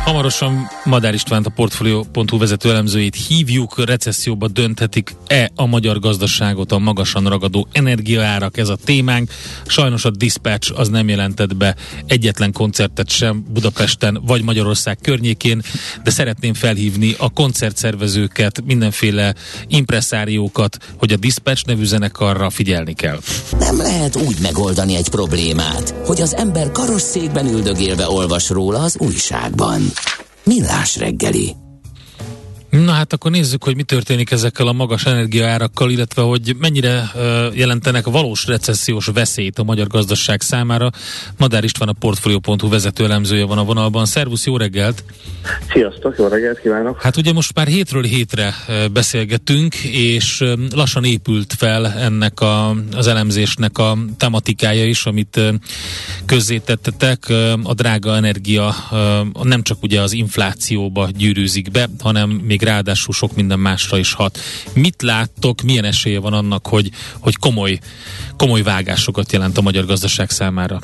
Hamarosan 0.03 0.69
Madár 0.83 1.13
Istvánt, 1.13 1.45
a 1.45 1.49
Portfolio.hu 1.49 2.37
vezető 2.37 2.69
elemzőjét 2.69 3.15
hívjuk, 3.15 3.85
recesszióba 3.85 4.47
dönthetik-e 4.47 5.51
a 5.55 5.65
magyar 5.65 5.99
gazdaságot 5.99 6.71
a 6.71 6.77
magasan 6.77 7.23
ragadó 7.23 7.67
energiaárak, 7.71 8.57
ez 8.57 8.69
a 8.69 8.75
témánk. 8.75 9.31
Sajnos 9.65 10.05
a 10.05 10.09
Dispatch 10.09 10.71
az 10.75 10.89
nem 10.89 11.09
jelentett 11.09 11.55
be 11.55 11.75
egyetlen 12.05 12.51
koncertet 12.51 13.09
sem 13.09 13.45
Budapesten 13.53 14.21
vagy 14.25 14.43
Magyarország 14.43 14.97
környékén, 15.01 15.61
de 16.03 16.11
szeretném 16.11 16.53
felhívni 16.53 17.15
a 17.17 17.29
koncertszervezőket, 17.29 18.63
mindenféle 18.65 19.35
impresszáriókat, 19.67 20.77
hogy 20.97 21.11
a 21.11 21.17
Dispatch 21.17 21.65
nevű 21.65 21.83
zenekarra 21.85 22.49
figyelni 22.49 22.93
kell. 22.93 23.19
Nem 23.59 23.77
lehet 23.77 24.15
úgy 24.15 24.37
megoldani 24.41 24.95
egy 24.95 25.09
problémát, 25.09 25.93
hogy 26.05 26.21
az 26.21 26.35
ember 26.35 26.71
karosszékben 26.71 27.47
üldögélve 27.47 28.09
olvas 28.09 28.49
róla 28.49 28.79
az 28.79 28.97
újságban. 28.97 29.92
Millás 30.45 30.97
reggeli. 30.97 31.55
Na 32.73 32.91
hát 32.91 33.13
akkor 33.13 33.31
nézzük, 33.31 33.63
hogy 33.63 33.75
mi 33.75 33.83
történik 33.83 34.31
ezekkel 34.31 34.67
a 34.67 34.71
magas 34.71 35.05
energiaárakkal, 35.05 35.91
illetve 35.91 36.21
hogy 36.21 36.55
mennyire 36.59 37.11
jelentenek 37.53 38.05
valós 38.05 38.45
recessziós 38.45 39.05
veszélyt 39.13 39.59
a 39.59 39.63
magyar 39.63 39.87
gazdaság 39.87 40.41
számára. 40.41 40.89
Madár 41.37 41.63
István 41.63 41.89
a 41.89 41.93
Portfolio.hu 41.99 42.69
vezető 42.69 43.03
elemzője 43.03 43.45
van 43.45 43.57
a 43.57 43.63
vonalban. 43.63 44.05
Szervusz, 44.05 44.45
jó 44.45 44.57
reggelt! 44.57 45.03
Sziasztok, 45.73 46.15
jó 46.17 46.27
reggelt 46.27 46.59
kívánok! 46.59 47.01
Hát 47.01 47.17
ugye 47.17 47.33
most 47.33 47.55
már 47.55 47.67
hétről 47.67 48.03
hétre 48.03 48.53
beszélgetünk, 48.93 49.75
és 49.91 50.43
lassan 50.75 51.03
épült 51.03 51.53
fel 51.57 51.87
ennek 51.87 52.39
a, 52.39 52.75
az 52.95 53.07
elemzésnek 53.07 53.77
a 53.77 53.97
tematikája 54.17 54.85
is, 54.85 55.05
amit 55.05 55.39
közzétettetek. 56.25 57.29
A 57.63 57.73
drága 57.73 58.15
energia 58.15 58.75
nem 59.43 59.61
csak 59.61 59.83
ugye 59.83 60.01
az 60.01 60.13
inflációba 60.13 61.09
gyűrűzik 61.17 61.71
be, 61.71 61.89
hanem 61.99 62.29
még 62.29 62.61
ráadásul 62.63 63.13
sok 63.13 63.35
minden 63.35 63.59
másra 63.59 63.97
is 63.97 64.13
hat. 64.13 64.39
Mit 64.73 65.01
láttok, 65.01 65.61
milyen 65.61 65.83
esélye 65.83 66.19
van 66.19 66.33
annak, 66.33 66.67
hogy, 66.67 66.89
hogy 67.19 67.37
komoly, 67.37 67.79
komoly 68.37 68.61
vágásokat 68.61 69.31
jelent 69.31 69.57
a 69.57 69.61
magyar 69.61 69.85
gazdaság 69.85 70.29
számára? 70.29 70.79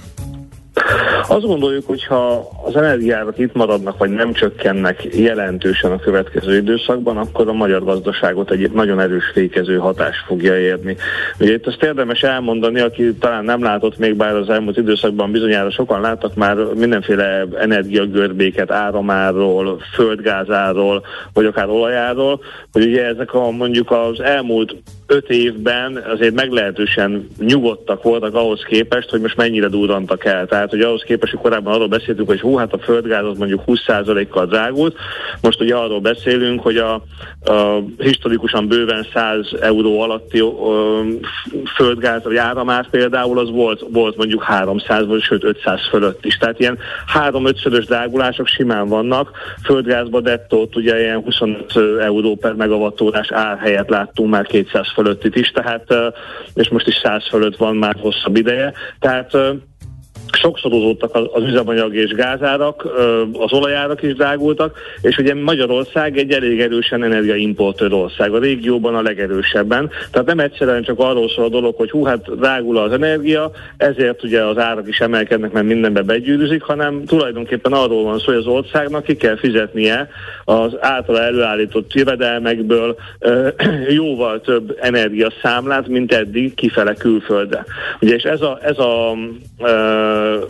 Azt 1.28 1.46
gondoljuk, 1.46 1.88
hogy 1.88 2.06
ha 2.06 2.50
az 2.66 2.76
energiárak 2.76 3.38
itt 3.38 3.54
maradnak, 3.54 3.98
vagy 3.98 4.10
nem 4.10 4.34
csökkennek 4.34 5.08
jelentősen 5.16 5.92
a 5.92 6.00
következő 6.00 6.58
időszakban, 6.58 7.18
akkor 7.18 7.48
a 7.48 7.54
magyar 7.54 7.84
gazdaságot 7.84 8.52
egy 8.52 8.72
nagyon 8.72 9.00
erős 9.00 9.32
fékező 9.34 9.78
hatás 9.78 10.24
fogja 10.28 10.60
érni. 10.60 10.98
Ugye 11.40 11.54
itt 11.54 11.68
azt 11.68 11.84
érdemes 11.84 12.24
elmondani, 12.24 12.80
aki 12.80 13.14
talán 13.14 13.44
nem 13.44 13.64
látott 13.64 13.98
még, 13.98 14.16
bár 14.16 14.36
az 14.36 14.50
elmúlt 14.50 14.78
időszakban 14.78 15.32
bizonyára 15.32 15.72
sokan 15.72 16.02
láttak 16.02 16.36
már 16.36 16.56
mindenféle 16.56 17.46
energiagörbéket 17.60 18.72
áramáról, 18.72 19.82
földgázáról, 19.94 21.06
vagy 21.34 21.46
akár 21.46 21.70
olajáról, 21.70 22.42
hogy 22.72 22.86
ugye 22.86 23.06
ezek 23.06 23.34
a 23.34 23.52
mondjuk 23.52 23.92
az 23.92 24.20
elmúlt 24.20 24.76
öt 25.08 25.30
évben 25.30 26.04
azért 26.14 26.34
meglehetősen 26.34 27.28
nyugodtak 27.40 28.04
voltak 28.04 28.36
ahhoz 28.36 28.64
képest, 28.64 29.10
hogy 29.10 29.22
most 29.22 29.38
mennyire 29.38 29.68
durrantak 29.68 30.26
el. 30.26 30.48
Tehát, 30.48 30.69
hogy 30.70 30.82
ahhoz 30.82 31.04
képest, 31.06 31.32
hogy 31.32 31.42
korábban 31.42 31.74
arról 31.74 31.88
beszéltünk, 31.88 32.28
hogy 32.28 32.42
hú, 32.42 32.56
hát 32.56 32.74
a 32.74 32.80
földgáz 32.80 33.26
az 33.26 33.38
mondjuk 33.38 33.62
20%-kal 33.68 34.46
drágult, 34.46 34.96
most 35.42 35.62
ugye 35.62 35.76
arról 35.76 36.00
beszélünk, 36.00 36.62
hogy 36.62 36.78
a, 36.78 36.94
a 37.44 37.84
historikusan 37.98 38.68
bőven 38.68 39.08
100 39.14 39.48
euró 39.62 40.02
alatti 40.02 40.44
földgáz, 41.76 42.24
vagy 42.24 42.36
áramár 42.36 42.90
például, 42.90 43.40
az 43.40 43.50
volt, 43.50 43.86
volt 43.92 44.18
mondjuk 44.18 44.44
300, 44.44 45.06
vagy 45.06 45.22
sőt 45.22 45.44
500 45.44 45.88
fölött 45.90 46.26
is. 46.26 46.38
Tehát 46.38 46.60
ilyen 46.60 46.78
3-5-szörös 47.14 47.84
drágulások 47.86 48.48
simán 48.48 48.88
vannak. 48.88 49.32
Földgázba 49.64 50.22
dettót 50.22 50.76
ugye 50.76 51.00
ilyen 51.00 51.22
25 51.24 51.76
euró 52.02 52.36
per 52.36 52.54
megawattórás 52.54 53.32
ár 53.32 53.58
helyett 53.58 53.90
láttunk 53.90 54.30
már 54.30 54.46
200 54.46 54.92
fölöttit 54.94 55.36
is, 55.36 55.52
tehát, 55.52 55.94
és 56.54 56.70
most 56.70 56.88
is 56.88 56.96
100 57.04 57.28
fölött 57.30 57.58
van 57.58 57.76
már 57.76 57.96
hosszabb 58.00 58.36
ideje. 58.36 58.74
Tehát 59.00 59.38
sokszorozódtak 60.32 61.16
az 61.16 61.44
üzemanyag 61.44 61.96
és 61.96 62.14
gázárak, 62.14 62.88
az 63.34 63.54
olajárak 63.54 64.02
is 64.02 64.14
drágultak, 64.14 64.78
és 65.02 65.18
ugye 65.18 65.34
Magyarország 65.36 66.18
egy 66.18 66.32
elég 66.32 66.60
erősen 66.60 67.04
energiaimportőr 67.04 67.94
ország, 67.94 68.34
a 68.34 68.40
régióban 68.40 68.96
a 68.96 69.02
legerősebben. 69.02 69.90
Tehát 70.12 70.28
nem 70.28 70.40
egyszerűen 70.40 70.84
csak 70.84 71.00
arról 71.00 71.30
szól 71.30 71.46
a 71.46 71.50
dolog, 71.50 71.76
hogy 71.76 71.92
hú, 71.92 72.04
hát 72.04 72.38
drágul 72.38 72.78
az 72.78 72.92
energia, 72.92 73.52
ezért 73.78 74.24
ugye 74.24 74.44
az 74.44 74.58
árak 74.58 74.88
is 74.88 75.00
emelkednek, 75.00 75.52
mert 75.52 75.66
mindenbe 75.66 76.02
begyűrűzik, 76.02 76.62
hanem 76.62 77.06
tulajdonképpen 77.06 77.74
arról 77.74 78.04
van 78.04 78.20
szó, 78.20 78.26
hogy 78.26 78.36
az 78.36 78.48
országnak 78.48 79.04
ki 79.04 79.16
kell 79.16 79.38
fizetnie 79.38 80.10
az 80.46 80.78
általa 80.80 81.22
előállított 81.22 81.94
jövedelmekből 81.94 82.96
jóval 84.00 84.42
több 84.42 84.78
energiaszámlát, 84.82 85.88
mint 85.88 86.14
eddig 86.14 86.54
kifele 86.54 86.94
külföldre. 86.94 87.66
Ugye 88.02 88.16
és 88.16 88.24
ez 88.24 88.42
a, 88.42 88.60
ez 88.62 88.78
a 88.78 89.16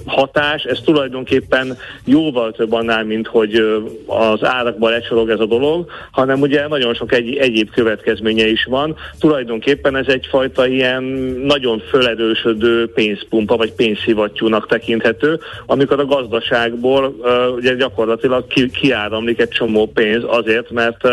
hatás, 0.05 0.63
ez 0.63 0.79
tulajdonképpen 0.85 1.77
jóval 2.05 2.51
több 2.51 2.71
annál, 2.71 3.03
mint 3.03 3.27
hogy 3.27 3.81
az 4.05 4.45
árakban 4.45 4.91
lecsorog 4.91 5.29
ez 5.29 5.39
a 5.39 5.45
dolog, 5.45 5.89
hanem 6.11 6.41
ugye 6.41 6.67
nagyon 6.67 6.93
sok 6.93 7.13
egy, 7.13 7.35
egyéb 7.35 7.69
következménye 7.69 8.47
is 8.47 8.63
van. 8.63 8.95
Tulajdonképpen 9.19 9.95
ez 9.95 10.07
egyfajta 10.07 10.67
ilyen 10.67 11.03
nagyon 11.43 11.79
fölerősödő 11.89 12.91
pénzpumpa, 12.91 13.55
vagy 13.57 13.73
pénzszivattyúnak 13.73 14.67
tekinthető, 14.67 15.39
amikor 15.65 15.99
a 15.99 16.05
gazdaságból 16.05 17.15
ugye 17.55 17.73
gyakorlatilag 17.73 18.47
ki, 18.47 18.69
kiáramlik 18.69 19.39
egy 19.39 19.49
csomó 19.49 19.87
pénz 19.87 20.23
azért, 20.27 20.71
mert 20.71 21.07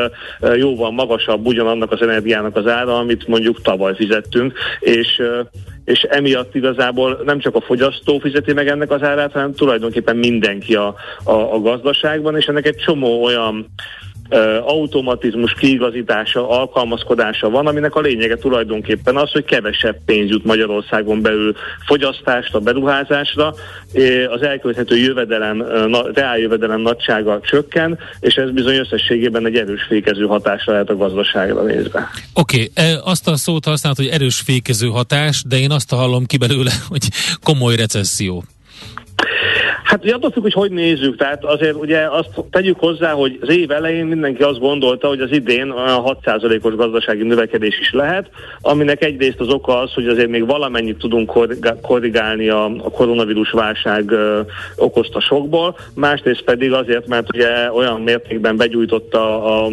jóval 0.56 0.90
magasabb 0.90 1.46
ugyanannak 1.46 1.92
az 1.92 2.02
energiának 2.02 2.56
az 2.56 2.66
ára, 2.66 2.98
amit 2.98 3.26
mondjuk 3.26 3.62
tavaly 3.62 3.94
fizettünk, 3.94 4.52
és 4.80 5.22
és 5.86 6.02
emiatt 6.02 6.54
igazából 6.54 7.20
nem 7.24 7.38
csak 7.38 7.54
a 7.54 7.60
fogyasztó 7.60 8.18
fizeti 8.18 8.52
meg 8.52 8.68
ennek 8.68 8.90
az 8.90 9.02
árát, 9.02 9.32
hanem 9.32 9.54
tulajdonképpen 9.54 10.16
mindenki 10.16 10.74
a, 10.74 10.94
a, 11.24 11.54
a 11.54 11.60
gazdaságban, 11.60 12.36
és 12.36 12.46
ennek 12.46 12.66
egy 12.66 12.76
csomó 12.76 13.22
olyan 13.22 13.66
automatizmus 14.60 15.54
kiigazítása, 15.54 16.48
alkalmazkodása 16.48 17.50
van, 17.50 17.66
aminek 17.66 17.94
a 17.94 18.00
lényege 18.00 18.36
tulajdonképpen 18.36 19.16
az, 19.16 19.30
hogy 19.30 19.44
kevesebb 19.44 19.96
pénz 20.04 20.30
jut 20.30 20.44
Magyarországon 20.44 21.22
belül 21.22 21.54
fogyasztásra, 21.86 22.60
beruházásra, 22.60 23.54
az 24.30 24.42
elkölthető 24.42 24.96
jövedelem, 24.96 25.64
reál 26.14 26.38
jövedelem 26.38 26.80
nagysága 26.80 27.40
csökken, 27.40 27.98
és 28.20 28.34
ez 28.34 28.50
bizony 28.50 28.76
összességében 28.76 29.46
egy 29.46 29.56
erős 29.56 29.82
fékező 29.88 30.24
hatásra 30.24 30.72
lehet 30.72 30.90
a 30.90 30.96
gazdaságra 30.96 31.62
nézve. 31.62 32.10
Oké, 32.34 32.70
okay, 32.70 32.94
azt 33.04 33.28
a 33.28 33.36
szót 33.36 33.64
használt, 33.64 33.96
hogy 33.96 34.06
erős 34.06 34.40
fékező 34.40 34.88
hatás, 34.88 35.42
de 35.48 35.58
én 35.58 35.70
azt 35.70 35.90
hallom 35.90 36.26
ki 36.26 36.36
belőle, 36.36 36.70
hogy 36.88 37.08
komoly 37.42 37.76
recesszió. 37.76 38.44
Hát 39.86 40.04
ugye 40.04 40.14
attól 40.14 40.30
függ, 40.30 40.42
hogy 40.42 40.52
hogy 40.52 40.70
nézzük, 40.70 41.16
tehát 41.16 41.44
azért 41.44 41.74
ugye 41.74 42.08
azt 42.10 42.28
tegyük 42.50 42.78
hozzá, 42.78 43.10
hogy 43.12 43.38
az 43.40 43.48
év 43.48 43.70
elején 43.70 44.06
mindenki 44.06 44.42
azt 44.42 44.58
gondolta, 44.58 45.08
hogy 45.08 45.20
az 45.20 45.32
idén 45.32 45.70
a 45.70 46.02
6%-os 46.02 46.74
gazdasági 46.74 47.22
növekedés 47.22 47.78
is 47.80 47.92
lehet, 47.92 48.30
aminek 48.60 49.04
egyrészt 49.04 49.40
az 49.40 49.48
oka 49.48 49.78
az, 49.78 49.92
hogy 49.92 50.06
azért 50.08 50.28
még 50.28 50.46
valamennyit 50.46 50.98
tudunk 50.98 51.32
korrigálni 51.82 52.48
a, 52.48 52.70
koronavírus 52.92 53.50
válság 53.50 54.12
okozta 54.76 55.20
sokból, 55.20 55.76
másrészt 55.94 56.42
pedig 56.42 56.72
azért, 56.72 57.06
mert 57.06 57.34
ugye 57.34 57.72
olyan 57.72 58.00
mértékben 58.00 58.56
begyújtotta 58.56 59.44
a 59.44 59.70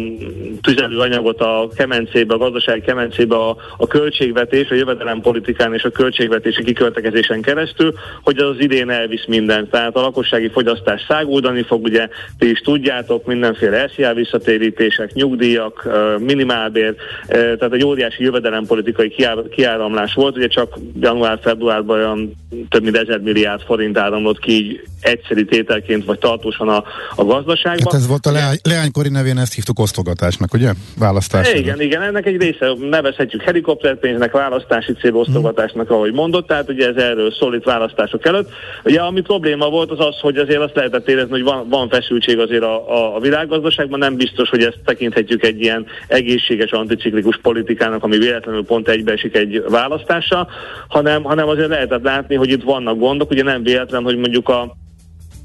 tüzelőanyagot 0.60 1.40
a 1.40 1.68
kemencébe, 1.76 2.34
a 2.34 2.38
gazdasági 2.38 2.80
kemencébe 2.80 3.36
a, 3.36 3.56
a 3.76 3.86
költségvetés, 3.86 4.70
a 4.70 4.74
jövedelempolitikán 4.74 5.74
és 5.74 5.82
a 5.84 5.90
költségvetési 5.90 6.64
kiköltekezésen 6.64 7.42
keresztül, 7.42 7.94
hogy 8.22 8.38
az 8.38 8.56
idén 8.58 8.90
elvisz 8.90 9.26
mindent. 9.26 9.70
Tehát 9.70 10.02
lakossági 10.04 10.48
fogyasztás 10.48 11.04
száguldani 11.08 11.62
fog, 11.62 11.82
ugye 11.82 12.08
ti 12.38 12.50
is 12.50 12.58
tudjátok, 12.58 13.26
mindenféle 13.26 13.88
SZIA 13.88 14.14
visszatérítések, 14.14 15.12
nyugdíjak, 15.12 15.88
minimálbér, 16.18 16.94
tehát 17.26 17.72
egy 17.72 17.84
óriási 17.84 18.22
jövedelempolitikai 18.22 19.14
kiáramlás 19.50 20.14
volt, 20.14 20.36
ugye 20.36 20.48
csak 20.48 20.78
január-februárban 21.00 21.98
olyan 21.98 22.32
több 22.68 22.82
mint 22.82 22.96
ezer 22.96 23.18
milliárd 23.18 23.60
forint 23.62 23.98
áramlott 23.98 24.38
ki 24.38 24.52
így 24.52 24.80
egyszeri 25.00 25.44
tételként, 25.44 26.04
vagy 26.04 26.18
tartósan 26.18 26.68
a, 26.68 26.84
a 27.14 27.24
gazdaságban. 27.24 27.92
Hát 27.92 28.00
ez 28.00 28.06
volt 28.06 28.26
a 28.26 28.30
leány, 28.30 28.56
leánykori 28.62 29.08
nevén, 29.08 29.38
ezt 29.38 29.54
hívtuk 29.54 29.78
osztogatásnak, 29.78 30.54
ugye? 30.54 30.72
Választás. 30.98 31.52
Igen, 31.52 31.80
igen, 31.80 32.02
ennek 32.02 32.26
egy 32.26 32.36
része 32.36 32.72
nevezhetjük 32.90 33.42
helikopterpénznek, 33.42 34.32
választási 34.32 34.92
célosztogatásnak, 34.92 35.90
ahogy 35.90 36.12
mondott, 36.12 36.46
tehát 36.46 36.68
ugye 36.68 36.88
ez 36.88 36.96
erről 36.96 37.32
szól 37.32 37.54
itt 37.54 37.64
választások 37.64 38.26
előtt. 38.26 38.50
Ugye 38.84 39.00
ami 39.00 39.20
probléma 39.20 39.68
volt, 39.68 39.83
az 39.90 40.00
az, 40.00 40.18
hogy 40.20 40.36
azért 40.36 40.60
azt 40.60 40.74
lehetett 40.74 41.08
érezni, 41.08 41.30
hogy 41.30 41.42
van, 41.42 41.68
van 41.68 41.88
feszültség 41.88 42.38
azért 42.38 42.62
a, 42.62 42.90
a, 42.90 43.16
a 43.16 43.20
világgazdaságban, 43.20 43.98
nem 43.98 44.16
biztos, 44.16 44.48
hogy 44.48 44.62
ezt 44.62 44.78
tekinthetjük 44.84 45.44
egy 45.44 45.60
ilyen 45.60 45.86
egészséges 46.08 46.70
anticiklikus 46.70 47.38
politikának, 47.42 48.02
ami 48.02 48.18
véletlenül 48.18 48.64
pont 48.64 48.88
egybeesik 48.88 49.36
egy 49.36 49.64
választással, 49.68 50.48
hanem, 50.88 51.22
hanem 51.22 51.48
azért 51.48 51.68
lehetett 51.68 52.02
látni, 52.02 52.34
hogy 52.34 52.50
itt 52.50 52.62
vannak 52.62 52.98
gondok, 52.98 53.30
ugye 53.30 53.42
nem 53.42 53.62
véletlen, 53.62 54.02
hogy 54.02 54.16
mondjuk 54.16 54.48
a 54.48 54.76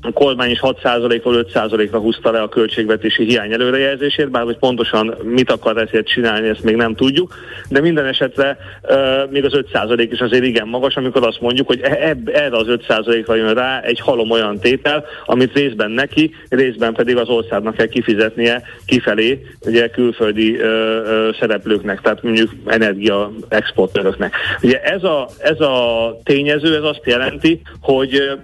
a 0.02 0.12
kormány 0.12 0.50
is 0.50 0.60
6%-ról 0.62 1.46
5%-ra 1.54 2.00
húzta 2.00 2.32
le 2.32 2.42
a 2.42 2.50
költségvetési 2.50 3.24
hiány 3.24 3.52
előrejelzését, 3.52 4.30
bár 4.30 4.44
hogy 4.44 4.58
pontosan 4.58 5.16
mit 5.24 5.52
akar 5.52 5.78
ezért 5.78 6.08
csinálni, 6.08 6.48
ezt 6.48 6.64
még 6.64 6.76
nem 6.76 6.96
tudjuk, 6.96 7.36
de 7.70 7.80
minden 7.80 8.06
esetre 8.06 8.58
uh, 8.84 9.32
még 9.32 9.46
az 9.46 9.52
5% 9.74 10.08
is 10.12 10.20
azért 10.20 10.44
igen 10.44 10.68
magas, 10.68 10.96
amikor 10.96 11.28
azt 11.28 11.42
mondjuk, 11.42 11.68
hogy 11.68 11.80
e, 11.82 11.98
ebb, 12.02 12.28
erre 12.28 12.58
az 12.58 12.66
5%-ra 12.68 13.36
jön 13.36 13.54
rá 13.54 13.82
egy 13.82 14.00
halom 14.00 14.32
olyan 14.32 14.60
tétel, 14.60 15.06
amit 15.26 15.54
részben 15.54 15.92
neki, 15.92 16.32
részben 16.50 16.94
pedig 16.94 17.18
az 17.18 17.30
országnak 17.30 17.76
kell 17.76 17.88
kifizetnie 17.88 18.62
kifelé, 18.86 19.46
ugye 19.66 19.90
külföldi 19.90 20.52
uh, 20.52 20.60
uh, 20.60 21.36
szereplőknek, 21.40 22.02
tehát 22.02 22.24
mondjuk 22.24 22.52
energia 22.66 23.32
exportőröknek. 23.48 24.36
Ugye 24.62 24.82
ez 24.82 25.04
a, 25.04 25.28
ez 25.40 25.60
a 25.60 26.18
tényező, 26.24 26.76
ez 26.76 26.84
azt 26.84 27.06
jelenti, 27.06 27.62
hogy 27.82 28.40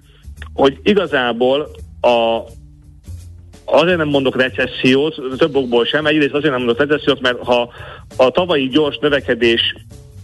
hogy 0.56 0.80
igazából 0.84 1.70
a, 2.02 2.40
azért 3.66 3.98
nem 3.98 4.08
mondok 4.08 4.36
recessziót, 4.36 5.22
több 5.38 5.56
okból 5.56 5.86
sem, 5.86 6.06
egyrészt 6.06 6.34
azért 6.34 6.54
nem 6.54 6.64
mondok 6.64 6.88
recessziót, 6.88 7.22
mert 7.22 7.44
ha 7.44 7.70
a 8.18 8.30
tavalyi 8.30 8.68
gyors 8.68 8.98
növekedés 8.98 9.76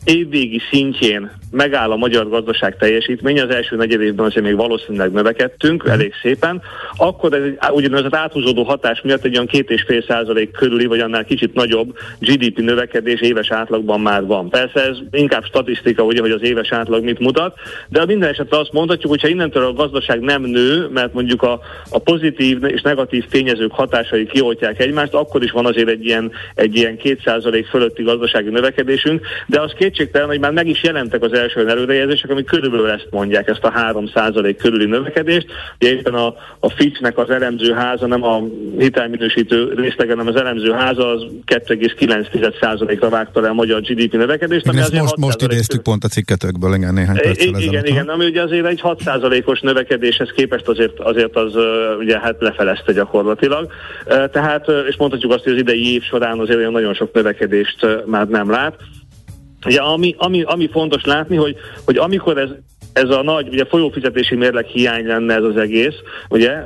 évvégi 0.06 0.62
szintjén 0.72 1.32
megáll 1.52 1.92
a 1.92 1.96
magyar 1.96 2.30
gazdaság 2.30 2.78
teljesítménye, 2.78 3.44
az 3.44 3.50
első 3.50 3.76
negyed 3.76 4.02
évben 4.02 4.26
azért 4.26 4.46
még 4.46 4.56
valószínűleg 4.56 5.12
növekedtünk 5.12 5.84
elég 5.88 6.14
szépen, 6.22 6.62
akkor 6.98 7.34
ez 7.34 7.72
ugyanaz 7.72 8.04
az 8.04 8.14
áthúzódó 8.16 8.64
hatás 8.64 9.02
miatt 9.02 9.24
egy 9.24 9.34
olyan 9.34 9.48
két 9.48 9.70
és 9.70 9.84
fél 9.88 10.04
százalék 10.08 10.52
körüli, 10.52 10.86
vagy 10.86 11.00
annál 11.00 11.26
kicsit 11.26 11.54
nagyobb 11.54 11.98
GDP 12.20 12.58
növekedés 12.58 13.20
éves 13.20 13.52
átlagban 13.52 14.00
már 14.00 14.26
van. 14.26 14.50
Persze 14.50 14.80
ez 14.88 14.98
inkább 15.12 15.44
statisztika, 15.44 16.04
ugye, 16.04 16.22
hogy 16.22 16.32
az 16.32 16.42
éves 16.42 16.72
átlag 16.72 17.04
mit 17.04 17.20
mutat, 17.20 17.58
de 17.90 18.02
a 18.02 18.06
minden 18.06 18.30
esetre 18.30 18.58
azt 18.58 18.74
mondhatjuk, 18.74 19.12
hogy 19.12 19.22
ha 19.22 19.28
innentől 19.28 19.66
a 19.66 19.74
gazdaság 19.74 20.20
nem 20.20 20.42
nő, 20.42 20.88
mert 20.88 21.14
mondjuk 21.14 21.44
a, 21.44 21.60
a 21.90 22.00
pozitív 22.00 22.64
és 22.64 22.82
negatív 22.82 23.26
tényezők 23.26 23.72
hatásai 23.72 24.26
kioltják 24.26 24.80
egymást, 24.80 25.14
akkor 25.14 25.44
is 25.44 25.52
van 25.52 25.66
azért 25.66 25.90
egy 25.90 26.06
ilyen, 26.06 26.32
egy 26.56 26.76
ilyen 26.76 26.98
két 26.98 27.22
százalék 27.24 27.66
fölötti 27.66 28.04
gazdasági 28.04 28.50
növekedésünk, 28.50 29.26
de 29.48 29.62
az 29.62 29.74
kétségtelen, 29.92 30.28
hogy 30.28 30.40
már 30.40 30.52
meg 30.52 30.68
is 30.68 30.84
jelentek 30.84 31.24
az 31.24 31.34
első 31.34 31.70
előrejelzések, 31.70 32.30
amik 32.30 32.46
körülbelül 32.46 32.90
ezt 32.90 33.08
mondják, 33.10 33.48
ezt 33.48 33.64
a 33.64 33.94
3% 33.94 34.56
körüli 34.58 34.86
növekedést. 34.86 35.48
Ugye 35.80 35.92
éppen 35.92 36.14
a, 36.14 36.36
a 36.60 36.70
Fitchnek 36.70 37.18
az 37.18 37.30
elemző 37.30 37.74
háza, 37.74 38.08
nem 38.08 38.24
a 38.24 38.42
hitelminősítő 38.78 39.74
részlege, 39.76 40.10
hanem 40.10 40.28
az 40.28 40.36
elemző 40.36 40.72
háza 40.72 41.08
az 41.08 41.26
2,9%-ra 41.46 43.10
vágta 43.10 43.42
le 43.42 43.50
a 43.50 43.54
magyar 43.54 43.82
GDP 43.82 44.14
növekedést. 44.14 44.68
Ami 44.68 44.80
ezt 44.80 44.94
most, 44.94 45.18
most 45.18 45.42
idéztük 45.42 45.82
pont 45.82 46.04
a 46.04 46.08
cikketekből, 46.08 46.74
igen, 46.74 46.94
néhány 46.94 47.16
perccel 47.16 47.48
Igen, 47.48 47.62
igen, 47.62 47.86
igen, 47.86 48.08
ami 48.08 48.26
ugye 48.26 48.42
azért 48.42 48.66
egy 48.66 48.82
6%-os 48.84 49.60
növekedéshez 49.60 50.30
képest 50.36 50.68
azért, 50.68 51.00
azért 51.00 51.36
az 51.36 51.54
ugye 52.00 52.20
hát 52.20 52.36
lefelezte 52.40 52.92
gyakorlatilag. 52.94 53.72
Tehát, 54.32 54.66
és 54.90 54.96
mondhatjuk 54.98 55.32
azt, 55.32 55.44
hogy 55.44 55.54
az 55.54 55.60
idei 55.60 55.94
év 55.94 56.04
során 56.04 56.40
azért 56.40 56.70
nagyon 56.70 56.94
sok 56.94 57.14
növekedést 57.14 57.88
már 58.06 58.28
nem 58.28 58.50
lát. 58.50 58.76
Ugye, 59.66 59.80
ami, 59.80 60.16
ami, 60.18 60.42
ami 60.42 60.70
fontos 60.72 61.06
látni, 61.06 61.36
hogy, 61.36 61.56
hogy 61.86 61.98
amikor 61.98 62.38
ez, 62.38 62.50
ez 62.94 63.10
a 63.10 63.24
nagy, 63.24 63.48
ugye 63.48 63.66
folyófizetési 63.66 64.36
mérleg 64.36 64.66
hiány 64.66 65.06
lenne 65.06 65.36
ez 65.36 65.44
az 65.44 65.58
egész, 65.58 65.96
ugye, 66.30 66.64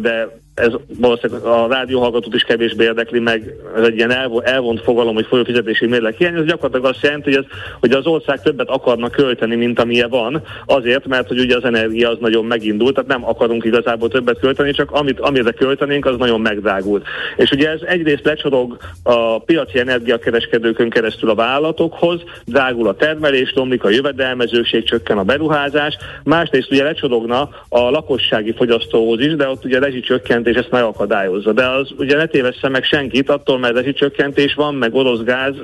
de 0.00 0.44
ez 0.56 0.72
valószínűleg 0.98 1.42
a 1.42 1.66
rádióhallgatót 1.70 2.34
is 2.34 2.42
kevésbé 2.42 2.84
érdekli 2.84 3.18
meg, 3.18 3.54
ez 3.76 3.82
egy 3.82 3.96
ilyen 3.96 4.12
elvont 4.42 4.80
fogalom, 4.80 5.14
hogy 5.14 5.26
folyófizetési 5.26 5.86
mérleg 5.86 6.14
hiány, 6.14 6.34
ez 6.34 6.44
gyakorlatilag 6.44 6.94
azt 6.94 7.02
jelenti, 7.02 7.34
hogy, 7.34 7.44
ez, 7.44 7.58
hogy 7.80 7.92
az 7.92 8.06
ország 8.06 8.42
többet 8.42 8.68
akarna 8.68 9.10
költeni, 9.10 9.54
mint 9.54 9.80
amilyen 9.80 10.10
van, 10.10 10.42
azért, 10.66 11.06
mert 11.06 11.28
hogy 11.28 11.38
ugye 11.38 11.56
az 11.56 11.64
energia 11.64 12.10
az 12.10 12.16
nagyon 12.20 12.44
megindult, 12.44 12.94
tehát 12.94 13.10
nem 13.10 13.28
akarunk 13.28 13.64
igazából 13.64 14.08
többet 14.08 14.38
költeni, 14.38 14.70
csak 14.70 14.90
amit, 14.90 15.20
amire 15.20 15.50
költenénk, 15.50 16.06
az 16.06 16.16
nagyon 16.16 16.40
megdrágult. 16.40 17.06
És 17.36 17.50
ugye 17.50 17.70
ez 17.70 17.80
egyrészt 17.86 18.24
lecsorog 18.24 18.76
a 19.02 19.38
piaci 19.38 19.78
energiakereskedőkön 19.78 20.90
keresztül 20.90 21.30
a 21.30 21.34
vállalatokhoz, 21.34 22.20
drágul 22.44 22.88
a 22.88 22.96
termelés, 22.96 23.52
romlik 23.54 23.84
a 23.84 23.90
jövedelmezőség, 23.90 24.84
csökken 24.84 25.18
a 25.18 25.24
beruházás, 25.24 25.96
másrészt 26.24 26.70
ugye 26.70 26.82
lecsorogna 26.82 27.48
a 27.68 27.90
lakossági 27.90 28.52
fogyasztóhoz 28.52 29.20
is, 29.20 29.36
de 29.36 29.48
ott 29.48 29.64
ugye 29.64 29.78
rezsicsökkent 29.78 30.44
csökkentés 30.46 30.56
ezt 30.56 30.70
megakadályozza. 30.70 31.52
De 31.52 31.66
az 31.66 31.90
ugye 31.98 32.16
ne 32.16 32.26
tévessze 32.26 32.68
meg 32.68 32.84
senkit, 32.84 33.30
attól 33.30 33.58
mert 33.58 33.96
csökkentés 33.96 34.54
van, 34.54 34.74
meg 34.74 34.94
orosz 34.94 35.22
gáz 35.22 35.54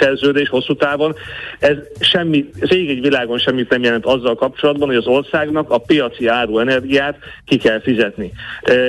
szerződés 0.00 0.48
hosszú 0.48 0.74
távon. 0.74 1.14
Ez 1.58 1.76
semmi, 2.00 2.50
ez 2.60 2.70
egy 2.70 3.00
világon 3.00 3.38
semmit 3.38 3.68
nem 3.68 3.82
jelent 3.82 4.06
azzal 4.06 4.34
kapcsolatban, 4.34 4.88
hogy 4.88 4.96
az 4.96 5.06
országnak 5.06 5.70
a 5.70 5.78
piaci 5.78 6.26
áru 6.26 6.58
energiát 6.58 7.18
ki 7.46 7.56
kell 7.56 7.80
fizetni. 7.80 8.32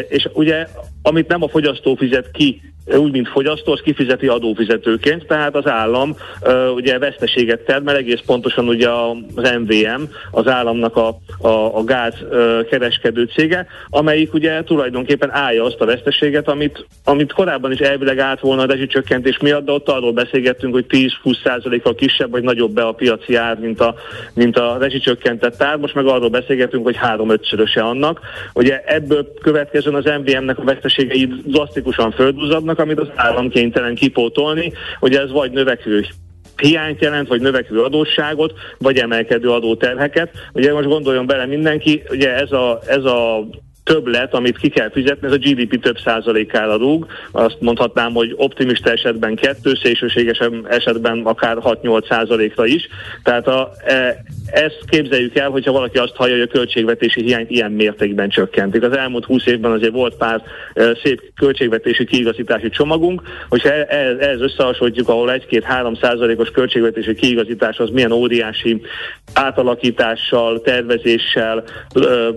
És 0.09 0.29
ugye, 0.33 0.67
amit 1.01 1.27
nem 1.27 1.43
a 1.43 1.47
fogyasztó 1.47 1.95
fizet 1.95 2.31
ki 2.31 2.61
úgy, 2.85 3.11
mint 3.11 3.27
fogyasztó, 3.27 3.71
az 3.71 3.81
kifizeti 3.81 4.27
adófizetőként, 4.27 5.27
tehát 5.27 5.55
az 5.55 5.67
állam 5.67 6.15
uh, 6.41 6.73
ugye 6.73 6.99
veszteséget 6.99 7.59
termel, 7.59 7.95
egész 7.95 8.21
pontosan 8.25 8.67
ugye 8.67 8.89
az 8.89 9.51
MVM, 9.59 10.03
az 10.31 10.47
államnak 10.47 10.95
a, 10.95 11.07
a, 11.47 11.77
a 11.77 11.83
gáz 11.83 12.13
uh, 12.21 12.65
kereskedő 12.65 13.29
cége, 13.35 13.67
amelyik 13.89 14.33
ugye 14.33 14.63
tulajdonképpen 14.63 15.31
állja 15.31 15.63
azt 15.63 15.81
a 15.81 15.85
veszteséget, 15.85 16.47
amit, 16.47 16.85
amit 17.03 17.33
korábban 17.33 17.71
is 17.71 17.79
elvileg 17.79 18.19
állt 18.19 18.39
volna 18.39 18.61
a 18.61 18.65
rezsicsökkentés 18.65 19.37
miatt, 19.37 19.65
de 19.65 19.71
ott 19.71 19.89
arról 19.89 20.11
beszélgettünk, 20.11 20.73
hogy 20.73 20.85
10-20%-kal 20.89 21.95
kisebb 21.95 22.31
vagy 22.31 22.43
nagyobb 22.43 22.73
be 22.73 22.83
a 22.83 22.91
piaci 22.91 23.35
ár, 23.35 23.59
mint 23.59 23.79
a, 23.79 23.95
mint 24.33 24.57
a 24.57 24.77
rezsicsökkentett 24.79 25.63
ár, 25.63 25.77
most 25.77 25.95
meg 25.95 26.05
arról 26.05 26.29
beszélgetünk, 26.29 26.83
hogy 26.83 26.97
3-5-szöröse 27.01 27.81
annak. 27.81 28.19
Ugye 28.53 28.81
ebből 28.85 29.33
következően 29.41 29.95
az 29.95 30.11
MVM-nek 30.23 30.59
a 30.59 30.63
veszteségei 30.63 31.33
drasztikusan 31.43 32.11
földúzadnak, 32.11 32.72
amit 32.79 32.99
az 32.99 33.07
állam 33.15 33.49
kénytelen 33.49 33.95
kipótolni, 33.95 34.73
hogy 34.99 35.15
ez 35.15 35.31
vagy 35.31 35.51
növekvő 35.51 36.05
hiányt 36.57 37.01
jelent, 37.01 37.27
vagy 37.27 37.41
növekvő 37.41 37.81
adósságot, 37.81 38.53
vagy 38.77 38.97
emelkedő 38.97 39.49
adóterheket. 39.49 40.31
Ugye 40.53 40.73
most 40.73 40.87
gondoljon 40.87 41.25
bele 41.25 41.45
mindenki, 41.45 42.03
ugye 42.09 42.33
ez 42.35 42.51
a, 42.51 42.79
ez 42.87 43.03
a 43.03 43.47
többlet, 43.83 44.33
amit 44.33 44.57
ki 44.57 44.69
kell 44.69 44.91
fizetni, 44.91 45.27
ez 45.27 45.33
a 45.33 45.37
GDP 45.37 45.81
több 45.81 45.97
százalékára 46.03 46.77
rúg. 46.77 47.05
Azt 47.31 47.57
mondhatnám, 47.59 48.13
hogy 48.13 48.33
optimista 48.35 48.91
esetben 48.91 49.35
kettő, 49.35 49.75
szélsőséges 49.75 50.41
esetben 50.69 51.21
akár 51.23 51.57
6-8 51.61 52.07
százalékra 52.09 52.65
is. 52.65 52.87
Tehát 53.23 53.47
a, 53.47 53.71
e, 53.85 54.23
ezt 54.51 54.79
képzeljük 54.89 55.37
el, 55.37 55.49
hogyha 55.49 55.71
valaki 55.71 55.97
azt 55.97 56.15
hallja, 56.15 56.33
hogy 56.33 56.47
a 56.49 56.51
költségvetési 56.51 57.21
hiányt 57.21 57.49
ilyen 57.49 57.71
mértékben 57.71 58.29
csökkentik. 58.29 58.83
Az 58.83 58.97
elmúlt 58.97 59.25
20 59.25 59.45
évben 59.45 59.71
azért 59.71 59.93
volt 59.93 60.15
pár 60.15 60.41
e, 60.73 60.97
szép 61.03 61.21
költségvetési 61.35 62.05
kiigazítási 62.05 62.69
csomagunk, 62.69 63.21
hogyha 63.49 63.69
ehhez 63.69 64.19
e, 64.19 64.43
összehasonlítjuk, 64.43 65.09
ahol 65.09 65.41
1-2-3 65.49 66.01
százalékos 66.01 66.49
költségvetési 66.49 67.15
kiigazítás 67.15 67.77
az 67.77 67.89
milyen 67.89 68.11
óriási 68.11 68.81
átalakítással, 69.33 70.61
tervezéssel, 70.61 71.63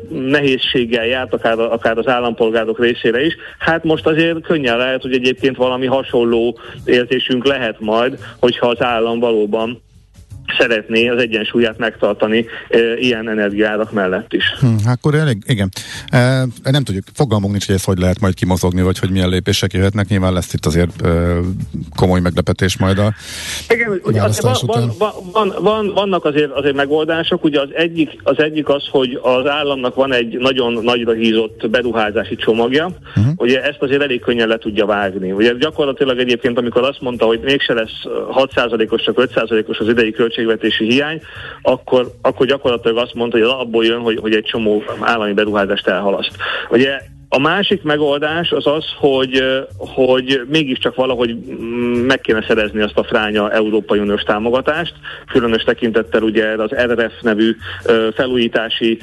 nehézséggel 0.08 1.06
járt, 1.06 1.34
akár, 1.36 1.58
akár 1.58 1.98
az 1.98 2.08
állampolgárok 2.08 2.78
részére 2.78 3.24
is. 3.24 3.36
Hát 3.58 3.84
most 3.84 4.06
azért 4.06 4.40
könnyen 4.40 4.76
lehet, 4.76 5.02
hogy 5.02 5.12
egyébként 5.14 5.56
valami 5.56 5.86
hasonló 5.86 6.58
érzésünk 6.84 7.44
lehet 7.44 7.80
majd, 7.80 8.18
hogyha 8.38 8.66
az 8.66 8.82
állam 8.82 9.18
valóban 9.18 9.84
szeretné 10.58 11.08
az 11.08 11.20
egyensúlyát 11.20 11.78
megtartani 11.78 12.46
ilyen 12.98 13.28
energiárak 13.28 13.92
mellett 13.92 14.32
is. 14.32 14.44
Hm, 14.60 14.88
akkor 14.88 15.14
elég, 15.14 15.42
igen. 15.46 15.68
E, 16.08 16.46
nem 16.62 16.84
tudjuk, 16.84 17.04
fogalmunk 17.14 17.52
nincs, 17.52 17.66
hogy 17.66 17.74
ezt 17.74 17.84
hogy 17.84 17.98
lehet 17.98 18.20
majd 18.20 18.34
kimozogni, 18.34 18.82
vagy 18.82 18.98
hogy 18.98 19.10
milyen 19.10 19.28
lépések 19.28 19.72
jöhetnek. 19.72 20.08
Nyilván 20.08 20.32
lesz 20.32 20.52
itt 20.52 20.66
azért 20.66 21.02
e, 21.02 21.08
komoly 21.96 22.20
meglepetés 22.20 22.76
majd 22.78 22.98
a 22.98 23.12
Igen, 23.68 24.00
ugye 24.04 24.20
van, 24.40 24.90
van, 24.98 25.22
van, 25.32 25.54
van, 25.60 25.92
vannak 25.94 26.24
azért, 26.24 26.50
azért 26.50 26.74
megoldások. 26.74 27.44
Ugye 27.44 27.60
az 27.60 27.68
egyik, 27.72 28.20
az 28.22 28.38
egyik 28.38 28.68
az, 28.68 28.84
hogy 28.90 29.18
az 29.22 29.46
államnak 29.46 29.94
van 29.94 30.12
egy 30.12 30.38
nagyon 30.38 30.72
nagyra 30.72 31.12
hízott 31.12 31.70
beruházási 31.70 32.36
csomagja. 32.36 32.86
Uh-huh. 33.16 33.32
Ugye 33.36 33.62
ezt 33.62 33.82
azért 33.82 34.02
elég 34.02 34.20
könnyen 34.20 34.48
le 34.48 34.58
tudja 34.58 34.86
vágni. 34.86 35.32
Ugye 35.32 35.52
gyakorlatilag 35.58 36.18
egyébként, 36.18 36.58
amikor 36.58 36.82
azt 36.82 37.00
mondta, 37.00 37.24
hogy 37.26 37.40
mégse 37.40 37.72
lesz 37.72 38.02
6%-os, 38.30 39.02
csak 39.02 39.14
5%-os 39.34 39.78
az 39.78 39.88
idei 39.88 40.10
költség 40.10 40.45
költségvetési 40.46 40.84
hiány, 40.84 41.20
akkor, 41.62 42.10
akkor 42.22 42.46
gyakorlatilag 42.46 42.96
azt 42.96 43.14
mondta, 43.14 43.38
hogy 43.38 43.46
abból 43.46 43.84
jön, 43.84 44.00
hogy, 44.00 44.18
hogy 44.18 44.34
egy 44.34 44.44
csomó 44.44 44.82
állami 45.00 45.32
beruházást 45.32 45.86
elhalaszt. 45.86 46.36
Ugye 46.70 47.00
a 47.28 47.38
másik 47.38 47.82
megoldás 47.82 48.52
az 48.52 48.66
az, 48.66 48.84
hogy, 48.96 49.42
hogy 49.76 50.40
mégiscsak 50.48 50.94
valahogy 50.94 51.36
meg 52.06 52.20
kéne 52.20 52.44
szerezni 52.46 52.80
azt 52.80 52.98
a 52.98 53.04
fránya 53.04 53.50
Európai 53.52 53.98
Uniós 53.98 54.22
támogatást, 54.22 54.94
különös 55.26 55.62
tekintettel 55.62 56.22
ugye 56.22 56.46
az 56.46 56.70
RRF 56.70 57.12
nevű 57.20 57.56
felújítási, 58.14 58.98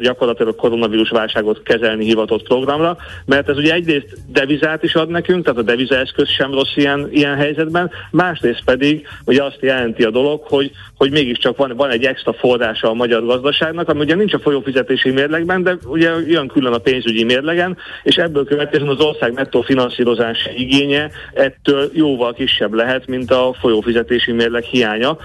gyakorlatilag 0.00 0.56
koronavírus 0.56 1.10
válságot 1.10 1.62
kezelni 1.62 2.04
hivatott 2.04 2.42
programra, 2.42 2.96
mert 3.24 3.48
ez 3.48 3.56
ugye 3.56 3.72
egyrészt 3.72 4.16
devizát 4.26 4.82
is 4.82 4.94
ad 4.94 5.08
nekünk, 5.08 5.44
tehát 5.44 5.58
a 5.58 5.62
devizaeszköz 5.62 6.28
sem 6.28 6.52
rossz 6.52 6.76
ilyen, 6.76 7.08
ilyen 7.10 7.36
helyzetben, 7.36 7.90
másrészt 8.10 8.64
pedig 8.64 9.06
ugye 9.24 9.44
azt 9.44 9.58
jelenti 9.60 10.02
a 10.02 10.10
dolog, 10.10 10.42
hogy, 10.42 10.70
hogy 10.96 11.10
mégiscsak 11.10 11.56
van, 11.56 11.72
van 11.76 11.90
egy 11.90 12.04
extra 12.04 12.32
forrása 12.32 12.90
a 12.90 12.94
magyar 12.94 13.24
gazdaságnak, 13.24 13.88
ami 13.88 14.00
ugye 14.00 14.14
nincs 14.14 14.32
a 14.32 14.38
folyófizetési 14.38 15.10
mérlegben, 15.10 15.62
de 15.62 15.76
ugye 15.84 16.10
jön 16.26 16.48
külön 16.48 16.72
a 16.72 16.78
pénzügyi 16.78 17.24
mérleg, 17.24 17.37
mérlegen, 17.40 17.76
és 18.02 18.16
ebből 18.16 18.44
következően 18.44 18.90
az 18.90 19.00
ország 19.00 19.32
nettó 19.32 19.60
finanszírozási 19.60 20.50
igénye 20.56 21.10
ettől 21.34 21.90
jóval 21.94 22.32
kisebb 22.32 22.72
lehet, 22.72 23.06
mint 23.06 23.30
a 23.30 23.54
folyófizetési 23.60 24.32
mérleg 24.32 24.62
hiánya. 24.62 25.16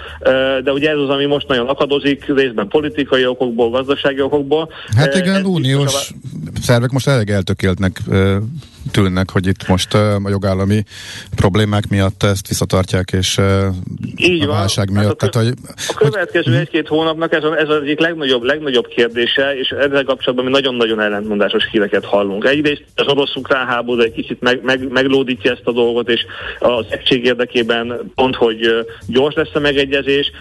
De 0.63 0.71
ugye 0.71 0.89
ez 0.89 0.97
az, 0.97 1.09
ami 1.09 1.25
most 1.25 1.47
nagyon 1.47 1.67
akadozik, 1.67 2.25
részben 2.35 2.67
politikai 2.67 3.25
okokból, 3.25 3.69
gazdasági 3.69 4.21
okokból. 4.21 4.69
Hát 4.97 5.15
igen, 5.15 5.45
uniós 5.45 6.11
szervek 6.61 6.91
most 6.91 7.07
elég 7.07 7.29
eltökéltnek 7.29 7.99
tűnnek, 8.91 9.29
hogy 9.29 9.47
itt 9.47 9.67
most 9.67 9.93
a 9.93 10.19
jogállami 10.29 10.83
problémák 11.35 11.87
miatt 11.89 12.23
ezt 12.23 12.47
visszatartják, 12.47 13.11
és 13.11 13.39
Így 14.15 14.43
a 14.43 14.47
van. 14.47 14.55
válság 14.55 14.91
miatt. 14.91 15.21
Hát 15.21 15.35
a, 15.35 15.39
kö- 15.39 15.43
tehát, 15.43 15.47
hogy, 15.47 15.75
a 15.87 15.93
következő 15.93 16.51
hogy... 16.51 16.59
egy-két 16.59 16.87
hónapnak 16.87 17.33
ez, 17.33 17.43
a, 17.43 17.57
ez 17.57 17.69
az 17.69 17.81
egyik 17.81 17.99
legnagyobb, 17.99 18.43
legnagyobb 18.43 18.87
kérdése, 18.87 19.57
és 19.57 19.69
ezzel 19.69 20.03
kapcsolatban 20.03 20.45
mi 20.45 20.51
nagyon-nagyon 20.51 20.99
ellentmondásos 21.01 21.67
híreket 21.71 22.05
hallunk. 22.05 22.45
Egyrészt 22.45 22.83
az 22.95 23.07
orosz-ukrán 23.07 23.67
háború 23.67 24.01
egy 24.01 24.11
kicsit 24.11 24.41
meg, 24.41 24.59
meg, 24.63 24.91
meglódítja 24.91 25.51
ezt 25.51 25.61
a 25.67 25.71
dolgot, 25.71 26.09
és 26.09 26.25
az 26.59 26.85
egység 26.89 27.25
érdekében 27.25 28.11
pont, 28.15 28.35
hogy 28.35 28.85
gyors 29.07 29.35
lesz 29.35 29.53
a 29.53 29.59
megegyezés, 29.59 30.31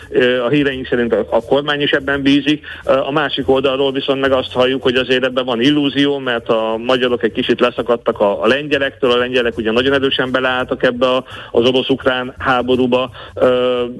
a 0.46 0.48
híreink 0.48 0.86
szerint 0.86 1.12
a, 1.12 1.26
a 1.30 1.44
kormány 1.44 1.80
is 1.80 1.90
ebben 1.90 2.22
bízik, 2.22 2.66
a 2.84 3.12
másik 3.12 3.48
oldalról 3.48 3.92
viszont 3.92 4.20
meg 4.20 4.32
azt 4.32 4.52
halljuk, 4.52 4.82
hogy 4.82 4.94
azért 4.94 5.24
ebben 5.24 5.44
van 5.44 5.60
illúzió, 5.60 6.18
mert 6.18 6.48
a 6.48 6.76
magyarok 6.76 7.22
egy 7.22 7.32
kicsit 7.32 7.60
leszakadtak 7.60 8.20
a 8.20 8.31
a, 8.40 8.46
lengyelektől. 8.46 9.10
A 9.10 9.16
lengyelek 9.16 9.56
ugye 9.56 9.70
nagyon 9.70 9.92
erősen 9.92 10.30
beleálltak 10.30 10.82
ebbe 10.82 11.06
a, 11.06 11.24
az 11.50 11.68
orosz-ukrán 11.68 12.34
háborúba, 12.38 13.10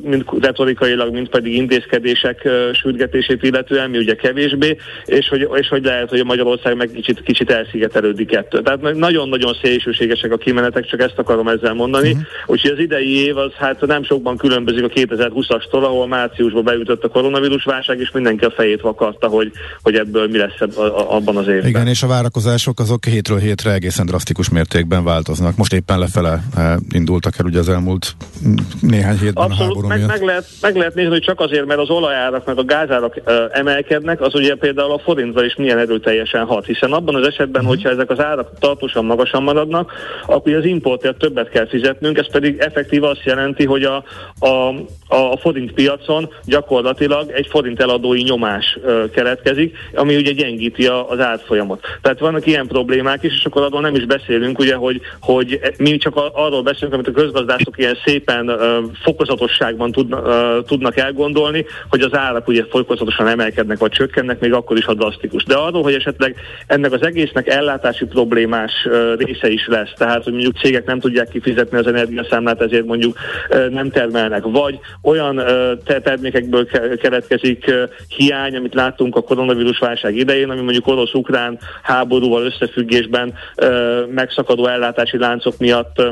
mind 0.03 0.25
retorikailag, 0.41 1.13
mind 1.13 1.29
pedig 1.29 1.55
intézkedések 1.55 2.49
sürgetését 2.73 3.43
illetően, 3.43 3.91
mi 3.91 3.99
ugye 3.99 4.15
kevésbé, 4.15 4.77
és 5.05 5.29
hogy, 5.29 5.49
és 5.55 5.69
hogy 5.69 5.85
lehet, 5.85 6.09
hogy 6.09 6.21
a 6.21 6.25
Magyarország 6.25 6.77
meg 6.77 6.91
kicsit, 6.95 7.23
kicsit 7.23 7.51
elszigetelődik 7.51 8.33
ettől. 8.33 8.63
Tehát 8.63 8.95
nagyon-nagyon 8.95 9.57
szélsőségesek 9.63 10.33
a 10.33 10.37
kimenetek, 10.37 10.87
csak 10.87 11.01
ezt 11.01 11.19
akarom 11.19 11.49
ezzel 11.49 11.75
mondani. 11.75 12.11
Uh-huh. 12.11 12.27
Úgyhogy 12.47 12.71
az 12.71 12.79
idei 12.79 13.25
év 13.25 13.37
az 13.37 13.53
hát 13.53 13.87
nem 13.87 14.05
sokban 14.05 14.37
különbözik 14.37 14.85
a 14.85 14.89
2020-astól, 14.89 15.83
ahol 15.83 16.07
márciusban 16.07 16.65
beütött 16.65 17.05
a 17.05 17.09
koronavírus 17.09 17.65
válság, 17.65 18.01
és 18.01 18.11
mindenki 18.11 18.45
a 18.45 18.51
fejét 18.51 18.81
vakarta, 18.81 19.29
hogy, 19.29 19.53
hogy 19.83 19.95
ebből 19.95 20.29
mi 20.29 20.39
lesz 20.39 20.61
abban 21.09 21.37
az 21.37 21.47
évben. 21.49 21.67
Igen, 21.67 21.87
és 21.87 22.03
a 22.03 22.07
várakozások 22.07 22.81
azok 22.81 23.05
hétről 23.05 23.39
hétre 23.39 23.73
egészen 23.73 24.07
drasztikus 24.23 24.51
mértékben 24.51 25.05
változnak. 25.05 25.57
Most 25.57 25.73
éppen 25.73 25.99
lefele 25.99 26.43
eh, 26.57 26.75
indultak 26.91 27.39
el 27.39 27.45
ugye 27.45 27.59
az 27.59 27.69
elmúlt 27.69 28.17
néhány 28.81 29.19
hétben 29.19 29.45
Abszolút, 29.45 29.61
a 29.61 29.65
háború 29.65 29.87
meg, 29.87 30.07
meg, 30.07 30.23
lehet, 30.23 30.47
meg 30.61 30.77
lehet 30.77 30.95
nézni, 30.95 31.11
hogy 31.11 31.23
csak 31.23 31.41
azért, 31.41 31.67
mert 31.67 31.81
az 31.81 31.91
olajárak 31.91 32.47
meg 32.47 32.59
a 32.59 32.65
gázárak 32.65 33.17
uh, 33.27 33.35
emelkednek, 33.51 34.21
az 34.21 34.35
ugye 34.35 34.55
például 34.55 34.93
a 34.93 34.99
forintra 34.99 35.45
is 35.45 35.55
milyen 35.57 35.79
erőteljesen 35.79 36.45
hat, 36.45 36.67
hiszen 36.67 36.93
abban 36.93 37.15
az 37.15 37.27
esetben, 37.27 37.63
uh-huh. 37.63 37.69
hogyha 37.69 37.91
ezek 37.91 38.11
az 38.11 38.21
árak 38.21 38.59
tartósan 38.59 39.05
magasan 39.05 39.43
maradnak, 39.43 39.93
akkor 40.27 40.53
az 40.53 40.65
importért 40.65 41.19
többet 41.19 41.49
kell 41.49 41.69
fizetnünk, 41.69 42.19
ez 42.19 42.31
pedig 42.31 42.59
effektív 42.59 43.05
azt 43.05 43.25
jelenti, 43.25 43.65
hogy 43.65 43.83
a, 43.83 44.05
a, 44.39 44.69
a 45.09 45.37
forint 45.37 45.73
piacon 45.73 46.29
gyakorlatilag 46.45 47.31
egy 47.31 47.47
forint 47.51 47.81
eladói 47.81 48.23
nyomás 48.23 48.79
uh, 48.83 49.11
keletkezik, 49.11 49.77
ami 49.95 50.17
ugye 50.17 50.33
gyengíti 50.33 50.87
a, 50.87 51.11
az 51.11 51.21
árfolyamot. 51.21 51.81
Tehát 52.03 52.19
vannak 52.19 52.47
ilyen 52.47 52.67
problémák 52.67 53.23
is, 53.23 53.33
és 53.33 53.45
akkor 53.45 53.63
arról 53.63 53.81
nem 53.81 53.95
is 53.95 54.05
beszélünk, 54.17 54.59
ugye, 54.59 54.75
hogy, 54.75 55.01
hogy 55.21 55.61
mi 55.79 55.97
csak 55.97 56.17
arról 56.33 56.63
beszélünk, 56.63 56.95
amit 56.95 57.09
a 57.09 57.13
közgazdászok 57.13 57.79
ilyen 57.79 57.99
szépen 58.05 58.51
fokozatosságban 59.03 59.93
tud, 59.93 60.13
uh, 60.13 60.65
tudnak 60.67 60.97
elgondolni, 60.97 61.65
hogy 61.89 62.01
az 62.01 62.15
árak 62.15 62.49
ugye 62.49 62.65
fokozatosan 62.71 63.29
emelkednek 63.29 63.79
vagy 63.79 63.91
csökkennek, 63.91 64.41
még 64.41 64.53
akkor 64.53 64.77
is, 64.77 64.85
ha 64.85 64.95
drasztikus. 64.95 65.45
De 65.45 65.55
arról, 65.55 65.83
hogy 65.83 65.95
esetleg 65.95 66.37
ennek 66.67 66.93
az 66.93 67.03
egésznek 67.03 67.49
ellátási 67.49 68.05
problémás 68.05 68.73
része 69.17 69.49
is 69.49 69.67
lesz, 69.67 69.93
tehát 69.97 70.25
hogy 70.25 70.33
mondjuk 70.33 70.57
cégek 70.57 70.85
nem 70.85 71.01
tudják 71.01 71.29
kifizetni 71.29 71.79
az 71.79 71.87
energiaszámlát, 71.87 72.61
ezért 72.61 72.87
mondjuk 72.87 73.19
nem 73.71 73.91
termelnek, 73.91 74.43
vagy 74.43 74.79
olyan 75.03 75.43
termékekből 76.03 76.67
keletkezik 76.97 77.75
hiány, 78.09 78.57
amit 78.57 78.75
láttunk 78.75 79.17
a 79.17 79.23
koronavírus 79.23 79.79
válság 79.79 80.17
idején, 80.17 80.51
ami 80.51 80.61
mondjuk 80.61 80.87
orosz-ukrán 80.87 81.59
háborúval 81.83 82.45
összefüggésben 82.45 83.35
megszakadó 84.07 84.67
ellátási 84.67 85.19
láncok 85.19 85.59
miatt 85.59 86.03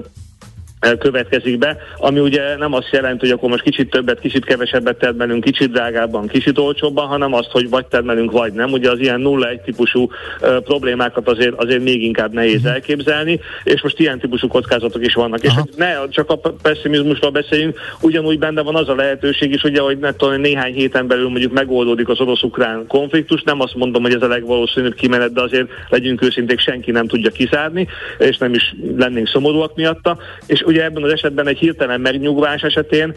következik 0.98 1.58
be, 1.58 1.76
ami 1.96 2.20
ugye 2.20 2.56
nem 2.56 2.72
azt 2.72 2.88
jelenti, 2.90 3.18
hogy 3.26 3.30
akkor 3.30 3.48
most 3.48 3.62
kicsit 3.62 3.90
többet, 3.90 4.20
kicsit 4.20 4.44
kevesebbet 4.44 4.98
termelünk, 4.98 5.44
kicsit 5.44 5.70
drágábban, 5.70 6.26
kicsit 6.26 6.58
olcsóbban, 6.58 7.06
hanem 7.06 7.34
azt, 7.34 7.50
hogy 7.50 7.68
vagy 7.68 7.86
termelünk, 7.86 8.32
vagy 8.32 8.52
nem. 8.52 8.72
Ugye 8.72 8.90
az 8.90 8.98
ilyen 8.98 9.20
nulla 9.20 9.48
egy 9.48 9.60
típusú 9.60 10.10
uh, 10.40 10.56
problémákat 10.62 11.28
azért, 11.28 11.54
azért 11.54 11.82
még 11.82 12.02
inkább 12.02 12.32
nehéz 12.32 12.56
uh-huh. 12.56 12.72
elképzelni, 12.72 13.40
és 13.64 13.82
most 13.82 13.98
ilyen 14.00 14.18
típusú 14.18 14.48
kockázatok 14.48 15.06
is 15.06 15.14
vannak. 15.14 15.40
Aha. 15.44 15.62
És 15.70 15.76
ne 15.76 16.08
csak 16.08 16.30
a 16.30 16.36
pessimizmusról 16.62 17.30
beszéljünk, 17.30 17.78
ugyanúgy 18.00 18.38
benne 18.38 18.62
van 18.62 18.74
az 18.74 18.88
a 18.88 18.94
lehetőség 18.94 19.52
is, 19.52 19.62
ugye, 19.62 19.80
hogy 19.80 19.98
ne 19.98 20.12
tudom, 20.12 20.40
néhány 20.40 20.74
héten 20.74 21.06
belül 21.06 21.28
mondjuk 21.28 21.52
megoldódik 21.52 22.08
az 22.08 22.20
orosz-ukrán 22.20 22.86
konfliktus. 22.86 23.42
Nem 23.42 23.60
azt 23.60 23.74
mondom, 23.74 24.02
hogy 24.02 24.14
ez 24.14 24.22
a 24.22 24.28
legvalószínűbb 24.28 24.94
kimenet, 24.94 25.32
de 25.32 25.40
azért 25.40 25.68
legyünk 25.88 26.22
őszinték, 26.22 26.60
senki 26.60 26.90
nem 26.90 27.06
tudja 27.06 27.30
kizárni, 27.30 27.88
és 28.18 28.36
nem 28.36 28.54
is 28.54 28.74
lennénk 28.96 29.28
szomorúak 29.28 29.76
miatta. 29.76 30.18
És 30.46 30.62
ugye 30.70 30.84
ebben 30.84 31.02
az 31.02 31.12
esetben 31.12 31.46
egy 31.46 31.58
hirtelen 31.58 32.00
megnyugvás 32.00 32.62
esetén 32.62 33.14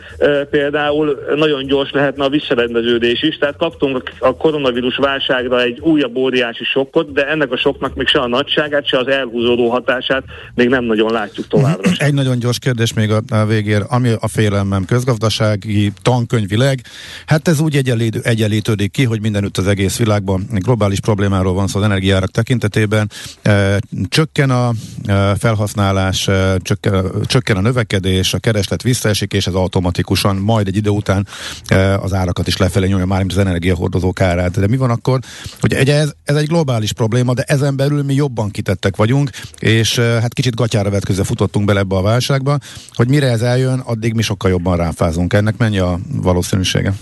például 0.49 1.19
nagyon 1.35 1.65
gyors 1.65 1.91
lehetne 1.91 2.23
a 2.23 2.29
visszarendeződés 2.29 3.23
is, 3.23 3.37
tehát 3.37 3.57
kaptunk 3.57 4.03
a 4.19 4.35
koronavírus 4.35 4.95
válságra 4.95 5.61
egy 5.61 5.79
újabb 5.79 6.15
óriási 6.15 6.63
sokkot, 6.63 7.11
de 7.11 7.27
ennek 7.27 7.51
a 7.51 7.57
soknak 7.57 7.95
még 7.95 8.07
se 8.07 8.19
a 8.19 8.27
nagyságát, 8.27 8.87
se 8.87 8.97
az 8.97 9.07
elhúzódó 9.07 9.69
hatását 9.69 10.23
még 10.55 10.67
nem 10.67 10.83
nagyon 10.83 11.11
látjuk 11.11 11.47
továbbra 11.47 11.93
sem. 11.93 12.07
Egy 12.07 12.13
nagyon 12.13 12.39
gyors 12.39 12.59
kérdés 12.59 12.93
még 12.93 13.11
a, 13.11 13.45
végér, 13.45 13.81
ami 13.89 14.09
a 14.19 14.27
félelmem 14.27 14.85
közgazdasági, 14.85 15.91
tankönyvileg, 16.01 16.81
hát 17.25 17.47
ez 17.47 17.59
úgy 17.59 17.75
egyenlítő, 17.75 18.19
egyenlítődik 18.23 18.91
ki, 18.91 19.03
hogy 19.03 19.21
mindenütt 19.21 19.57
az 19.57 19.67
egész 19.67 19.97
világban 19.97 20.45
globális 20.51 20.99
problémáról 20.99 21.53
van 21.53 21.67
szó 21.67 21.79
az 21.79 21.85
energiárak 21.85 22.29
tekintetében, 22.29 23.09
e, 23.41 23.79
csökken 24.09 24.49
a 24.49 24.71
e, 25.05 25.35
felhasználás, 25.35 26.27
e, 26.27 26.57
csökken, 26.61 27.05
csökken 27.43 27.63
a 27.63 27.67
növekedés, 27.67 28.33
a 28.33 28.39
kereslet 28.39 28.81
visszaesik, 28.81 29.33
és 29.33 29.47
ez 29.47 29.53
automatikusan 29.53 30.35
majd 30.35 30.67
egy 30.67 30.75
idő 30.75 30.89
után 30.89 31.27
e, 31.67 31.97
az 31.97 32.13
árakat 32.13 32.47
is 32.47 32.57
lefelé 32.57 32.87
nyomja 32.87 33.05
már, 33.05 33.25
az 33.27 33.37
energiahordozók 33.37 34.21
árát. 34.21 34.59
De 34.59 34.67
mi 34.67 34.77
van 34.77 34.89
akkor, 34.89 35.19
hogy 35.59 35.73
egy, 35.73 35.89
ez, 35.89 36.11
ez 36.23 36.35
egy 36.35 36.47
globális 36.47 36.93
probléma, 36.93 37.33
de 37.33 37.43
ezen 37.47 37.75
belül 37.75 38.03
mi 38.03 38.13
jobban 38.13 38.49
kitettek 38.49 38.95
vagyunk, 38.95 39.29
és 39.59 39.97
e, 39.97 40.03
hát 40.03 40.33
kicsit 40.33 40.55
gatyára 40.55 40.89
vetközve 40.89 41.23
futottunk 41.23 41.65
bele 41.65 41.79
ebbe 41.79 41.95
a 41.95 42.01
válságba, 42.01 42.57
hogy 42.93 43.09
mire 43.09 43.27
ez 43.27 43.41
eljön, 43.41 43.79
addig 43.79 44.13
mi 44.13 44.21
sokkal 44.21 44.49
jobban 44.49 44.77
ráfázunk. 44.77 45.33
Ennek 45.33 45.57
mennyi 45.57 45.79
a 45.79 45.99
valószínűsége? 46.07 46.93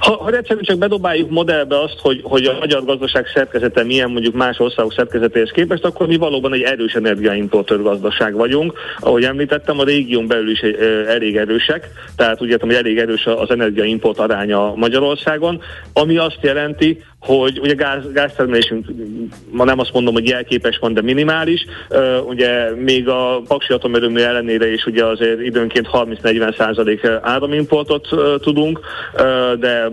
Ha, 0.00 0.16
ha 0.16 0.30
egyszerűen 0.30 0.64
csak 0.64 0.78
bedobáljuk 0.78 1.30
modellbe 1.30 1.80
azt, 1.80 1.98
hogy, 1.98 2.20
hogy 2.22 2.44
a 2.44 2.58
magyar 2.58 2.84
gazdaság 2.84 3.26
szerkezete 3.34 3.84
milyen 3.84 4.10
mondjuk 4.10 4.34
más 4.34 4.58
országok 4.58 4.92
szerkezetéhez 4.92 5.50
képest, 5.50 5.84
akkor 5.84 6.06
mi 6.06 6.16
valóban 6.16 6.52
egy 6.52 6.62
erős 6.62 6.94
energiaimportőr 6.94 7.82
gazdaság 7.82 8.34
vagyunk. 8.34 8.72
Ahogy 8.98 9.24
említettem, 9.24 9.78
a 9.78 9.84
régión 9.84 10.26
belül 10.26 10.50
is 10.50 10.60
elég 11.08 11.36
erősek, 11.36 11.88
tehát 12.16 12.42
úgy 12.42 12.48
értem, 12.48 12.68
hogy 12.68 12.76
elég 12.76 12.98
erős 12.98 13.26
az 13.26 13.50
energiaimport 13.50 14.18
aránya 14.18 14.74
Magyarországon, 14.74 15.60
ami 15.92 16.16
azt 16.16 16.38
jelenti, 16.40 17.04
hogy 17.26 17.58
ugye 17.58 17.74
gáz, 17.74 18.12
gáztermelésünk 18.12 18.86
ma 19.50 19.64
nem 19.64 19.78
azt 19.78 19.92
mondom, 19.92 20.14
hogy 20.14 20.28
jelképes 20.28 20.78
van, 20.78 20.94
de 20.94 21.02
minimális. 21.02 21.64
Uh, 21.90 22.26
ugye 22.26 22.70
még 22.74 23.08
a 23.08 23.40
Paksi 23.48 23.72
atomerőmű 23.72 24.20
ellenére 24.20 24.72
is 24.72 24.84
ugye 24.84 25.04
azért 25.04 25.40
időnként 25.40 25.88
30-40 25.92 26.56
százalék 26.56 27.06
áramimportot 27.22 28.12
uh, 28.12 28.40
tudunk, 28.40 28.80
uh, 29.14 29.52
de 29.52 29.85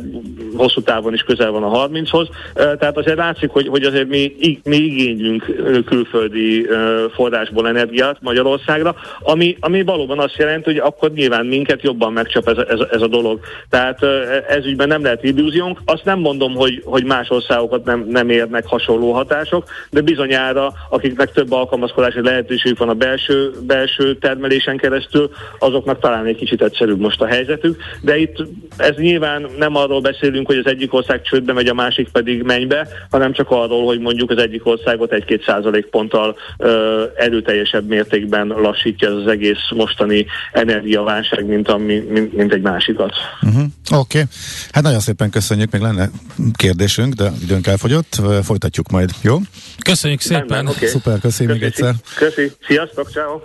hosszú 0.56 0.82
távon 0.82 1.14
is 1.14 1.22
közel 1.22 1.52
van 1.52 1.64
a 1.64 1.88
30-hoz. 1.88 2.28
Uh, 2.28 2.78
tehát 2.78 2.98
azért 2.98 3.18
látszik, 3.18 3.50
hogy, 3.50 3.68
hogy 3.68 3.84
azért 3.84 4.08
mi, 4.08 4.36
mi 4.64 4.76
igénylünk 4.76 5.44
külföldi 5.86 6.68
forrásból 7.14 7.68
energiát 7.68 8.18
Magyarországra, 8.22 8.96
ami, 9.20 9.58
ami 9.60 9.84
valóban 9.84 10.20
azt 10.20 10.36
jelenti, 10.36 10.64
hogy 10.64 10.78
akkor 10.78 11.12
nyilván 11.12 11.46
minket 11.46 11.82
jobban 11.82 12.14
megcsap 12.14 12.48
ez, 12.48 12.58
ez, 12.58 12.80
ez 12.91 13.02
a 13.02 13.08
dolog. 13.08 13.39
Tehát 13.70 14.00
ez 14.48 14.66
ügyben 14.66 14.88
nem 14.88 15.04
lehet 15.04 15.24
illúziónk. 15.24 15.80
Azt 15.86 16.06
nem 16.06 16.20
mondom, 16.20 16.54
hogy, 16.54 16.82
hogy 16.86 17.04
más 17.06 17.30
országokat 17.30 17.86
nem, 17.86 18.06
nem 18.10 18.30
érnek 18.30 18.66
hasonló 18.66 19.12
hatások, 19.12 19.64
de 19.89 20.02
bizonyára, 20.02 20.74
akiknek 20.89 21.32
több 21.32 21.52
alkalmazkodási 21.52 22.22
lehetőség 22.22 22.78
van 22.78 22.89
a 22.89 22.94
belső, 22.94 23.52
belső 23.68 24.16
termelésen 24.16 24.78
keresztül, 24.78 25.30
azoknak 25.60 26.00
talán 26.00 26.26
egy 26.26 26.36
kicsit 26.36 26.62
egyszerűbb 26.62 27.00
most 27.00 27.22
a 27.22 27.26
helyzetük, 27.26 27.82
de 28.02 28.18
itt 28.18 28.44
ez 28.78 28.96
nyilván 28.96 29.46
nem 29.58 29.76
arról 29.84 30.02
beszélünk, 30.02 30.48
hogy 30.48 30.58
az 30.58 30.66
egyik 30.66 30.94
ország 30.94 31.22
csődbe 31.22 31.54
megy, 31.54 31.68
a 31.68 31.74
másik 31.74 32.10
pedig 32.10 32.42
mennybe, 32.42 32.88
hanem 33.10 33.34
csak 33.34 33.50
arról, 33.50 33.86
hogy 33.86 34.00
mondjuk 34.00 34.30
az 34.30 34.38
egyik 34.38 34.66
országot 34.66 35.12
egy-két 35.12 35.44
százalékponttal 35.44 36.36
ö, 36.58 37.04
erőteljesebb 37.16 37.88
mértékben 37.88 38.48
lassítja 38.48 39.08
ez 39.10 39.16
az 39.16 39.28
egész 39.28 39.70
mostani 39.76 40.26
energiaválság, 40.52 41.46
mint, 41.46 41.70
ami, 41.70 42.00
mint, 42.10 42.34
mint 42.34 42.54
egy 42.54 42.62
másikat. 42.62 43.14
Uh-huh. 43.42 43.64
Oké, 43.92 44.20
okay. 44.20 44.24
hát 44.72 44.84
nagyon 44.84 45.00
szépen 45.00 45.30
köszönjük, 45.30 45.72
még 45.72 45.82
lenne 45.82 46.10
kérdésünk, 46.54 47.14
de 47.14 47.32
időnk 47.42 47.68
elfogyott, 47.68 48.22
folytatjuk 48.44 48.90
majd, 48.90 49.10
jó? 49.22 49.38
Köszönjük 49.84 50.22
szépen! 50.22 50.38
Rendben, 50.38 50.68
okay. 50.68 50.88
Szuper, 50.88 51.20
köszi, 51.20 51.46
még 51.46 51.64
egyszer. 51.64 51.94
Köszi, 52.16 52.52
sziasztok, 52.68 53.10
ciao. 53.10 53.40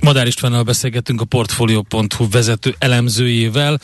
Madár 0.00 0.26
Istvánnal 0.26 0.62
beszélgetünk 0.62 1.20
a 1.20 1.24
Portfolio.hu 1.24 2.28
vezető 2.30 2.74
elemzőjével 2.78 3.78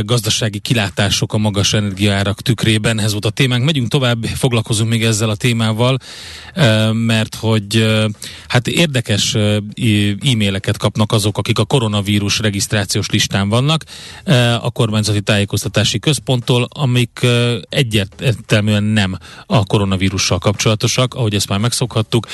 gazdasági 0.00 0.58
kilátások 0.58 1.32
a 1.32 1.38
magas 1.38 1.72
energiaárak 1.72 2.42
tükrében. 2.42 3.00
Ez 3.00 3.12
volt 3.12 3.24
a 3.24 3.30
témánk. 3.30 3.64
Megyünk 3.64 3.88
tovább, 3.88 4.24
foglalkozunk 4.24 4.90
még 4.90 5.04
ezzel 5.04 5.30
a 5.30 5.34
témával, 5.34 5.98
mert 6.92 7.34
hogy 7.34 7.86
hát 8.48 8.66
érdekes 8.66 9.34
e-maileket 10.32 10.76
kapnak 10.76 11.12
azok, 11.12 11.38
akik 11.38 11.58
a 11.58 11.64
koronavírus 11.64 12.38
regisztrációs 12.38 13.10
listán 13.10 13.48
vannak 13.48 13.84
a 14.60 14.70
kormányzati 14.70 15.20
tájékoztatási 15.20 15.98
központtól, 15.98 16.68
amik 16.68 17.26
egyértelműen 17.68 18.82
nem 18.82 19.18
a 19.46 19.64
koronavírussal 19.64 20.38
kapcsolatosak, 20.38 21.14
ahogy 21.14 21.34
ezt 21.34 21.48
már 21.48 21.58
megszokhattuk, 21.58 22.26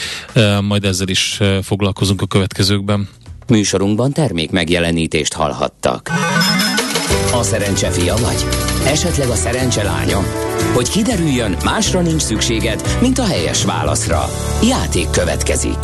majd 0.60 0.84
ezzel 0.84 1.08
is 1.08 1.40
foglalkozunk 1.62 2.22
a 2.22 2.26
következőkben. 2.26 3.08
Műsorunkban 3.46 4.12
termék 4.12 4.50
megjelenítést 4.50 5.32
hallhattak. 5.32 6.10
A 7.38 7.42
szerencse 7.42 7.90
fia 7.90 8.16
vagy? 8.16 8.44
Esetleg 8.86 9.28
a 9.28 9.34
szerencse 9.34 9.82
lánya? 9.82 10.22
Hogy 10.74 10.88
kiderüljön, 10.88 11.56
másra 11.64 12.00
nincs 12.00 12.22
szükséged, 12.22 12.98
mint 13.00 13.18
a 13.18 13.26
helyes 13.26 13.64
válaszra. 13.64 14.24
Játék 14.68 15.10
következik. 15.10 15.78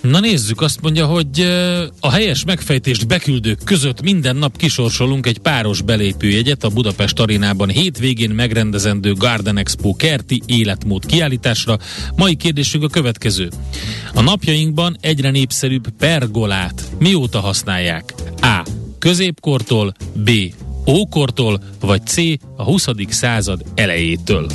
Na 0.00 0.20
nézzük, 0.20 0.60
azt 0.60 0.80
mondja, 0.80 1.06
hogy 1.06 1.40
a 2.00 2.10
helyes 2.10 2.44
megfejtést 2.44 3.06
beküldők 3.06 3.58
között 3.64 4.02
minden 4.02 4.36
nap 4.36 4.56
kisorsolunk 4.56 5.26
egy 5.26 5.38
páros 5.38 5.82
belépőjegyet 5.82 6.64
a 6.64 6.68
Budapest 6.68 7.20
arénában 7.20 7.68
hétvégén 7.68 8.30
megrendezendő 8.30 9.12
Garden 9.12 9.58
Expo 9.58 9.96
kerti 9.96 10.42
életmód 10.46 11.06
kiállításra. 11.06 11.78
Mai 12.16 12.34
kérdésünk 12.34 12.84
a 12.84 12.88
következő. 12.88 13.48
A 14.14 14.20
napjainkban 14.20 14.96
egyre 15.00 15.30
népszerűbb 15.30 15.88
pergolát 15.98 16.82
mióta 16.98 17.40
használják? 17.40 18.14
A 18.40 18.62
középkortól, 18.98 19.94
B. 20.12 20.30
ókortól, 20.90 21.60
vagy 21.80 22.06
C. 22.06 22.16
a 22.56 22.62
20. 22.62 22.88
század 23.08 23.62
elejétől. 23.74 24.46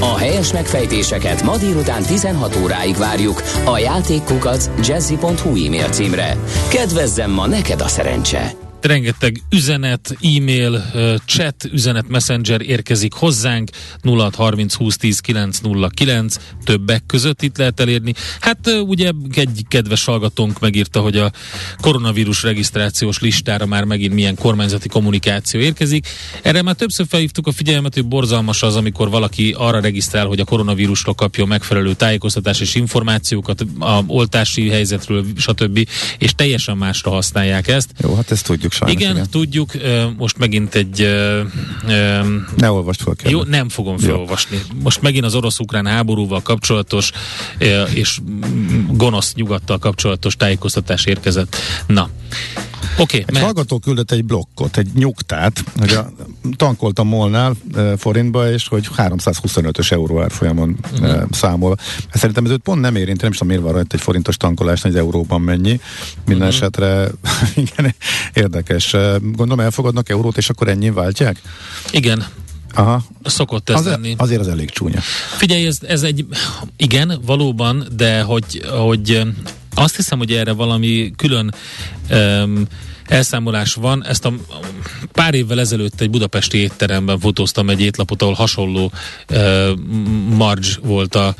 A 0.00 0.16
helyes 0.16 0.52
megfejtéseket 0.52 1.42
ma 1.42 1.56
délután 1.56 2.02
16 2.02 2.56
óráig 2.62 2.96
várjuk 2.96 3.42
a 3.64 3.78
játékkukac 3.78 4.70
jazzy.hu 4.86 5.66
e-mail 5.66 5.88
címre. 5.88 6.36
Kedvezzem 6.70 7.30
ma 7.30 7.46
neked 7.46 7.80
a 7.80 7.88
szerencse! 7.88 8.71
Rengeteg 8.84 9.42
üzenet, 9.50 10.16
e-mail, 10.36 10.84
chat, 11.24 11.64
üzenet, 11.72 12.08
messenger 12.08 12.60
érkezik 12.60 13.12
hozzánk, 13.12 13.70
0630 14.02 14.74
20 14.74 14.96
10 14.96 15.20
909, 15.20 16.36
többek 16.64 17.02
között 17.06 17.42
itt 17.42 17.56
lehet 17.56 17.80
elérni. 17.80 18.14
Hát 18.40 18.58
ugye 18.86 19.10
egy 19.34 19.64
kedves 19.68 20.04
hallgatónk 20.04 20.60
megírta, 20.60 21.00
hogy 21.00 21.16
a 21.16 21.32
koronavírus 21.80 22.42
regisztrációs 22.42 23.20
listára 23.20 23.66
már 23.66 23.84
megint 23.84 24.14
milyen 24.14 24.34
kormányzati 24.34 24.88
kommunikáció 24.88 25.60
érkezik. 25.60 26.06
Erre 26.42 26.62
már 26.62 26.74
többször 26.74 27.06
felhívtuk 27.08 27.46
a 27.46 27.52
figyelmet, 27.52 27.94
hogy 27.94 28.06
borzalmas 28.06 28.62
az, 28.62 28.76
amikor 28.76 29.10
valaki 29.10 29.54
arra 29.58 29.80
regisztrál, 29.80 30.26
hogy 30.26 30.40
a 30.40 30.44
koronavírusról 30.44 31.14
kapja 31.14 31.44
megfelelő 31.44 31.94
tájékoztatás 31.94 32.60
és 32.60 32.74
információkat, 32.74 33.64
a 33.78 34.02
oltási 34.06 34.68
helyzetről, 34.68 35.24
stb. 35.36 35.88
és 36.18 36.34
teljesen 36.34 36.76
másra 36.76 37.10
használják 37.10 37.68
ezt. 37.68 37.90
Jó, 38.00 38.14
hát 38.14 38.30
ezt 38.30 38.46
tudjuk 38.46 38.71
tudjuk 38.78 39.00
sajnos. 39.00 39.02
Igen, 39.02 39.14
igen. 39.16 39.30
tudjuk. 39.30 39.70
Most 40.16 40.38
megint 40.38 40.74
egy... 40.74 41.08
ne 42.56 42.70
olvast 42.70 43.02
fel, 43.02 43.14
Jó, 43.24 43.42
nem 43.42 43.68
fogom 43.68 43.98
felolvasni. 43.98 44.60
Most 44.82 45.02
megint 45.02 45.24
az 45.24 45.34
orosz-ukrán 45.34 45.86
háborúval 45.86 46.42
kapcsolatos 46.42 47.10
és 47.94 48.18
gonosz 48.90 49.34
nyugattal 49.34 49.78
kapcsolatos 49.78 50.36
tájékoztatás 50.36 51.04
érkezett. 51.04 51.56
Na. 51.86 52.08
Okay, 52.98 53.20
egy 53.20 53.32
mert... 53.32 53.44
hallgató 53.44 53.78
küldött 53.78 54.10
egy 54.10 54.24
blokkot, 54.24 54.76
egy 54.76 54.88
nyugtát, 54.94 55.64
hogy 55.78 55.92
a, 55.92 56.12
tankoltam 56.56 57.08
Molnál 57.08 57.54
e, 57.74 57.96
forintba, 57.96 58.50
és 58.50 58.68
hogy 58.68 58.88
325-ös 58.96 59.92
euró 59.92 60.22
árfolyamon 60.22 60.78
uh-huh. 60.92 61.10
e, 61.10 61.26
számol. 61.30 61.76
Szerintem 62.12 62.44
ez 62.44 62.50
őt 62.50 62.60
pont 62.60 62.80
nem 62.80 62.96
érint, 62.96 63.20
nem 63.20 63.30
is 63.30 63.36
tudom, 63.36 63.52
miért 63.52 63.64
van 63.64 63.72
rajta 63.72 63.96
egy 63.96 64.02
forintos 64.02 64.36
tankolás, 64.36 64.84
egy 64.84 64.96
euróban 64.96 65.40
mennyi. 65.40 65.80
Minden 66.26 66.48
uh-huh. 66.48 66.62
esetre 66.62 67.08
igen, 67.64 67.94
érdekes. 68.32 68.96
Gondolom 69.20 69.60
elfogadnak 69.60 70.08
eurót, 70.08 70.36
és 70.36 70.48
akkor 70.48 70.68
ennyi 70.68 70.90
váltják? 70.90 71.40
Igen, 71.90 72.24
Aha. 72.74 73.02
Szokott 73.24 73.70
ez 73.70 73.78
az, 73.78 73.84
lenni. 73.84 74.14
Azért 74.18 74.40
az 74.40 74.48
elég 74.48 74.70
csúnya. 74.70 75.00
Figyelj, 75.36 75.66
ez, 75.66 75.78
ez 75.82 76.02
egy, 76.02 76.26
igen, 76.76 77.20
valóban, 77.26 77.86
de 77.96 78.22
hogy, 78.22 78.62
hogy 78.70 79.22
azt 79.74 79.96
hiszem, 79.96 80.18
hogy 80.18 80.32
erre 80.32 80.52
valami 80.52 81.12
külön 81.16 81.54
um, 82.10 82.64
elszámolás 83.06 83.74
van. 83.74 84.04
Ezt 84.06 84.24
a 84.24 84.32
pár 85.12 85.34
évvel 85.34 85.60
ezelőtt 85.60 86.00
egy 86.00 86.10
budapesti 86.10 86.58
étteremben 86.58 87.18
fotóztam 87.18 87.70
egy 87.70 87.80
étlapot, 87.80 88.22
ahol 88.22 88.34
hasonló 88.34 88.92
uh, 89.30 89.76
marge 90.28 90.68
volt 90.82 91.14
a, 91.14 91.34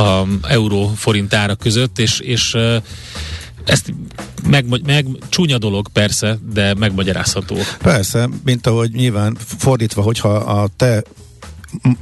a 0.00 0.26
euró-forint 0.42 1.34
ára 1.34 1.54
között, 1.54 1.98
és, 1.98 2.20
és 2.20 2.54
uh, 2.54 2.76
ezt 3.64 3.94
meg, 4.48 4.84
meg 4.84 5.06
csúnya 5.28 5.58
dolog 5.58 5.88
persze, 5.88 6.38
de 6.52 6.74
megmagyarázható. 6.74 7.56
Persze, 7.78 8.28
mint 8.44 8.66
ahogy 8.66 8.90
nyilván 8.92 9.36
fordítva, 9.58 10.02
hogyha 10.02 10.28
a 10.28 10.68
te 10.76 11.02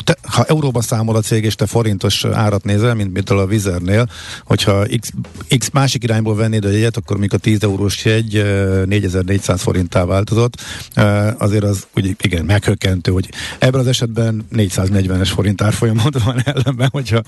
te, 0.04 0.16
ha 0.22 0.44
euróba 0.44 0.82
számol 0.82 1.16
a 1.16 1.20
cég, 1.20 1.44
és 1.44 1.54
te 1.54 1.66
forintos 1.66 2.24
árat 2.24 2.64
nézel, 2.64 2.94
mint 2.94 3.12
mint 3.12 3.30
a 3.30 3.46
Vizernél, 3.46 4.08
hogyha 4.44 4.86
x, 5.00 5.12
x 5.58 5.70
másik 5.72 6.02
irányból 6.02 6.34
vennéd 6.34 6.64
a 6.64 6.68
jegyet, 6.68 6.96
akkor 6.96 7.16
mikor 7.16 7.38
a 7.38 7.42
10 7.42 7.62
eurós 7.62 8.04
jegy 8.04 8.32
4400 8.86 9.62
forinttá 9.62 10.04
változott, 10.04 10.62
azért 11.38 11.64
az 11.64 11.86
úgy 11.96 12.16
igen, 12.22 12.44
meghökkentő, 12.44 13.12
hogy 13.12 13.28
ebben 13.58 13.80
az 13.80 13.86
esetben 13.86 14.46
440-es 14.52 15.30
forint 15.34 15.62
árfolyamot 15.62 16.22
van 16.22 16.42
ellenben, 16.44 16.88
hogyha 16.92 17.22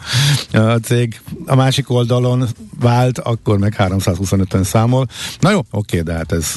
a 0.53 0.79
cég 0.83 1.21
a 1.47 1.55
másik 1.55 1.91
oldalon 1.91 2.47
vált, 2.81 3.19
akkor 3.19 3.59
meg 3.59 3.75
325-ön 3.79 4.65
számol. 4.65 5.07
Na 5.41 5.51
jó, 5.51 5.61
oké, 5.71 6.01
de 6.01 6.13
hát 6.13 6.33
ez 6.33 6.55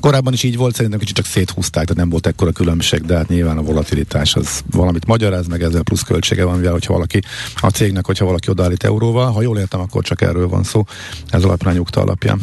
Korábban 0.00 0.32
is 0.32 0.42
így 0.42 0.56
volt, 0.56 0.74
szerintem 0.74 1.00
kicsit 1.00 1.16
csak 1.16 1.24
széthúzták, 1.24 1.82
tehát 1.84 2.00
nem 2.00 2.08
volt 2.08 2.26
ekkora 2.26 2.52
különbség, 2.52 3.00
de 3.00 3.16
hát 3.16 3.28
nyilván 3.28 3.58
a 3.58 3.62
volatilitás 3.62 4.34
az 4.34 4.62
valamit 4.70 5.06
magyaráz, 5.06 5.46
meg 5.46 5.62
ezzel 5.62 5.82
plusz 5.82 6.02
költsége 6.02 6.44
van, 6.44 6.56
mivel 6.56 6.72
hogyha 6.72 6.92
valaki 6.92 7.22
a 7.60 7.68
cégnek, 7.68 8.06
hogyha 8.06 8.24
valaki 8.24 8.50
odaállít 8.50 8.84
euróval, 8.84 9.32
ha 9.32 9.42
jól 9.42 9.58
értem, 9.58 9.80
akkor 9.80 10.02
csak 10.02 10.22
erről 10.22 10.48
van 10.48 10.62
szó, 10.62 10.84
ez 11.30 11.44
alapján 11.44 11.74
nyugta 11.74 12.00
alapján. 12.00 12.40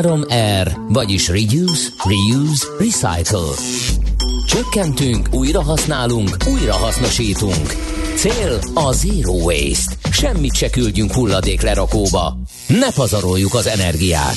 3R, 0.00 0.76
vagyis 0.88 1.28
Reduce, 1.28 1.88
Reuse, 2.04 2.66
Recycle. 2.78 3.54
Csökkentünk, 4.46 5.28
újra 5.30 5.62
használunk, 5.62 6.36
újra 6.46 6.74
hasznosítunk. 6.74 7.74
Cél 8.16 8.58
a 8.74 8.92
Zero 8.92 9.32
Waste. 9.32 9.94
Semmit 10.10 10.54
se 10.54 10.70
küldjünk 10.70 11.12
hulladék 11.12 11.60
lerakóba. 11.60 12.38
Ne 12.66 12.92
pazaroljuk 12.92 13.54
az 13.54 13.66
energiát. 13.66 14.36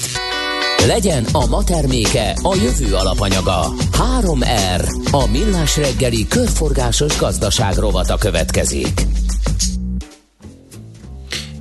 Legyen 0.88 1.24
a 1.32 1.46
ma 1.46 1.64
terméke 1.64 2.38
a 2.42 2.56
jövő 2.56 2.94
alapanyaga. 2.94 3.74
3R. 3.92 5.10
A 5.12 5.28
millás 5.32 5.78
reggeli 5.78 6.28
körforgásos 6.28 7.18
gazdaság 7.18 7.76
rovata 7.76 8.18
következik. 8.18 9.02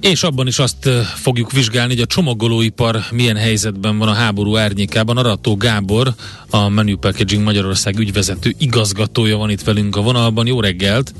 És 0.00 0.22
abban 0.22 0.46
is 0.46 0.58
azt 0.58 0.88
fogjuk 1.14 1.52
vizsgálni, 1.52 1.92
hogy 1.92 2.02
a 2.02 2.06
csomagolóipar 2.06 2.96
milyen 3.10 3.36
helyzetben 3.36 3.98
van 3.98 4.08
a 4.08 4.12
háború 4.12 4.56
árnyékában. 4.56 5.16
Arató 5.16 5.56
Gábor, 5.56 6.14
a 6.50 6.68
Menu 6.68 6.96
Packaging 6.96 7.42
Magyarország 7.42 7.98
ügyvezető 7.98 8.54
igazgatója 8.58 9.36
van 9.36 9.50
itt 9.50 9.62
velünk 9.62 9.96
a 9.96 10.02
vonalban. 10.02 10.46
Jó 10.46 10.60
reggelt! 10.60 11.14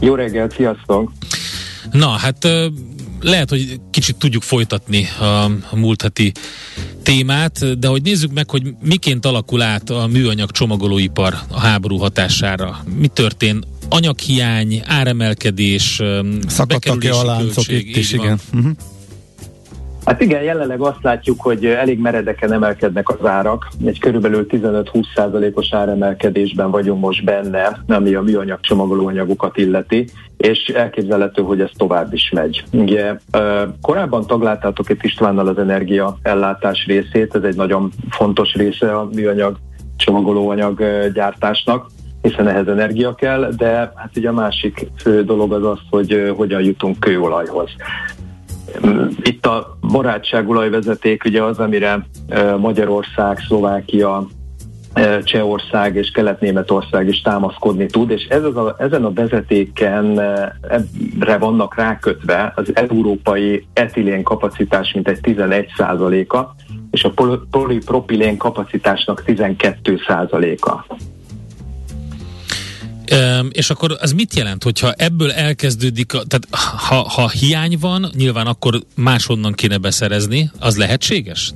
Jó 0.00 0.14
reggelt, 0.14 0.54
sziasztok! 0.54 1.12
Na, 1.92 2.08
hát 2.08 2.48
lehet, 3.20 3.50
hogy 3.50 3.80
kicsit 3.90 4.16
tudjuk 4.16 4.42
folytatni 4.42 5.08
a, 5.18 5.24
a 5.44 5.76
múlt 5.76 6.02
heti 6.02 6.32
témát, 7.02 7.78
de 7.78 7.88
hogy 7.88 8.02
nézzük 8.02 8.32
meg, 8.32 8.50
hogy 8.50 8.74
miként 8.82 9.26
alakul 9.26 9.62
át 9.62 9.90
a 9.90 10.06
műanyag 10.06 10.50
csomagolóipar 10.50 11.38
a 11.48 11.60
háború 11.60 11.96
hatására. 11.96 12.84
Mi 12.98 13.08
történt? 13.08 13.66
Anyaghiány, 13.88 14.82
áremelkedés, 14.86 16.02
Szakadtak-e 16.46 17.14
a 17.14 17.24
láncok 17.24 17.68
itt 17.68 17.96
is, 17.96 18.12
igen. 18.12 18.40
Uh-huh. 18.54 18.72
Hát 20.04 20.20
igen, 20.20 20.42
jelenleg 20.42 20.80
azt 20.80 21.02
látjuk, 21.02 21.40
hogy 21.40 21.64
elég 21.66 21.98
meredeken 21.98 22.52
emelkednek 22.52 23.08
az 23.08 23.26
árak. 23.26 23.68
Egy 23.84 23.98
körülbelül 23.98 24.46
15-20%-os 24.48 25.72
áremelkedésben 25.72 26.70
vagyunk 26.70 27.00
most 27.00 27.24
benne, 27.24 27.80
ami 27.88 28.14
a 28.14 28.22
műanyag 28.22 28.60
csomagolóanyagokat 28.60 29.56
illeti, 29.56 30.08
és 30.36 30.68
elképzelhető, 30.68 31.42
hogy 31.42 31.60
ez 31.60 31.70
tovább 31.76 32.12
is 32.12 32.30
megy. 32.34 32.64
Ugye 32.72 33.14
korábban 33.80 34.26
tagláltátok 34.26 34.88
itt 34.88 35.02
Istvánnal 35.02 35.48
az 35.48 35.58
energia 35.58 36.16
ellátás 36.22 36.86
részét, 36.86 37.34
ez 37.34 37.42
egy 37.42 37.56
nagyon 37.56 37.90
fontos 38.10 38.54
része 38.54 38.96
a 38.96 39.08
műanyag 39.14 39.56
csomagolóanyag 39.96 40.82
gyártásnak 41.14 41.86
hiszen 42.22 42.48
ehhez 42.48 42.68
energia 42.68 43.14
kell, 43.14 43.50
de 43.56 43.92
hát 43.94 44.10
ugye 44.16 44.28
a 44.28 44.32
másik 44.32 44.86
fő 44.96 45.24
dolog 45.24 45.52
az 45.52 45.64
az, 45.64 45.78
hogy 45.90 46.32
hogyan 46.36 46.62
jutunk 46.62 47.00
kőolajhoz. 47.00 47.70
Itt 49.22 49.46
a 49.46 49.78
barátságolajvezeték 49.80 51.24
ugye 51.24 51.42
az, 51.42 51.58
amire 51.58 52.06
Magyarország, 52.58 53.38
Szlovákia, 53.38 54.26
Csehország 55.24 55.96
és 55.96 56.10
Kelet-Németország 56.10 57.08
is 57.08 57.20
támaszkodni 57.20 57.86
tud, 57.86 58.10
és 58.10 58.24
ez 58.24 58.44
az 58.44 58.56
a, 58.56 58.74
ezen 58.78 59.04
a 59.04 59.12
vezetéken 59.12 60.20
ebbre 60.68 61.38
vannak 61.38 61.76
rákötve 61.76 62.52
az 62.56 62.70
európai 62.74 63.66
etilén 63.72 64.22
kapacitás 64.22 64.92
mint 64.92 65.08
egy 65.08 65.18
11%-a, 65.22 66.38
és 66.90 67.04
a 67.04 67.12
polipropilén 67.50 68.36
kapacitásnak 68.36 69.22
12%-a. 69.26 70.96
És 73.50 73.70
akkor 73.70 73.96
az 74.00 74.12
mit 74.12 74.34
jelent, 74.34 74.62
hogyha 74.62 74.92
ebből 74.92 75.32
elkezdődik, 75.32 76.06
tehát 76.06 76.46
ha, 76.76 76.94
ha 76.94 77.28
hiány 77.28 77.76
van, 77.80 78.10
nyilván 78.16 78.46
akkor 78.46 78.82
máshonnan 78.94 79.52
kéne 79.52 79.78
beszerezni, 79.78 80.50
az 80.58 80.76
lehetséges? 80.76 81.52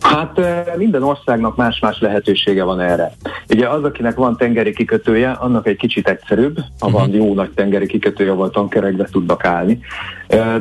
Hát 0.00 0.40
minden 0.76 1.02
országnak 1.02 1.56
más-más 1.56 2.00
lehetősége 2.00 2.64
van 2.64 2.80
erre. 2.80 3.12
Ugye 3.48 3.68
az, 3.68 3.84
akinek 3.84 4.16
van 4.16 4.36
tengeri 4.36 4.72
kikötője, 4.72 5.30
annak 5.30 5.66
egy 5.66 5.76
kicsit 5.76 6.08
egyszerűbb, 6.08 6.58
ha 6.78 6.90
van 6.90 7.12
jó 7.14 7.34
nagy 7.34 7.50
tengeri 7.50 7.86
kikötője, 7.86 8.30
ahol 8.30 8.50
tankerekbe 8.50 9.08
tudnak 9.12 9.44
állni. 9.44 9.80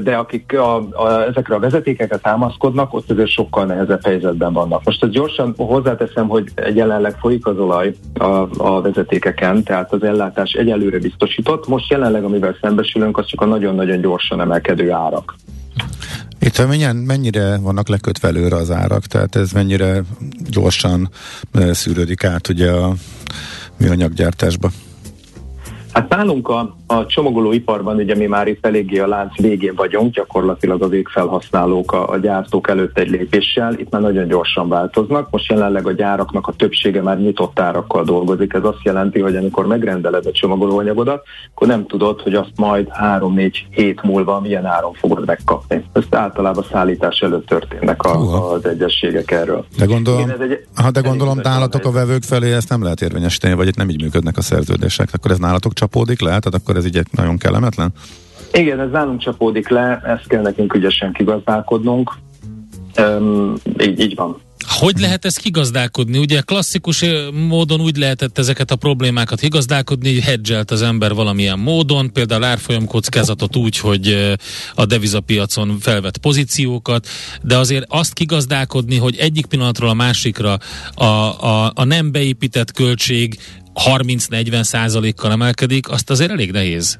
De 0.01 0.15
akik 0.15 0.57
a, 0.57 0.75
a, 0.75 1.21
ezekre 1.27 1.55
a 1.55 1.59
vezetékekre 1.59 2.17
támaszkodnak, 2.17 2.93
ott 2.93 3.11
azért 3.11 3.29
sokkal 3.29 3.65
nehezebb 3.65 4.05
helyzetben 4.05 4.53
vannak. 4.53 4.83
Most 4.83 5.03
azt 5.03 5.11
gyorsan 5.11 5.53
hozzáteszem, 5.57 6.27
hogy 6.27 6.51
jelenleg 6.73 7.15
folyik 7.19 7.45
az 7.45 7.57
olaj 7.57 7.93
a, 8.13 8.47
a 8.57 8.81
vezetékeken, 8.81 9.63
tehát 9.63 9.93
az 9.93 10.03
ellátás 10.03 10.51
egyelőre 10.51 10.99
biztosított. 10.99 11.67
Most 11.67 11.91
jelenleg, 11.91 12.23
amivel 12.23 12.57
szembesülünk, 12.61 13.17
az 13.17 13.25
csak 13.25 13.41
a 13.41 13.45
nagyon-nagyon 13.45 14.01
gyorsan 14.01 14.41
emelkedő 14.41 14.91
árak. 14.91 15.35
Itt 16.49 16.67
mennyire, 16.67 16.93
mennyire 16.93 17.57
vannak 17.57 17.87
lekötve 17.87 18.27
előre 18.27 18.55
az 18.55 18.71
árak, 18.71 19.05
tehát 19.05 19.35
ez 19.35 19.51
mennyire 19.51 20.03
gyorsan 20.49 21.09
szűrődik 21.71 22.23
át 22.23 22.47
ugye 22.47 22.71
a 22.71 22.95
műanyaggyártásba? 23.77 24.71
Hát 25.93 26.09
nálunk 26.09 26.49
a, 26.49 26.75
a 26.87 27.05
csomagolóiparban 27.05 27.95
ugye 27.95 28.15
mi 28.15 28.25
már 28.25 28.47
itt 28.47 28.65
eléggé 28.65 28.99
a 28.99 29.07
lánc 29.07 29.37
végén 29.37 29.73
vagyunk, 29.75 30.13
gyakorlatilag 30.13 30.81
a 30.81 30.87
végfelhasználók, 30.87 31.91
a, 31.91 32.09
a 32.09 32.17
gyártók 32.17 32.69
előtt 32.69 32.97
egy 32.97 33.09
lépéssel, 33.09 33.73
itt 33.73 33.89
már 33.89 34.01
nagyon 34.01 34.27
gyorsan 34.27 34.67
változnak. 34.67 35.27
Most 35.31 35.49
jelenleg 35.49 35.87
a 35.87 35.91
gyáraknak 35.91 36.47
a 36.47 36.51
többsége 36.51 37.01
már 37.01 37.19
nyitott 37.19 37.59
árakkal 37.59 38.03
dolgozik. 38.03 38.53
Ez 38.53 38.63
azt 38.63 38.83
jelenti, 38.83 39.19
hogy 39.19 39.35
amikor 39.35 39.67
megrendeled 39.67 40.25
a 40.25 40.31
csomagolóanyagodat, 40.31 41.23
akkor 41.53 41.67
nem 41.67 41.85
tudod, 41.85 42.21
hogy 42.21 42.33
azt 42.33 42.53
majd 42.55 42.87
3-4 43.01 43.53
hét 43.69 44.01
múlva 44.01 44.39
milyen 44.39 44.65
áron 44.65 44.93
fogod 44.93 45.25
megkapni. 45.25 45.83
Ezt 45.93 46.15
általában 46.15 46.65
szállítás 46.71 47.19
előtt 47.19 47.47
történnek 47.47 48.03
a, 48.03 48.51
az 48.53 48.65
egyességek 48.65 49.31
erről. 49.31 49.65
De 49.77 49.85
gondolom, 49.85 50.19
Igen, 50.19 50.41
egy, 50.41 50.65
ha 50.75 50.91
de 50.91 51.01
gondolom 51.01 51.39
nálatok 51.43 51.85
a 51.85 51.91
vevők 51.91 52.23
felé 52.23 52.53
ezt 52.53 52.69
nem 52.69 52.83
lehet 52.83 53.01
érvényesíteni, 53.01 53.53
vagy 53.53 53.67
itt 53.67 53.75
nem 53.75 53.89
így 53.89 54.01
működnek 54.01 54.37
a 54.37 54.41
szerződések, 54.41 55.09
akkor 55.13 55.31
ez 55.31 55.37
nálatok 55.37 55.73
csapódik 55.79 56.21
le, 56.21 56.27
tehát 56.27 56.53
akkor 56.53 56.75
ez 56.75 56.85
így 56.85 57.01
nagyon 57.11 57.37
kellemetlen? 57.37 57.91
Igen, 58.51 58.79
ez 58.79 58.91
nálunk 58.91 59.21
csapódik 59.21 59.69
le, 59.69 60.01
ezt 60.05 60.27
kell 60.27 60.41
nekünk 60.41 60.73
ügyesen 60.73 61.13
kigazdálkodnunk. 61.13 62.17
Um, 62.97 63.53
így, 63.79 63.99
így 63.99 64.15
van. 64.15 64.37
Hogy 64.67 64.99
lehet 64.99 65.25
ezt 65.25 65.39
kigazdálkodni? 65.39 66.17
Ugye 66.17 66.41
klasszikus 66.41 67.05
módon 67.47 67.81
úgy 67.81 67.97
lehetett 67.97 68.37
ezeket 68.37 68.71
a 68.71 68.75
problémákat 68.75 69.39
kigazdálkodni, 69.39 70.13
hogy 70.13 70.23
hedgelt 70.23 70.71
az 70.71 70.81
ember 70.81 71.13
valamilyen 71.13 71.59
módon, 71.59 72.13
például 72.13 72.43
árfolyam 72.43 72.85
kockázatot 72.85 73.55
úgy, 73.55 73.77
hogy 73.77 74.35
a 74.75 74.85
devizapiacon 74.85 75.77
felvett 75.79 76.17
pozíciókat, 76.17 77.07
de 77.41 77.57
azért 77.57 77.85
azt 77.87 78.13
kigazdálkodni, 78.13 78.97
hogy 78.97 79.15
egyik 79.17 79.45
pillanatról 79.45 79.89
a 79.89 79.93
másikra 79.93 80.57
a, 80.93 81.03
a, 81.03 81.71
a 81.75 81.83
nem 81.83 82.11
beépített 82.11 82.71
költség 82.71 83.39
30-40 83.87 84.61
százalékkal 84.61 85.31
emelkedik, 85.31 85.89
azt 85.89 86.09
azért 86.09 86.31
elég 86.31 86.51
nehéz. 86.51 86.99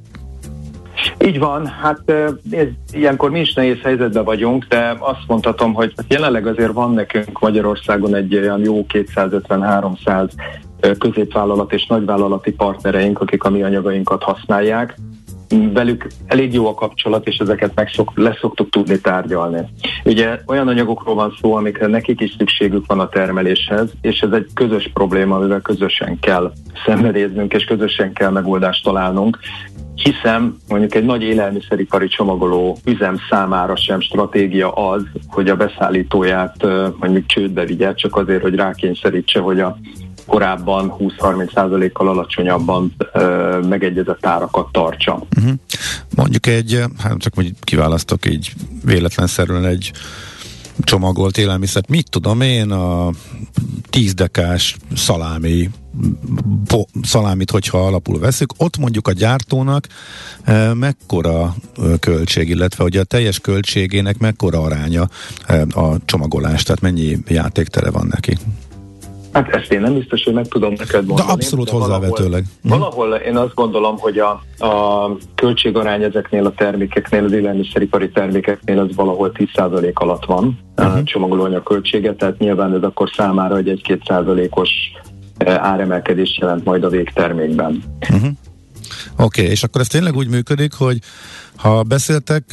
Így 1.26 1.40
van, 1.40 1.68
hát 1.68 2.12
ez, 2.52 2.68
ilyenkor 2.92 3.30
mi 3.30 3.40
is 3.40 3.54
nehéz 3.54 3.78
helyzetben 3.84 4.24
vagyunk, 4.24 4.66
de 4.66 4.96
azt 5.00 5.24
mondhatom, 5.28 5.74
hogy 5.74 5.94
jelenleg 6.08 6.48
azért 6.48 6.72
van 6.72 6.94
nekünk 6.94 7.40
Magyarországon 7.40 8.16
egy 8.16 8.36
olyan 8.36 8.60
jó 8.60 8.86
250-300 8.94 10.30
középvállalat 10.98 11.74
és 11.74 11.86
nagyvállalati 11.86 12.52
partnereink, 12.52 13.22
akik 13.22 13.44
a 13.44 13.50
mi 13.50 13.64
anyagainkat 13.64 14.24
használják, 14.24 14.96
velük 15.50 16.08
elég 16.26 16.54
jó 16.54 16.68
a 16.68 16.74
kapcsolat, 16.74 17.28
és 17.28 17.38
ezeket 17.38 17.76
meg 17.76 17.90
szok, 17.90 18.12
leszoktuk 18.16 18.70
tudni 18.70 19.00
tárgyalni. 19.00 19.68
Ugye 20.04 20.40
olyan 20.46 20.68
anyagokról 20.68 21.16
van 21.16 21.34
szó, 21.42 21.56
amikre 21.56 21.88
nekik 21.88 22.22
is 22.22 22.36
szükségük 22.38 22.86
van 22.86 23.00
a 23.00 23.10
termeléshez, 23.10 23.92
és 24.02 24.20
ez 24.20 24.32
egy 24.32 24.48
közös 24.54 24.90
probléma, 24.94 25.36
amivel 25.36 25.62
közösen 25.62 26.20
kell 26.20 26.52
szenvedéznünk, 26.86 27.54
és 27.54 27.64
közösen 27.64 28.14
kell 28.14 28.30
megoldást 28.30 28.84
találnunk, 28.84 29.40
hiszen 30.04 30.58
mondjuk 30.68 30.96
egy 30.96 31.06
nagy 31.06 31.22
élelmiszeripari 31.22 32.08
csomagoló 32.08 32.78
üzem 32.86 33.18
számára 33.30 33.76
sem 33.76 34.00
stratégia 34.00 34.72
az, 34.72 35.04
hogy 35.28 35.50
a 35.50 35.56
beszállítóját 35.56 36.66
mondjuk 37.00 37.26
csődbe 37.26 37.66
vigye, 37.66 37.94
csak 37.94 38.16
azért, 38.16 38.42
hogy 38.42 38.56
rákényszerítse, 38.56 39.40
hogy 39.40 39.60
a 39.60 39.78
korábban 40.30 40.96
20-30%-kal 41.00 42.08
alacsonyabban 42.08 42.96
ö, 43.14 43.60
megegyezett 43.70 44.26
árakat 44.26 44.72
tartsa. 44.72 45.24
Uh-huh. 45.38 45.54
Mondjuk 46.16 46.48
egy, 46.48 46.84
hát 46.98 47.18
csak 47.18 47.34
hogy 47.36 47.54
kiválasztok 47.62 48.26
így 48.30 48.54
véletlenszerűen 48.86 49.66
egy 49.66 49.92
csomagolt 50.80 51.38
élelmiszert, 51.38 51.90
mit 51.90 52.10
tudom 52.10 52.42
én, 52.42 52.72
a 52.72 53.10
tízdekás 53.90 54.78
szalámi 54.96 55.70
bo, 56.68 56.84
szalámit, 57.02 57.52
hogyha 57.52 57.86
alapul 57.86 58.20
veszük, 58.20 58.54
ott 58.58 58.78
mondjuk 58.78 59.08
a 59.08 59.12
gyártónak 59.12 59.88
e, 60.44 60.74
mekkora 60.74 61.56
költség, 62.00 62.50
illetve 62.50 62.84
hogy 62.84 62.98
a 62.98 63.04
teljes 63.04 63.40
költségének 63.40 64.18
mekkora 64.18 64.62
aránya 64.62 65.10
e, 65.46 65.62
a 65.62 65.98
csomagolás, 66.06 66.64
tehát 66.64 66.82
mennyi 66.82 67.18
játéktere 67.28 67.92
van 67.92 68.08
neki? 68.10 68.38
Hát 69.32 69.56
ezt 69.56 69.72
én 69.72 69.82
nem 69.82 69.94
biztos, 69.94 70.24
hogy 70.24 70.34
meg 70.34 70.48
tudom 70.48 70.74
neked 70.78 71.06
mondani. 71.06 71.28
De 71.28 71.34
abszolút 71.34 71.70
hozzávetőleg. 71.70 72.44
Valahol, 72.62 72.90
valahol 72.90 73.16
én 73.16 73.38
azt 73.38 73.54
gondolom, 73.54 73.98
hogy 73.98 74.18
a, 74.18 74.30
a 74.66 75.18
költségarány 75.36 76.04
ezeknél 76.04 76.46
a 76.46 76.52
termékeknél, 76.52 77.24
az 77.24 77.32
élelmiszeripari 77.32 78.10
termékeknél 78.10 78.80
az 78.80 78.96
valahol 78.96 79.32
10% 79.34 79.94
alatt 79.94 80.26
van 80.26 80.60
uh-huh. 80.78 80.96
a 80.96 81.04
csomagolóanyag 81.04 81.64
költsége, 81.64 82.14
tehát 82.14 82.38
nyilván 82.38 82.74
ez 82.74 82.84
akkor 82.84 83.10
számára 83.16 83.58
egy 83.58 83.82
1-2 83.88 84.08
százalékos 84.08 84.70
áremelkedés 85.46 86.38
jelent 86.42 86.64
majd 86.66 86.84
a 86.84 86.90
végtermékben. 86.90 87.84
Uh-huh. 88.10 88.30
Oké, 89.18 89.42
okay, 89.42 89.52
és 89.52 89.64
akkor 89.64 89.82
ez 89.82 89.88
tényleg 89.88 90.16
úgy 90.16 90.28
működik, 90.28 90.74
hogy 90.74 91.00
ha 91.56 91.84
beszéltek 91.84 92.44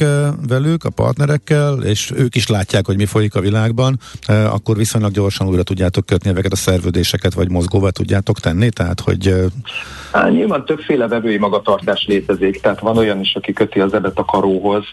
velük, 0.47 0.83
a 0.83 0.89
partnerekkel, 0.89 1.83
és 1.83 2.11
ők 2.15 2.35
is 2.35 2.47
látják, 2.47 2.85
hogy 2.85 2.95
mi 2.95 3.05
folyik 3.05 3.35
a 3.35 3.39
világban, 3.39 3.99
akkor 4.27 4.77
viszonylag 4.77 5.11
gyorsan 5.11 5.47
újra 5.47 5.63
tudjátok 5.63 6.05
kötni 6.05 6.29
ezeket 6.29 6.51
a 6.51 6.55
szerződéseket, 6.55 7.33
vagy 7.33 7.49
mozgóvá 7.49 7.89
tudjátok 7.89 8.39
tenni? 8.39 8.69
Tehát, 8.69 8.99
hogy... 8.99 9.33
Há, 10.11 10.29
nyilván 10.29 10.65
többféle 10.65 11.07
vevői 11.07 11.37
magatartás 11.37 12.05
létezik, 12.07 12.61
tehát 12.61 12.79
van 12.79 12.97
olyan 12.97 13.19
is, 13.19 13.35
aki 13.35 13.53
köti 13.53 13.79
az 13.79 13.93
ebet 13.93 14.17
a 14.17 14.25
karóhoz, 14.25 14.85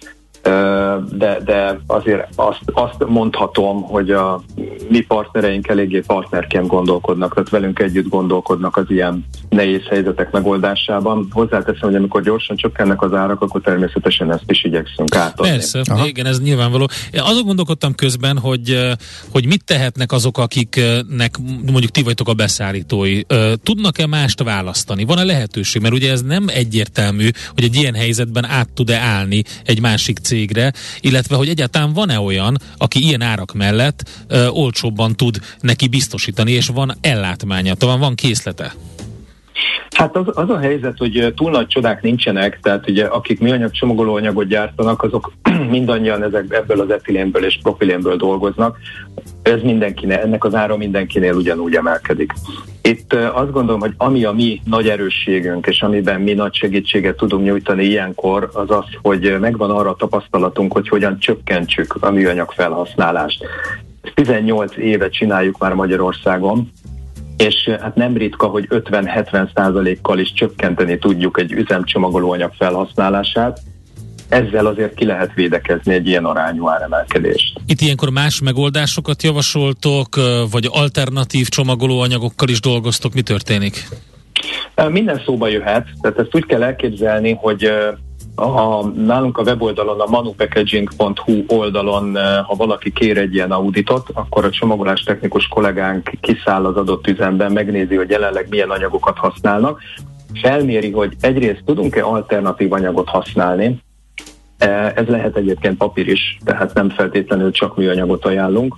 de, 1.11 1.41
de 1.45 1.81
azért 1.87 2.29
azt, 2.37 2.61
azt 2.73 3.05
mondhatom, 3.07 3.83
hogy 3.83 4.11
a 4.11 4.43
mi 4.89 5.01
partnereink 5.01 5.69
eléggé 5.69 6.01
partnerként 6.07 6.67
gondolkodnak, 6.67 7.35
tehát 7.35 7.51
velünk 7.51 7.79
együtt 7.79 8.09
gondolkodnak 8.09 8.77
az 8.77 8.85
ilyen 8.89 9.25
nehéz 9.49 9.83
helyzetek 9.89 10.31
megoldásában. 10.31 11.29
Hozzáteszem, 11.31 11.89
hogy 11.89 11.95
amikor 11.95 12.23
gyorsan 12.23 12.57
csökkennek 12.57 13.03
az 13.03 13.13
árak, 13.13 13.41
akkor 13.41 13.61
természetesen 13.61 14.33
ezt 14.33 14.45
is 14.47 14.65
igyekszünk 14.65 15.15
átadni. 15.15 15.51
Persze, 15.51 15.81
Aha. 15.91 16.07
igen, 16.07 16.27
ez 16.27 16.41
nyilvánvaló. 16.41 16.89
Azon 17.13 17.45
gondolkodtam 17.45 17.95
közben, 17.95 18.39
hogy, 18.39 18.95
hogy 19.31 19.47
mit 19.47 19.65
tehetnek 19.65 20.13
azok, 20.13 20.39
akiknek 20.39 21.39
mondjuk 21.67 21.91
ti 21.91 22.03
vagytok 22.03 22.29
a 22.29 22.35
beszállítói. 22.35 23.21
Tudnak-e 23.63 24.07
mást 24.07 24.43
választani? 24.43 25.05
Van-e 25.05 25.25
lehetőség? 25.25 25.83
Mert 25.83 25.95
ugye 25.95 26.11
ez 26.11 26.23
nem 26.23 26.45
egyértelmű, 26.47 27.29
hogy 27.55 27.65
egy 27.65 27.75
ilyen 27.75 27.95
helyzetben 27.95 28.45
át 28.45 28.69
tud-e 28.75 28.99
állni 28.99 29.43
egy 29.65 29.81
másik 29.81 30.19
cég 30.19 30.33
cégre, 30.35 30.73
illetve 31.01 31.37
hogy 31.37 31.49
egyáltalán 31.49 31.93
van-e 31.93 32.19
olyan, 32.19 32.61
aki 32.77 33.05
ilyen 33.05 33.23
árak 33.23 33.53
mellett 33.53 34.11
ö, 34.27 34.47
olcsóbban 34.47 35.17
tud 35.17 35.39
neki 35.61 35.89
biztosítani, 35.89 36.53
és 36.53 36.67
van 36.67 36.97
ellátmánya, 37.01 37.75
talán 37.75 37.99
van 37.99 38.15
készlete? 38.15 38.75
Hát 39.97 40.17
az, 40.17 40.27
az 40.33 40.51
a 40.51 40.59
helyzet, 40.59 40.99
hogy 40.99 41.33
túl 41.37 41.51
nagy 41.51 41.67
csodák 41.67 42.03
nincsenek, 42.03 42.59
tehát 42.63 42.91
ugye 42.91 43.05
akik 43.05 43.41
műanyag 43.41 43.71
csomagolóanyagot 43.71 44.47
gyártanak, 44.47 45.03
azok 45.03 45.33
mindannyian 45.71 46.23
ezek, 46.23 46.45
ebből 46.49 46.81
az 46.81 46.91
etilénből 46.91 47.45
és 47.45 47.59
propilénből 47.63 48.17
dolgoznak. 48.17 48.79
Ez 49.43 49.63
mindenkinél, 49.63 50.19
ennek 50.19 50.45
az 50.45 50.55
ára 50.55 50.77
mindenkinél 50.77 51.35
ugyanúgy 51.35 51.75
emelkedik. 51.75 52.33
Itt 52.83 53.13
azt 53.13 53.53
gondolom, 53.53 53.81
hogy 53.81 53.95
ami 53.97 54.25
a 54.25 54.33
mi 54.33 54.61
nagy 54.65 54.89
erősségünk, 54.89 55.67
és 55.67 55.83
amiben 55.83 56.21
mi 56.21 56.33
nagy 56.33 56.55
segítséget 56.55 57.17
tudunk 57.17 57.45
nyújtani 57.45 57.85
ilyenkor, 57.85 58.51
az 58.53 58.71
az, 58.71 58.85
hogy 59.03 59.37
megvan 59.41 59.71
arra 59.71 59.91
a 59.91 59.97
tapasztalatunk, 59.97 60.73
hogy 60.73 60.89
hogyan 60.89 61.19
csökkentsük 61.19 61.97
a 62.01 62.11
műanyag 62.11 62.53
felhasználást. 62.53 63.45
18 64.15 64.77
éve 64.77 65.09
csináljuk 65.09 65.59
már 65.59 65.73
Magyarországon, 65.75 66.71
és 67.37 67.71
hát 67.81 67.95
nem 67.95 68.17
ritka, 68.17 68.47
hogy 68.47 68.67
50-70 68.71 69.49
százalékkal 69.55 70.19
is 70.19 70.33
csökkenteni 70.33 70.99
tudjuk 70.99 71.41
egy 71.41 71.53
üzemcsomagolóanyag 71.53 72.53
felhasználását, 72.59 73.61
ezzel 74.29 74.67
azért 74.67 74.95
ki 74.95 75.05
lehet 75.05 75.35
védekezni 75.35 75.95
egy 75.95 76.07
ilyen 76.07 76.25
arányú 76.25 76.69
áremelkedést. 76.69 77.61
Itt 77.67 77.81
ilyenkor 77.81 78.11
más 78.11 78.41
megoldásokat 78.41 79.23
javasoltok, 79.23 80.09
vagy 80.51 80.69
alternatív 80.73 81.49
csomagolóanyagokkal 81.49 82.49
is 82.49 82.61
dolgoztok, 82.61 83.15
mi 83.15 83.23
történik? 83.23 83.89
Minden 84.89 85.23
szóba 85.25 85.49
jöhet, 85.49 85.87
tehát 86.01 86.19
ezt 86.19 86.35
úgy 86.35 86.47
kell 86.47 86.63
elképzelni, 86.63 87.33
hogy 87.33 87.71
a, 88.35 88.87
nálunk 88.87 89.39
a 89.39 89.43
weboldalon, 89.43 90.01
a 90.01 90.07
manupackaging.hu 90.07 91.45
oldalon, 91.47 92.17
ha 92.47 92.55
valaki 92.55 92.93
kér 92.93 93.19
egy 93.19 93.35
ilyen 93.35 93.51
auditot, 93.51 94.09
akkor 94.15 94.45
a 94.45 94.51
csomagolás 94.51 95.03
technikus 95.03 95.47
kollégánk 95.47 96.11
kiszáll 96.21 96.65
az 96.65 96.77
adott 96.77 97.07
üzemben, 97.07 97.53
megnézi, 97.53 97.95
hogy 97.95 98.11
jelenleg 98.11 98.47
milyen 98.49 98.71
anyagokat 98.71 99.19
használnak, 99.19 99.81
felméri, 100.43 100.91
hogy 100.91 101.17
egyrészt 101.21 101.63
tudunk-e 101.65 102.05
alternatív 102.05 102.73
anyagot 102.73 103.09
használni, 103.09 103.83
ez 104.95 105.07
lehet 105.07 105.37
egyébként 105.37 105.77
papír 105.77 106.09
is, 106.09 106.39
tehát 106.45 106.75
nem 106.75 106.91
feltétlenül 106.91 107.51
csak 107.51 107.77
műanyagot 107.77 108.25
ajánlunk. 108.25 108.77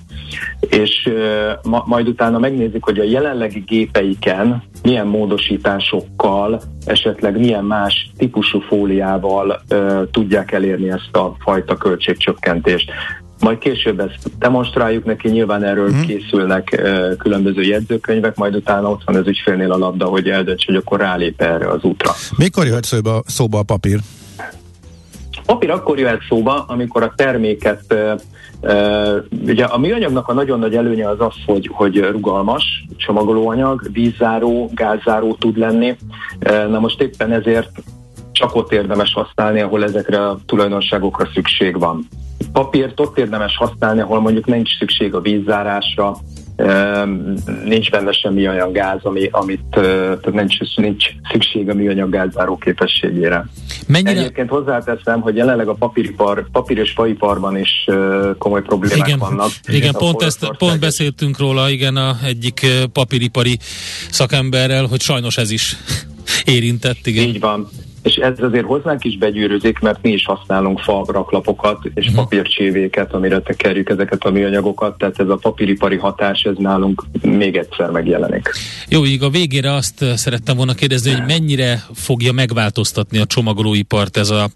És 0.61 1.07
e, 1.07 1.61
ma, 1.63 1.83
majd 1.87 2.09
utána 2.09 2.39
megnézik, 2.39 2.85
hogy 2.85 2.99
a 2.99 3.05
jelenlegi 3.05 3.65
gépeiken 3.67 4.63
milyen 4.83 5.07
módosításokkal, 5.07 6.63
esetleg 6.85 7.39
milyen 7.39 7.65
más 7.65 8.11
típusú 8.17 8.61
fóliával 8.61 9.63
e, 9.69 9.77
tudják 10.11 10.53
elérni 10.53 10.91
ezt 10.91 11.17
a 11.17 11.37
fajta 11.39 11.77
költségcsökkentést. 11.77 12.91
Majd 13.41 13.59
később 13.59 14.01
ezt 14.01 14.39
demonstráljuk 14.39 15.05
neki, 15.05 15.29
nyilván 15.29 15.63
erről 15.63 15.91
hmm. 15.91 16.07
készülnek 16.07 16.73
e, 16.73 17.17
különböző 17.19 17.63
jegyzőkönyvek, 17.63 18.37
majd 18.37 18.55
utána 18.55 18.91
ott 18.91 19.03
van 19.05 19.17
az 19.17 19.27
ügyfélnél 19.27 19.73
a 19.73 19.79
labda, 19.79 20.07
hogy 20.07 20.29
eldönts, 20.29 20.67
hogy 20.67 20.77
akkor 20.77 21.01
rálép 21.01 21.41
erre 21.41 21.69
az 21.69 21.83
útra. 21.83 22.13
Mikor 22.37 22.67
jöhet 22.67 22.85
szóba, 22.85 23.23
szóba 23.27 23.59
a 23.59 23.63
papír? 23.63 23.99
Papír 25.47 25.71
akkor 25.71 25.99
jöhet 25.99 26.23
szóba, 26.29 26.65
amikor 26.69 27.03
a 27.03 27.13
terméket 27.17 27.95
ugye 29.47 29.65
a 29.65 29.79
műanyagnak 29.79 30.29
a 30.29 30.33
nagyon 30.33 30.59
nagy 30.59 30.77
előnye 30.77 31.09
az 31.09 31.21
az, 31.21 31.35
hogy, 31.47 31.71
hogy 31.73 31.99
rugalmas 31.99 32.85
csomagolóanyag, 32.97 33.89
vízzáró, 33.93 34.71
gázzáró 34.75 35.35
tud 35.35 35.57
lenni. 35.59 35.97
Na 36.69 36.79
most 36.79 37.01
éppen 37.01 37.33
ezért 37.33 37.71
csak 38.33 38.55
ott 38.55 38.73
érdemes 38.73 39.13
használni, 39.13 39.61
ahol 39.61 39.85
ezekre 39.85 40.27
a 40.27 40.39
tulajdonságokra 40.47 41.29
szükség 41.35 41.79
van. 41.79 42.09
Papírt 42.53 43.01
ott 43.01 43.19
érdemes 43.19 43.57
használni, 43.57 44.01
ahol 44.01 44.21
mondjuk 44.21 44.47
nincs 44.47 44.79
szükség 44.79 45.15
a 45.15 45.21
vízzárásra, 45.21 46.17
nincs 47.65 47.91
benne 47.91 48.13
semmi 48.13 48.49
olyan 48.49 48.73
gáz, 48.73 48.99
ami, 49.03 49.29
amit 49.31 49.65
tehát 49.71 50.33
nincs, 50.33 50.77
nincs 50.77 51.05
szükség 51.31 51.69
a 51.69 51.75
műanyag 51.75 52.11
gázáró 52.11 52.57
képességére. 52.57 53.47
Mennyire... 53.87 54.21
Egyébként 54.21 54.49
hozzáteszem, 54.49 55.21
hogy 55.21 55.37
jelenleg 55.37 55.69
a 55.69 55.75
papíripar, 55.75 56.47
papír 56.53 56.79
és 56.79 56.93
faiparban 56.93 57.59
is 57.59 57.89
komoly 58.39 58.63
problémák 58.63 59.07
igen, 59.07 59.19
vannak. 59.19 59.51
Igen, 59.67 59.93
pont, 59.93 60.23
ezt, 60.23 60.51
pont 60.59 60.81
beszéltünk 60.81 61.39
róla, 61.39 61.71
igen, 61.71 61.97
a 61.97 62.17
egyik 62.25 62.67
papíripari 62.93 63.59
szakemberrel, 64.11 64.87
hogy 64.87 65.01
sajnos 65.01 65.39
ez 65.39 65.51
is 65.51 65.77
érintett, 66.45 67.07
igen. 67.07 67.29
Így 67.29 67.41
van 67.41 67.69
és 68.07 68.15
ez 68.15 68.41
azért 68.41 68.65
hozzánk 68.65 69.05
is 69.05 69.19
begyűrűzik, 69.19 69.79
mert 69.79 70.03
mi 70.03 70.11
is 70.11 70.25
használunk 70.25 70.79
fa 70.79 71.05
raklapokat 71.07 71.79
és 71.95 72.07
uh-huh. 72.07 72.23
papírcsévéket, 72.23 73.13
amire 73.13 73.41
tekerjük 73.41 73.89
ezeket 73.89 74.25
a 74.25 74.31
műanyagokat, 74.31 74.99
tehát 74.99 75.19
ez 75.19 75.29
a 75.29 75.37
papíripari 75.37 75.97
hatás, 75.97 76.43
ez 76.43 76.55
nálunk 76.59 77.05
még 77.23 77.57
egyszer 77.57 77.91
megjelenik. 77.91 78.51
Jó, 78.89 79.05
így 79.05 79.23
a 79.23 79.31
végére 79.31 79.73
azt 79.73 80.05
szerettem 80.15 80.57
volna 80.57 80.75
kérdezni, 80.75 81.11
hogy 81.11 81.27
mennyire 81.27 81.83
fogja 81.95 82.33
megváltoztatni 82.33 83.19
a 83.19 83.27
csomagolóipart 83.27 84.17
ez 84.17 84.31
a 84.31 84.49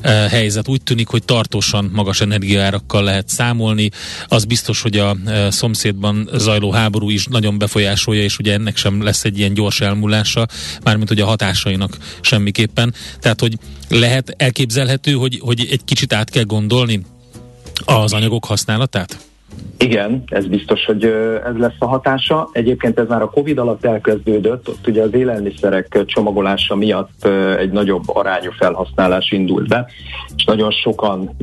e, 0.00 0.10
helyzet. 0.10 0.68
Úgy 0.68 0.82
tűnik, 0.82 1.08
hogy 1.08 1.24
tartósan 1.24 1.90
magas 1.94 2.20
energiaárakkal 2.20 3.04
lehet 3.04 3.28
számolni. 3.28 3.88
Az 4.28 4.44
biztos, 4.44 4.82
hogy 4.82 4.96
a 4.96 5.16
e, 5.26 5.50
szomszédban 5.50 6.28
zajló 6.32 6.70
háború 6.70 7.10
is 7.10 7.26
nagyon 7.26 7.58
befolyásolja, 7.58 8.22
és 8.22 8.38
ugye 8.38 8.52
ennek 8.52 8.76
sem 8.76 9.02
lesz 9.02 9.24
egy 9.24 9.38
ilyen 9.38 9.54
gyors 9.54 9.80
elmúlása, 9.80 10.46
mármint 10.84 11.08
hogy 11.08 11.20
a 11.20 11.26
hatásainak 11.26 11.96
semmiképpen 12.20 12.89
esetében. 12.90 13.18
Tehát, 13.20 13.40
hogy 13.40 13.58
lehet 13.88 14.34
elképzelhető, 14.36 15.12
hogy, 15.12 15.38
hogy 15.42 15.68
egy 15.70 15.84
kicsit 15.84 16.12
át 16.12 16.30
kell 16.30 16.44
gondolni 16.44 17.02
az 17.84 18.12
anyagok 18.12 18.44
használatát? 18.44 19.29
Igen, 19.78 20.22
ez 20.26 20.46
biztos, 20.46 20.84
hogy 20.84 21.04
ez 21.44 21.56
lesz 21.56 21.76
a 21.78 21.86
hatása. 21.86 22.48
Egyébként 22.52 22.98
ez 22.98 23.08
már 23.08 23.22
a 23.22 23.30
Covid 23.30 23.58
alatt 23.58 23.84
elkezdődött, 23.84 24.68
ott 24.68 24.86
ugye 24.86 25.02
az 25.02 25.14
élelmiszerek 25.14 26.04
csomagolása 26.04 26.76
miatt 26.76 27.24
egy 27.58 27.70
nagyobb 27.70 28.02
arányú 28.06 28.50
felhasználás 28.58 29.30
indult 29.30 29.68
be, 29.68 29.86
és 30.36 30.44
nagyon 30.44 30.70
sokan 30.70 31.36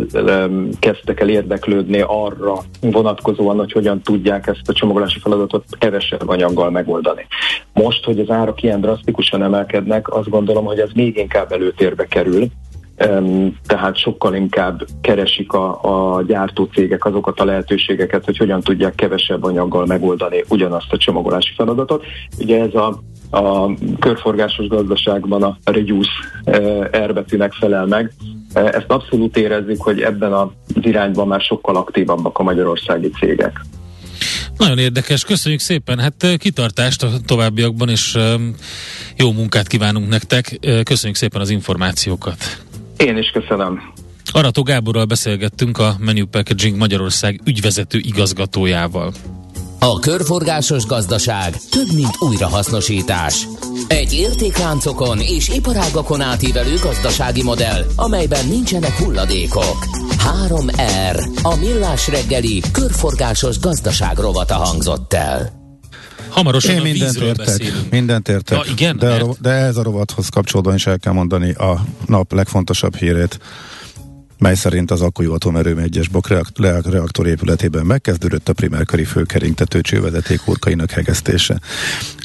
kezdtek 0.79 1.19
el 1.19 1.29
érdeklődni 1.29 2.03
arra 2.07 2.57
vonatkozóan, 2.81 3.57
hogy 3.57 3.71
hogyan 3.71 4.01
tudják 4.01 4.47
ezt 4.47 4.69
a 4.69 4.73
csomagolási 4.73 5.19
feladatot 5.19 5.63
kevesebb 5.79 6.29
anyaggal 6.29 6.69
megoldani. 6.69 7.27
Most, 7.73 8.05
hogy 8.05 8.19
az 8.19 8.29
árak 8.29 8.63
ilyen 8.63 8.81
drasztikusan 8.81 9.43
emelkednek, 9.43 10.13
azt 10.13 10.29
gondolom, 10.29 10.65
hogy 10.65 10.79
ez 10.79 10.89
még 10.93 11.17
inkább 11.17 11.51
előtérbe 11.51 12.05
kerül, 12.05 12.47
tehát 13.67 13.97
sokkal 13.97 14.35
inkább 14.35 14.85
keresik 15.01 15.51
a, 15.51 15.79
a 16.15 16.21
gyártócégek 16.21 17.05
azokat 17.05 17.39
a 17.39 17.45
lehetőségeket, 17.45 18.25
hogy 18.25 18.37
hogyan 18.37 18.61
tudják 18.61 18.95
kevesebb 18.95 19.43
anyaggal 19.43 19.85
megoldani 19.85 20.43
ugyanazt 20.49 20.91
a 20.91 20.97
csomagolási 20.97 21.53
feladatot. 21.55 22.05
Ugye 22.39 22.61
ez 22.61 22.73
a, 22.73 23.01
a 23.37 23.73
körforgásos 23.99 24.67
gazdaságban 24.67 25.43
a 25.43 25.57
reduce 25.63 26.09
R 27.05 27.13
betűnek 27.13 27.53
felel 27.53 27.85
meg. 27.85 28.11
Ezt 28.53 28.91
abszolút 28.91 29.37
érezzük, 29.37 29.81
hogy 29.81 30.01
ebben 30.01 30.33
az 30.33 30.49
irányban 30.81 31.27
már 31.27 31.41
sokkal 31.41 31.75
aktívabbak 31.75 32.37
a 32.37 32.43
magyarországi 32.43 33.09
cégek. 33.09 33.61
Nagyon 34.57 34.77
érdekes, 34.77 35.23
köszönjük 35.23 35.61
szépen, 35.61 35.99
hát 35.99 36.37
kitartást 36.37 37.03
a 37.03 37.09
továbbiakban, 37.25 37.89
és 37.89 38.17
jó 39.17 39.31
munkát 39.31 39.67
kívánunk 39.67 40.09
nektek. 40.09 40.59
Köszönjük 40.83 41.17
szépen 41.17 41.41
az 41.41 41.49
információkat. 41.49 42.65
Én 42.97 43.17
is 43.17 43.29
köszönöm. 43.29 43.93
Arató 44.31 44.63
Gáborral 44.63 45.05
beszélgettünk 45.05 45.77
a 45.77 45.95
Menu 45.99 46.25
Packaging 46.25 46.77
Magyarország 46.77 47.41
ügyvezető 47.43 47.97
igazgatójával. 47.97 49.13
A 49.79 49.99
körforgásos 49.99 50.85
gazdaság 50.85 51.55
több, 51.69 51.93
mint 51.95 52.15
újrahasznosítás. 52.19 53.47
Egy 53.87 54.13
értékláncokon 54.13 55.19
és 55.19 55.49
iparágakon 55.49 56.21
átívelő 56.21 56.75
gazdasági 56.81 57.43
modell, 57.43 57.83
amelyben 57.95 58.47
nincsenek 58.47 58.91
hulladékok. 58.91 59.85
3R. 60.47 61.43
A 61.43 61.55
millás 61.55 62.07
reggeli 62.07 62.61
körforgásos 62.71 63.59
gazdaság 63.59 64.17
rovata 64.17 64.55
hangzott 64.55 65.13
el. 65.13 65.56
Hamarosan 66.37 66.71
Én 66.73 66.79
a 66.79 66.83
mindent 66.83 67.11
vízről 67.11 67.27
értek, 67.27 67.45
beszélünk. 67.45 67.91
mindent 67.91 68.27
értek. 68.29 68.65
Ja, 68.65 68.71
igen, 68.71 68.97
de, 68.97 69.05
a, 69.05 69.09
mert- 69.09 69.21
ro- 69.21 69.41
de 69.41 69.49
ez 69.49 69.77
a 69.77 69.83
rovathoz 69.83 70.29
kapcsolódóan 70.29 70.75
is 70.75 70.87
el 70.87 70.99
kell 70.99 71.13
mondani 71.13 71.51
a 71.51 71.85
nap 72.05 72.33
legfontosabb 72.33 72.95
hírét, 72.95 73.39
mely 74.39 74.55
szerint 74.55 74.91
az 74.91 75.01
akkújú 75.01 75.33
atomerőmű 75.33 75.81
egyes 75.81 76.09
reak- 76.57 76.85
reaktor 76.87 77.27
épületében 77.27 77.85
megkezdődött 77.85 78.49
a 78.49 78.53
primerköri 78.53 79.03
főkeringtető 79.03 79.81
csővezeték 79.81 80.39
hurkainak 80.39 80.91
hegesztése. 80.91 81.59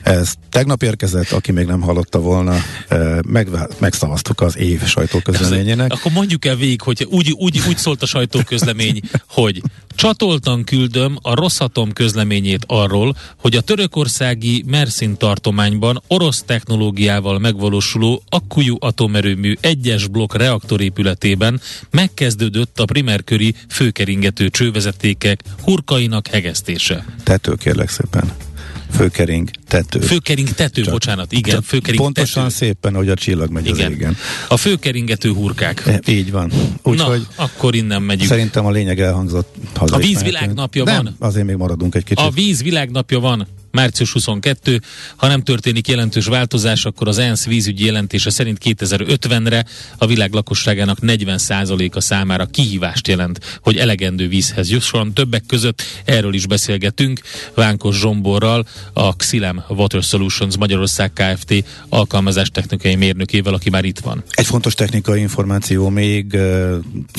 Ez 0.02 0.32
tegnap 0.48 0.82
érkezett, 0.82 1.30
aki 1.30 1.52
még 1.52 1.66
nem 1.66 1.80
hallotta 1.80 2.18
volna, 2.20 2.56
eh, 2.88 3.18
megvá- 3.26 3.80
megszavaztuk 3.80 4.40
az 4.40 4.56
év 4.56 4.84
sajtóközleményének. 4.84 5.92
Akkor 5.92 6.12
mondjuk 6.12 6.44
el 6.44 6.56
végig, 6.56 6.80
hogy 6.80 7.06
úgy, 7.10 7.30
úgy, 7.32 7.62
úgy 7.68 7.76
szólt 7.76 8.02
a 8.02 8.06
sajtóközlemény, 8.06 9.00
hogy 9.28 9.62
csatoltan 9.94 10.64
küldöm 10.64 11.18
a 11.22 11.34
Rosszatom 11.34 11.92
közleményét 11.92 12.64
arról, 12.66 13.16
hogy 13.36 13.56
a 13.56 13.60
törökországi 13.60 14.64
Mersin 14.66 15.16
tartományban 15.16 16.02
orosz 16.08 16.42
technológiával 16.42 17.38
megvalósuló 17.38 18.22
akkujú 18.28 18.76
atomerőmű 18.78 19.54
egyes 19.60 20.06
blokk 20.06 20.34
reaktorépületében 20.34 21.60
megkezdődött 21.90 22.80
a 22.80 22.84
primerköri 22.84 23.54
főkeringető 23.68 24.48
csővezetékek 24.48 25.40
hurkainak 25.62 26.26
hegesztése. 26.26 27.04
Tető, 27.22 27.54
kérlek 27.54 27.88
szépen. 27.88 28.51
Főkering, 28.92 29.50
tető. 29.68 30.00
Főkering 30.00 30.48
tető, 30.48 30.82
Csak- 30.82 30.92
bocsánat, 30.92 31.32
igen, 31.32 31.54
Csak 31.54 31.64
főkering 31.64 32.00
Pontosan 32.00 32.42
tető. 32.42 32.54
szépen, 32.54 32.94
hogy 32.94 33.08
a 33.08 33.14
csillag 33.14 33.50
megy 33.50 33.68
az 33.68 33.78
Igen. 33.78 33.92
égen. 33.92 34.16
A 34.48 34.56
főkeringető 34.56 35.32
hurkák. 35.32 35.86
E, 35.86 36.00
Így 36.06 36.30
van. 36.30 36.46
Na, 36.82 36.90
Úgyhogy 36.90 37.26
akkor 37.36 37.74
innen 37.74 38.02
megyünk. 38.02 38.28
szerintem 38.28 38.66
a 38.66 38.70
lényeg 38.70 39.00
elhangzott. 39.00 39.54
haza 39.74 39.96
A 39.96 39.98
is 39.98 40.04
víz 40.06 40.14
mehetünk. 40.14 40.40
világnapja 40.40 40.84
Nem, 40.84 41.04
van. 41.04 41.16
azért 41.18 41.46
még 41.46 41.56
maradunk 41.56 41.94
egy 41.94 42.04
kicsit. 42.04 42.26
A 42.26 42.30
víz 42.30 42.62
világnapja 42.62 43.20
van, 43.20 43.46
március 43.72 44.12
22. 44.12 44.80
Ha 45.16 45.26
nem 45.26 45.42
történik 45.42 45.88
jelentős 45.88 46.26
változás, 46.26 46.84
akkor 46.84 47.08
az 47.08 47.18
ENSZ 47.18 47.46
vízügyi 47.46 47.84
jelentése 47.84 48.30
szerint 48.30 48.58
2050-re 48.64 49.64
a 49.98 50.06
világ 50.06 50.32
lakosságának 50.32 50.98
40%-a 51.02 52.00
számára 52.00 52.46
kihívást 52.46 53.08
jelent, 53.08 53.58
hogy 53.60 53.76
elegendő 53.76 54.28
vízhez 54.28 54.70
jusson. 54.70 55.12
Többek 55.12 55.42
között 55.46 55.82
erről 56.04 56.34
is 56.34 56.46
beszélgetünk 56.46 57.20
Vánkos 57.54 57.98
Zsomborral, 57.98 58.66
a 58.92 59.16
Xilem 59.16 59.62
Water 59.68 60.02
Solutions 60.02 60.56
Magyarország 60.56 61.12
Kft. 61.12 61.64
alkalmazás 61.88 62.48
technikai 62.48 62.94
mérnökével, 62.94 63.54
aki 63.54 63.70
már 63.70 63.84
itt 63.84 63.98
van. 63.98 64.22
Egy 64.30 64.46
fontos 64.46 64.74
technikai 64.74 65.20
információ 65.20 65.88
még 65.88 66.36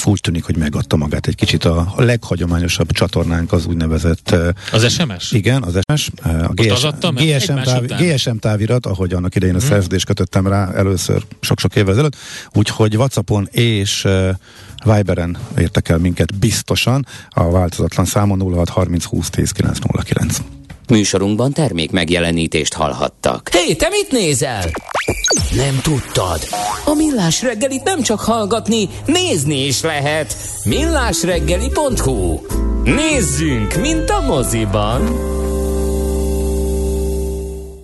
úgy 0.03 0.19
tűnik, 0.19 0.43
hogy 0.43 0.57
megadta 0.57 0.95
magát 0.95 1.27
egy 1.27 1.35
kicsit 1.35 1.65
a, 1.65 1.93
leghagyományosabb 1.97 2.91
csatornánk 2.91 3.51
az 3.51 3.65
úgynevezett 3.65 4.35
Az 4.71 4.93
SMS? 4.93 5.31
igen, 5.31 5.63
az 5.63 5.79
SMS, 5.87 6.09
a 6.43 6.51
Most 6.55 6.71
az 6.71 6.83
adta 6.83 7.11
meg? 7.11 7.23
GSM, 7.23 7.53
táv. 7.53 7.85
GSM 7.85 8.35
távirat, 8.35 8.85
ahogy 8.85 9.13
annak 9.13 9.35
idején 9.35 9.55
a 9.55 9.59
szerződést 9.59 10.05
kötöttem 10.05 10.47
rá 10.47 10.71
először 10.71 11.23
sok-sok 11.39 11.75
évvel 11.75 11.91
ezelőtt, 11.91 12.15
úgyhogy 12.53 12.97
Whatsappon 12.97 13.47
és 13.51 14.03
uh, 14.05 14.29
Viberen 14.83 15.37
értek 15.57 15.89
el 15.89 15.97
minket 15.97 16.39
biztosan 16.39 17.05
a 17.29 17.49
változatlan 17.49 18.05
számon 18.05 18.53
06 18.53 18.69
30 18.69 19.03
20 19.03 19.29
10 19.29 19.51
909. 19.51 20.37
Műsorunkban 20.89 21.51
termék 21.51 21.91
megjelenítést 21.91 22.73
hallhattak. 22.73 23.49
Hé, 23.51 23.57
hey, 23.57 23.75
te 23.75 23.87
mit 23.89 24.11
nézel? 24.11 24.71
Nem 25.55 25.79
tudtad? 25.81 26.39
A 26.85 26.93
Millás 26.93 27.41
reggelit 27.41 27.83
nem 27.83 28.01
csak 28.01 28.19
hallgatni, 28.19 28.89
nézni 29.05 29.65
is 29.65 29.81
lehet. 29.81 30.35
Millásreggeli.hu 30.65 32.39
Nézzünk, 32.83 33.75
mint 33.75 34.09
a 34.09 34.21
moziban! 34.21 35.01